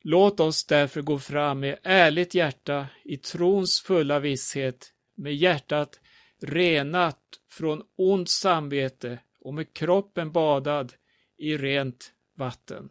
Låt 0.06 0.39
oss 0.39 0.66
därför 0.66 1.01
gå 1.01 1.20
fram 1.20 1.60
med 1.60 1.80
ärligt 1.84 2.34
hjärta 2.34 2.88
i 3.04 3.18
trons 3.18 3.82
fulla 3.82 4.20
visshet, 4.20 4.93
med 5.16 5.36
hjärtat 5.36 5.99
renat 6.41 7.20
från 7.49 7.84
ont 7.95 8.30
samvete 8.30 9.20
och 9.39 9.54
med 9.54 9.74
kroppen 9.74 10.32
badad 10.32 10.93
i 11.38 11.58
rent 11.58 12.14
vatten. 12.36 12.89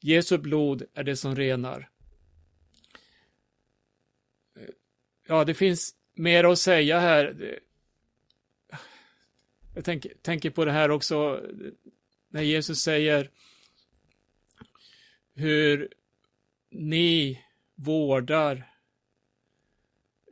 Jesu 0.00 0.38
blod 0.38 0.82
är 0.94 1.04
det 1.04 1.16
som 1.16 1.36
renar. 1.36 1.90
Ja, 5.26 5.44
det 5.44 5.54
finns 5.54 5.94
mer 6.14 6.44
att 6.44 6.58
säga 6.58 7.00
här. 7.00 7.58
Jag 9.74 9.84
tänker, 9.84 10.12
tänker 10.22 10.50
på 10.50 10.64
det 10.64 10.72
här 10.72 10.90
också 10.90 11.40
när 12.28 12.42
Jesus 12.42 12.80
säger 12.80 13.30
hur 15.36 15.88
ni 16.70 17.40
vårdar 17.74 18.56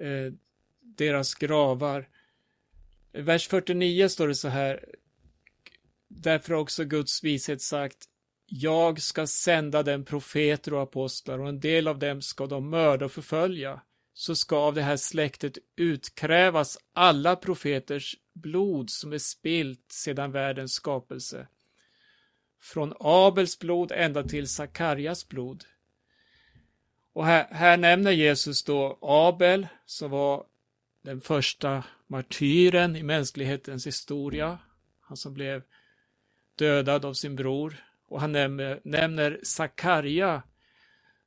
eh, 0.01 0.33
deras 0.81 1.35
gravar. 1.35 2.09
I 3.13 3.21
vers 3.21 3.49
49 3.49 4.09
står 4.09 4.29
det 4.29 4.35
så 4.35 4.49
här. 4.49 4.85
Därför 6.09 6.55
har 6.55 6.61
också 6.61 6.85
Guds 6.85 7.25
vishet 7.25 7.63
sagt 7.63 8.09
jag 8.47 9.03
ska 9.03 9.27
sända 9.27 9.83
dem 9.83 10.05
profeter 10.05 10.75
och 10.75 10.83
apostlar 10.83 11.39
och 11.39 11.49
en 11.49 11.61
del 11.61 11.89
av 11.89 11.99
dem 11.99 12.23
ska 12.23 12.47
de 12.47 12.71
mörda 12.71 13.05
och 13.05 13.13
förfölja. 13.13 13.81
Så 14.15 14.37
ska 14.37 14.57
av 14.57 14.75
det 14.75 14.83
här 14.83 14.97
släktet 14.97 15.59
utkrävas 15.77 16.79
alla 16.93 17.37
profeters 17.37 18.17
blod 18.35 18.91
som 18.91 19.13
är 19.13 19.19
spilt 19.19 19.93
sedan 19.93 20.33
världens 20.33 20.73
skapelse. 20.73 21.47
Från 22.65 22.95
Abels 23.01 23.59
blod 23.59 23.93
ända 23.93 24.23
till 24.23 24.49
Sakarjas 24.49 25.29
blod. 25.29 25.65
Och 27.13 27.27
här, 27.27 27.47
här 27.51 27.77
nämner 27.77 28.11
Jesus 28.11 28.65
då 28.65 28.99
Abel 29.03 29.67
som 29.87 30.11
var 30.11 30.47
den 31.03 31.21
första 31.21 31.85
martyren 32.07 32.97
i 32.97 33.03
mänsklighetens 33.03 33.87
historia. 33.87 34.59
Han 35.01 35.17
som 35.17 35.35
blev 35.35 35.63
dödad 36.57 37.05
av 37.05 37.13
sin 37.13 37.37
bror. 37.37 37.85
Och 38.09 38.21
han 38.21 38.33
nämner, 38.33 38.81
nämner 38.85 39.41
Sakarja 39.43 40.43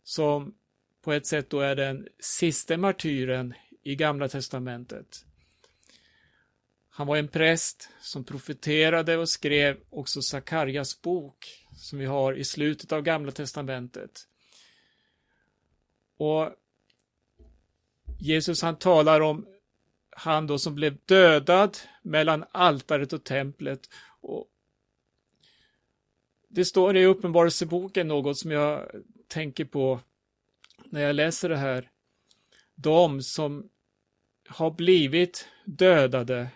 som 0.04 0.56
på 1.02 1.14
ett 1.14 1.28
sätt 1.28 1.50
då 1.50 1.60
är 1.60 1.76
den 1.76 2.08
sista 2.20 2.78
martyren 2.78 3.54
i 3.84 3.96
Gamla 3.96 4.28
Testamentet. 4.28 5.27
Han 6.98 7.08
var 7.08 7.18
en 7.18 7.28
präst 7.28 7.90
som 8.02 8.24
profeterade 8.24 9.18
och 9.18 9.30
skrev 9.30 9.78
också 9.90 10.22
Sakarjas 10.22 11.02
bok 11.02 11.68
som 11.76 12.00
vi 12.00 12.06
har 12.06 12.34
i 12.34 12.44
slutet 12.44 12.92
av 12.92 13.02
Gamla 13.02 13.32
Testamentet. 13.32 14.28
Och 16.18 16.50
Jesus 18.20 18.62
han 18.62 18.76
talar 18.76 19.22
om 19.22 19.48
han 20.10 20.48
då 20.48 20.60
som 20.60 20.76
blev 20.76 20.98
dödad 21.06 21.78
mellan 22.02 22.46
altaret 22.52 23.14
och 23.14 23.24
templet. 23.24 23.90
Och 24.22 24.48
det 26.48 26.66
står 26.66 26.98
i 26.98 27.06
Uppenbarelseboken 27.06 28.08
något 28.08 28.38
som 28.38 28.52
jag 28.52 28.92
tänker 29.28 29.66
på 29.66 30.00
när 30.86 31.02
jag 31.02 31.16
läser 31.16 31.50
det 31.50 31.58
här. 31.58 31.90
De 32.76 33.22
som 33.22 33.70
har 34.48 34.72
blivit 34.72 35.48
dödade 35.66 36.48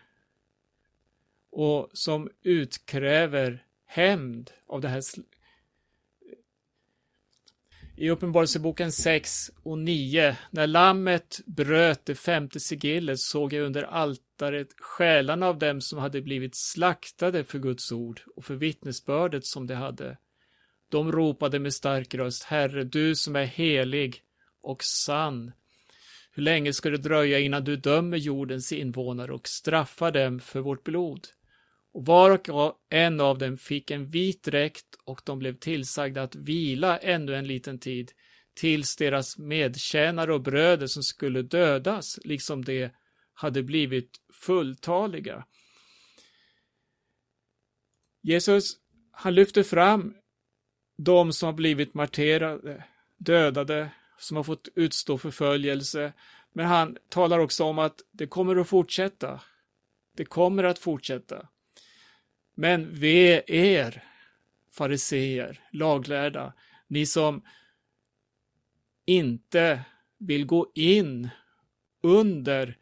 och 1.52 1.90
som 1.94 2.30
utkräver 2.44 3.66
hämnd 3.86 4.52
av 4.68 4.82
det 4.82 4.88
här. 4.88 5.02
I 7.98 8.10
Uppenbarelseboken 8.10 8.92
6 8.92 9.52
och 9.64 9.78
9, 9.78 10.38
när 10.50 10.68
lammet 10.68 11.42
bröt 11.46 12.06
det 12.06 12.16
femte 12.16 12.60
sigillet 12.60 13.20
såg 13.20 13.54
jag 13.54 13.66
under 13.66 13.84
altaret 13.84 14.68
själarna 14.80 15.48
av 15.48 15.60
dem 15.60 15.82
som 15.82 16.00
hade 16.00 16.22
blivit 16.22 16.56
slaktade 16.56 17.44
för 17.44 17.60
Guds 17.60 17.92
ord 17.92 18.22
och 18.36 18.46
för 18.46 18.56
vittnesbördet 18.56 19.46
som 19.46 19.68
de 19.68 19.74
hade. 19.74 20.18
De 20.90 21.12
ropade 21.12 21.60
med 21.60 21.74
stark 21.74 22.14
röst, 22.14 22.44
Herre, 22.44 22.84
du 22.84 23.16
som 23.16 23.36
är 23.36 23.46
helig 23.46 24.22
och 24.62 24.84
sann. 24.84 25.52
Hur 26.32 26.44
länge 26.44 26.74
ska 26.74 26.90
det 26.90 26.98
dröja 26.98 27.40
innan 27.40 27.64
du 27.64 27.76
dömer 27.76 28.18
jordens 28.18 28.72
invånare 28.72 29.34
och 29.34 29.48
straffar 29.48 30.12
dem 30.12 30.40
för 30.40 30.60
vårt 30.60 30.84
blod? 30.84 31.28
Och 31.94 32.06
var 32.06 32.52
och 32.52 32.76
en 32.90 33.20
av 33.20 33.38
dem 33.38 33.58
fick 33.58 33.92
en 33.92 34.08
vit 34.08 34.44
dräkt 34.44 34.86
och 35.04 35.22
de 35.26 35.40
blev 35.40 35.58
tillsagda 35.58 36.24
att 36.24 36.36
vila 36.36 36.98
ännu 36.98 37.36
en 37.36 37.48
liten 37.48 37.80
tid 37.80 38.12
tills 38.54 38.96
deras 38.96 39.38
medtjänare 39.38 40.34
och 40.34 40.42
bröder 40.42 40.88
som 40.88 41.04
skulle 41.04 41.42
dödas, 41.42 42.20
liksom 42.24 42.66
de 42.66 42.90
hade 43.34 43.64
blivit 43.64 44.10
fulltaliga. 44.34 45.46
Jesus, 48.22 48.74
han 49.12 49.36
lyfter 49.36 49.64
fram 49.64 50.16
de 50.98 51.34
som 51.34 51.48
har 51.48 51.54
blivit 51.54 51.94
marterade, 51.94 52.84
dödade, 53.18 53.92
som 54.18 54.38
har 54.38 54.44
fått 54.44 54.68
utstå 54.76 55.18
förföljelse, 55.18 56.14
men 56.54 56.66
han 56.66 56.98
talar 57.10 57.40
också 57.40 57.64
om 57.64 57.80
att 57.80 58.02
det 58.12 58.28
kommer 58.28 58.56
att 58.56 58.70
fortsätta. 58.70 59.42
Det 60.18 60.26
kommer 60.26 60.64
att 60.64 60.80
fortsätta. 60.80 61.48
Men 62.62 62.94
ve 62.94 63.44
er, 63.48 64.04
fariseer, 64.72 65.60
laglärda, 65.72 66.54
ni 66.88 67.06
som 67.06 67.42
inte 69.06 69.82
vill 70.20 70.46
gå 70.46 70.72
in 70.76 71.30
under 72.04 72.78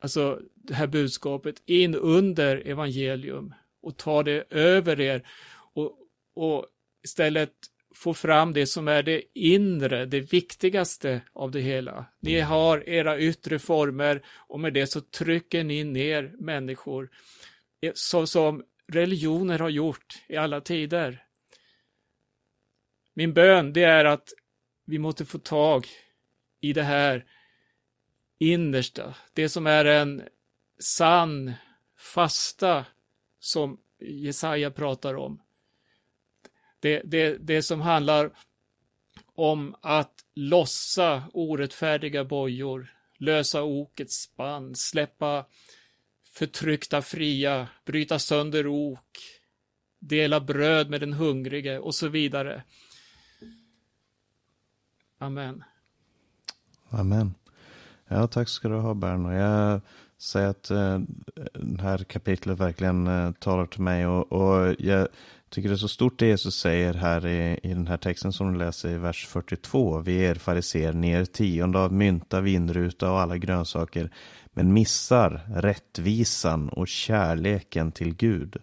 alltså 0.00 0.40
det 0.54 0.74
här 0.74 0.86
budskapet, 0.86 1.62
in 1.66 1.94
under 1.94 2.56
evangelium 2.56 3.54
och 3.82 3.96
ta 3.96 4.22
det 4.22 4.44
över 4.50 5.00
er 5.00 5.28
och, 5.74 5.98
och 6.34 6.66
istället 7.04 7.52
få 7.94 8.14
fram 8.14 8.52
det 8.52 8.66
som 8.66 8.88
är 8.88 9.02
det 9.02 9.22
inre, 9.34 10.06
det 10.06 10.20
viktigaste 10.20 11.20
av 11.32 11.50
det 11.50 11.60
hela. 11.60 12.06
Ni 12.20 12.40
har 12.40 12.88
era 12.88 13.18
yttre 13.18 13.58
former 13.58 14.22
och 14.28 14.60
med 14.60 14.72
det 14.72 14.86
så 14.86 15.00
trycker 15.00 15.64
ni 15.64 15.84
ner 15.84 16.34
människor 16.38 17.10
så 17.94 18.26
som 18.26 18.64
religioner 18.88 19.58
har 19.58 19.68
gjort 19.68 20.22
i 20.26 20.36
alla 20.36 20.60
tider. 20.60 21.24
Min 23.14 23.34
bön 23.34 23.72
det 23.72 23.82
är 23.82 24.04
att 24.04 24.32
vi 24.84 24.98
måste 24.98 25.24
få 25.24 25.38
tag 25.38 25.86
i 26.60 26.72
det 26.72 26.82
här 26.82 27.24
innersta, 28.38 29.14
det 29.32 29.48
som 29.48 29.66
är 29.66 29.84
en 29.84 30.22
sann 30.78 31.52
fasta 31.96 32.84
som 33.38 33.80
Jesaja 33.98 34.70
pratar 34.70 35.14
om. 35.14 35.42
Det, 36.80 37.02
det, 37.04 37.36
det 37.40 37.62
som 37.62 37.80
handlar 37.80 38.30
om 39.34 39.76
att 39.80 40.24
lossa 40.34 41.22
orättfärdiga 41.32 42.24
bojor, 42.24 42.94
lösa 43.18 43.62
okets 43.62 44.14
spann, 44.14 44.74
släppa 44.74 45.46
förtryckta 46.36 47.02
fria, 47.02 47.68
bryta 47.84 48.18
sönder 48.18 48.66
ok, 48.66 49.18
dela 49.98 50.40
bröd 50.40 50.90
med 50.90 51.00
den 51.00 51.12
hungrige 51.12 51.78
och 51.78 51.94
så 51.94 52.08
vidare. 52.08 52.62
Amen. 55.18 55.64
Amen. 56.90 57.34
Ja, 58.08 58.26
tack 58.26 58.48
ska 58.48 58.68
du 58.68 58.74
ha 58.74 58.94
Berno. 58.94 59.32
Jag 59.32 59.80
säger 60.18 60.48
att 60.48 60.70
eh, 60.70 61.00
det 61.52 61.82
här 61.82 61.98
kapitlet 61.98 62.58
verkligen 62.58 63.06
eh, 63.06 63.32
talar 63.32 63.66
till 63.66 63.82
mig 63.82 64.06
och, 64.06 64.32
och 64.32 64.74
jag 64.78 65.08
tycker 65.50 65.68
det 65.68 65.74
är 65.74 65.76
så 65.76 65.88
stort 65.88 66.18
det 66.18 66.26
Jesus 66.26 66.54
säger 66.54 66.94
här 66.94 67.26
i, 67.26 67.60
i 67.62 67.68
den 67.68 67.86
här 67.86 67.96
texten 67.96 68.32
som 68.32 68.52
du 68.52 68.58
läser 68.58 68.90
i 68.90 68.98
vers 68.98 69.26
42. 69.26 69.98
Vi 69.98 70.16
er 70.24 70.34
fariser 70.34 70.92
ner 70.92 71.24
tionde 71.24 71.78
av 71.78 71.92
mynta, 71.92 72.40
vinruta 72.40 73.10
och 73.10 73.20
alla 73.20 73.36
grönsaker 73.36 74.10
men 74.52 74.72
missar 74.72 75.40
rättvisan 75.48 76.68
och 76.68 76.88
kärleken 76.88 77.92
till 77.92 78.14
Gud. 78.14 78.56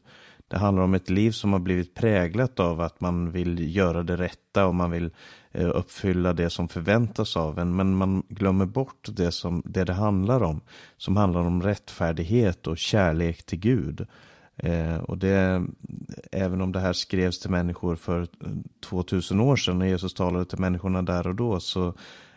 Det 0.48 0.58
handlar 0.58 0.84
om 0.84 0.94
ett 0.94 1.10
liv 1.10 1.32
som 1.32 1.54
har 1.54 1.60
blivit 1.60 1.96
präglat 1.96 2.60
av 2.60 2.82
att 2.82 3.02
man 3.02 3.32
vill 3.32 3.76
göra 3.76 4.04
det 4.04 4.18
rätta 4.18 4.66
och 4.66 4.76
man 4.76 4.92
vill 4.92 5.12
eh, 5.52 5.70
uppfylla 5.70 6.34
det 6.34 6.50
som 6.50 6.68
förväntas 6.68 7.38
av 7.38 7.60
en. 7.60 7.76
Men 7.76 7.96
man 7.96 8.24
glömmer 8.30 8.66
bort 8.66 9.08
det 9.12 9.32
som 9.32 9.62
det, 9.66 9.84
det 9.84 9.94
handlar 9.94 10.44
om. 10.44 10.62
Som 10.98 11.18
handlar 11.18 11.42
om 11.42 11.64
rättfärdighet 11.64 12.68
och 12.68 12.78
kärlek 12.78 13.46
till 13.46 13.60
Gud. 13.60 14.08
Eh, 14.58 14.97
och 14.97 15.18
det, 15.18 15.66
även 16.32 16.62
om 16.62 16.72
det 16.72 16.80
här 16.80 16.93
skrevs 16.93 17.39
till 17.39 17.49
människor 17.49 17.95
för 17.95 18.28
2000 18.86 19.39
år 19.39 19.56
sedan 19.56 19.80
när 19.80 19.86
Jesus 19.86 20.14
talade 20.14 20.45
till 20.45 20.60
människorna 20.60 21.01
där 21.01 21.28
och 21.28 21.36
då 21.36 21.60
så 21.60 21.93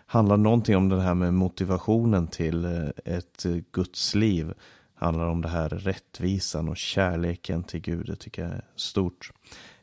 handlar 0.06 0.36
någonting 0.36 0.76
om 0.76 0.88
det 0.88 1.00
här 1.00 1.14
med 1.14 1.34
motivationen 1.34 2.28
till 2.28 2.64
eh, 2.64 2.88
ett 3.04 3.44
eh, 3.44 3.56
Guds 3.72 4.14
liv. 4.14 4.54
Handlar 4.94 5.26
om 5.26 5.42
det 5.42 5.48
här 5.48 5.68
rättvisan 5.68 6.68
och 6.68 6.76
kärleken 6.76 7.62
till 7.62 7.80
Gud. 7.80 8.06
Det 8.06 8.16
tycker 8.16 8.42
jag 8.42 8.52
är 8.52 8.64
stort. 8.76 9.32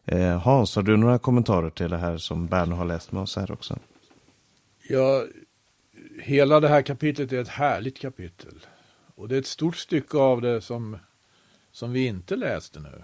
Eh, 0.06 0.40
Hans, 0.40 0.76
har 0.76 0.84
du 0.84 0.98
några 0.98 1.20
kommentarer 1.20 1.70
till 1.70 1.90
det 1.90 1.98
här 1.98 2.18
som 2.18 2.48
Berno 2.48 2.76
har 2.76 2.86
läst 2.86 3.12
med 3.12 3.22
oss 3.22 3.36
här 3.36 3.52
också? 3.52 3.80
Ja, 4.90 5.26
hela 6.22 6.60
det 6.60 6.68
här 6.68 6.82
kapitlet 6.82 7.32
är 7.32 7.42
ett 7.42 7.48
härligt 7.48 8.00
kapitel. 8.00 8.66
Och 9.16 9.28
det 9.28 9.36
är 9.36 9.40
ett 9.40 9.48
stort 9.48 9.78
stycke 9.78 10.18
av 10.18 10.42
det 10.42 10.62
som, 10.62 10.98
som 11.74 11.92
vi 11.92 12.08
inte 12.08 12.36
läste 12.36 12.80
nu. 12.80 13.04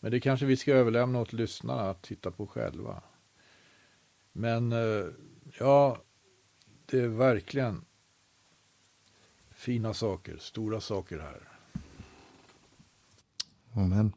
Men 0.00 0.10
det 0.10 0.20
kanske 0.20 0.46
vi 0.46 0.56
ska 0.56 0.72
överlämna 0.72 1.20
åt 1.20 1.32
lyssnarna 1.32 1.90
att 1.90 2.02
titta 2.02 2.30
på 2.30 2.46
själva. 2.46 3.02
Men 4.32 4.72
eh, 4.72 5.06
Ja, 5.58 5.98
det 6.86 7.00
är 7.00 7.08
verkligen 7.08 7.84
fina 9.54 9.94
saker, 9.94 10.36
stora 10.40 10.80
saker 10.80 11.18
här. 11.18 11.40
Amen. 13.74 14.12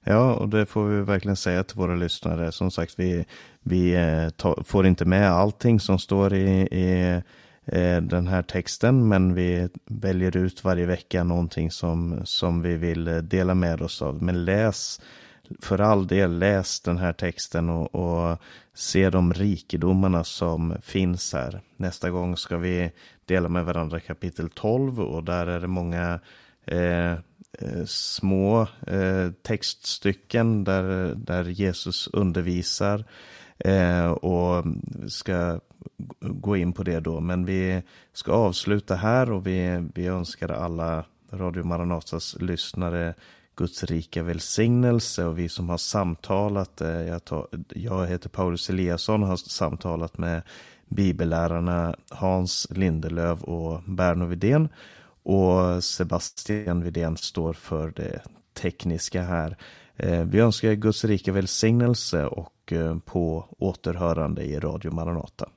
Ja, 0.00 0.34
och 0.34 0.48
det 0.48 0.66
får 0.66 0.88
vi 0.88 1.02
verkligen 1.02 1.36
säga 1.36 1.64
till 1.64 1.76
våra 1.76 1.94
lyssnare. 1.94 2.52
Som 2.52 2.70
sagt, 2.70 2.98
vi, 2.98 3.24
vi 3.60 3.94
eh, 3.94 4.28
tar, 4.28 4.62
får 4.62 4.86
inte 4.86 5.04
med 5.04 5.30
allting 5.30 5.80
som 5.80 5.98
står 5.98 6.34
i, 6.34 6.60
i 6.60 7.22
Eh, 7.66 8.02
den 8.02 8.26
här 8.26 8.42
texten, 8.42 9.08
men 9.08 9.34
vi 9.34 9.68
väljer 9.84 10.36
ut 10.36 10.64
varje 10.64 10.86
vecka 10.86 11.24
någonting 11.24 11.70
som, 11.70 12.20
som 12.24 12.62
vi 12.62 12.76
vill 12.76 13.08
eh, 13.08 13.16
dela 13.16 13.54
med 13.54 13.82
oss 13.82 14.02
av. 14.02 14.22
Men 14.22 14.44
läs 14.44 15.00
för 15.60 15.80
all 15.80 16.06
del 16.06 16.38
läs 16.38 16.80
den 16.80 16.98
här 16.98 17.12
texten 17.12 17.70
och, 17.70 17.94
och 17.94 18.38
se 18.74 19.10
de 19.10 19.34
rikedomarna 19.34 20.24
som 20.24 20.76
finns 20.82 21.32
här. 21.32 21.60
Nästa 21.76 22.10
gång 22.10 22.36
ska 22.36 22.56
vi 22.56 22.92
dela 23.24 23.48
med 23.48 23.64
varandra 23.64 24.00
kapitel 24.00 24.50
12 24.50 25.00
och 25.00 25.24
där 25.24 25.46
är 25.46 25.60
det 25.60 25.66
många 25.66 26.20
eh, 26.66 27.12
eh, 27.58 27.84
små 27.86 28.62
eh, 28.86 29.30
textstycken 29.42 30.64
där, 30.64 31.14
där 31.14 31.44
Jesus 31.44 32.08
undervisar 32.12 33.04
eh, 33.58 34.06
och 34.06 34.64
ska 35.08 35.60
gå 36.20 36.56
in 36.56 36.72
på 36.72 36.82
det 36.82 37.00
då. 37.00 37.20
Men 37.20 37.44
vi 37.44 37.82
ska 38.12 38.32
avsluta 38.32 38.94
här 38.94 39.32
och 39.32 39.46
vi, 39.46 39.88
vi 39.94 40.06
önskar 40.06 40.48
alla 40.48 41.04
Radio 41.32 41.64
Maranatas 41.64 42.36
lyssnare 42.40 43.14
Guds 43.56 43.84
rika 43.84 44.22
välsignelse 44.22 45.24
och 45.24 45.38
vi 45.38 45.48
som 45.48 45.68
har 45.68 45.78
samtalat, 45.78 46.80
eh, 46.80 47.02
jag, 47.02 47.24
tar, 47.24 47.46
jag 47.68 48.06
heter 48.06 48.28
Paulus 48.28 48.70
Eliasson 48.70 49.22
och 49.22 49.28
har 49.28 49.36
samtalat 49.36 50.18
med 50.18 50.42
bibellärarna 50.88 51.96
Hans 52.10 52.66
Lindelöv 52.70 53.42
och 53.42 53.82
Berno 53.86 54.24
Vidén 54.24 54.68
och 55.22 55.84
Sebastian 55.84 56.82
Vidén 56.82 57.16
står 57.16 57.52
för 57.52 57.90
det 57.96 58.22
tekniska 58.54 59.22
här. 59.22 59.56
Eh, 59.96 60.24
vi 60.24 60.40
önskar 60.40 60.72
Guds 60.72 61.04
rika 61.04 61.32
välsignelse 61.32 62.26
och 62.26 62.72
eh, 62.72 62.98
på 62.98 63.44
återhörande 63.58 64.42
i 64.42 64.60
Radio 64.60 64.94
Maranata. 64.94 65.48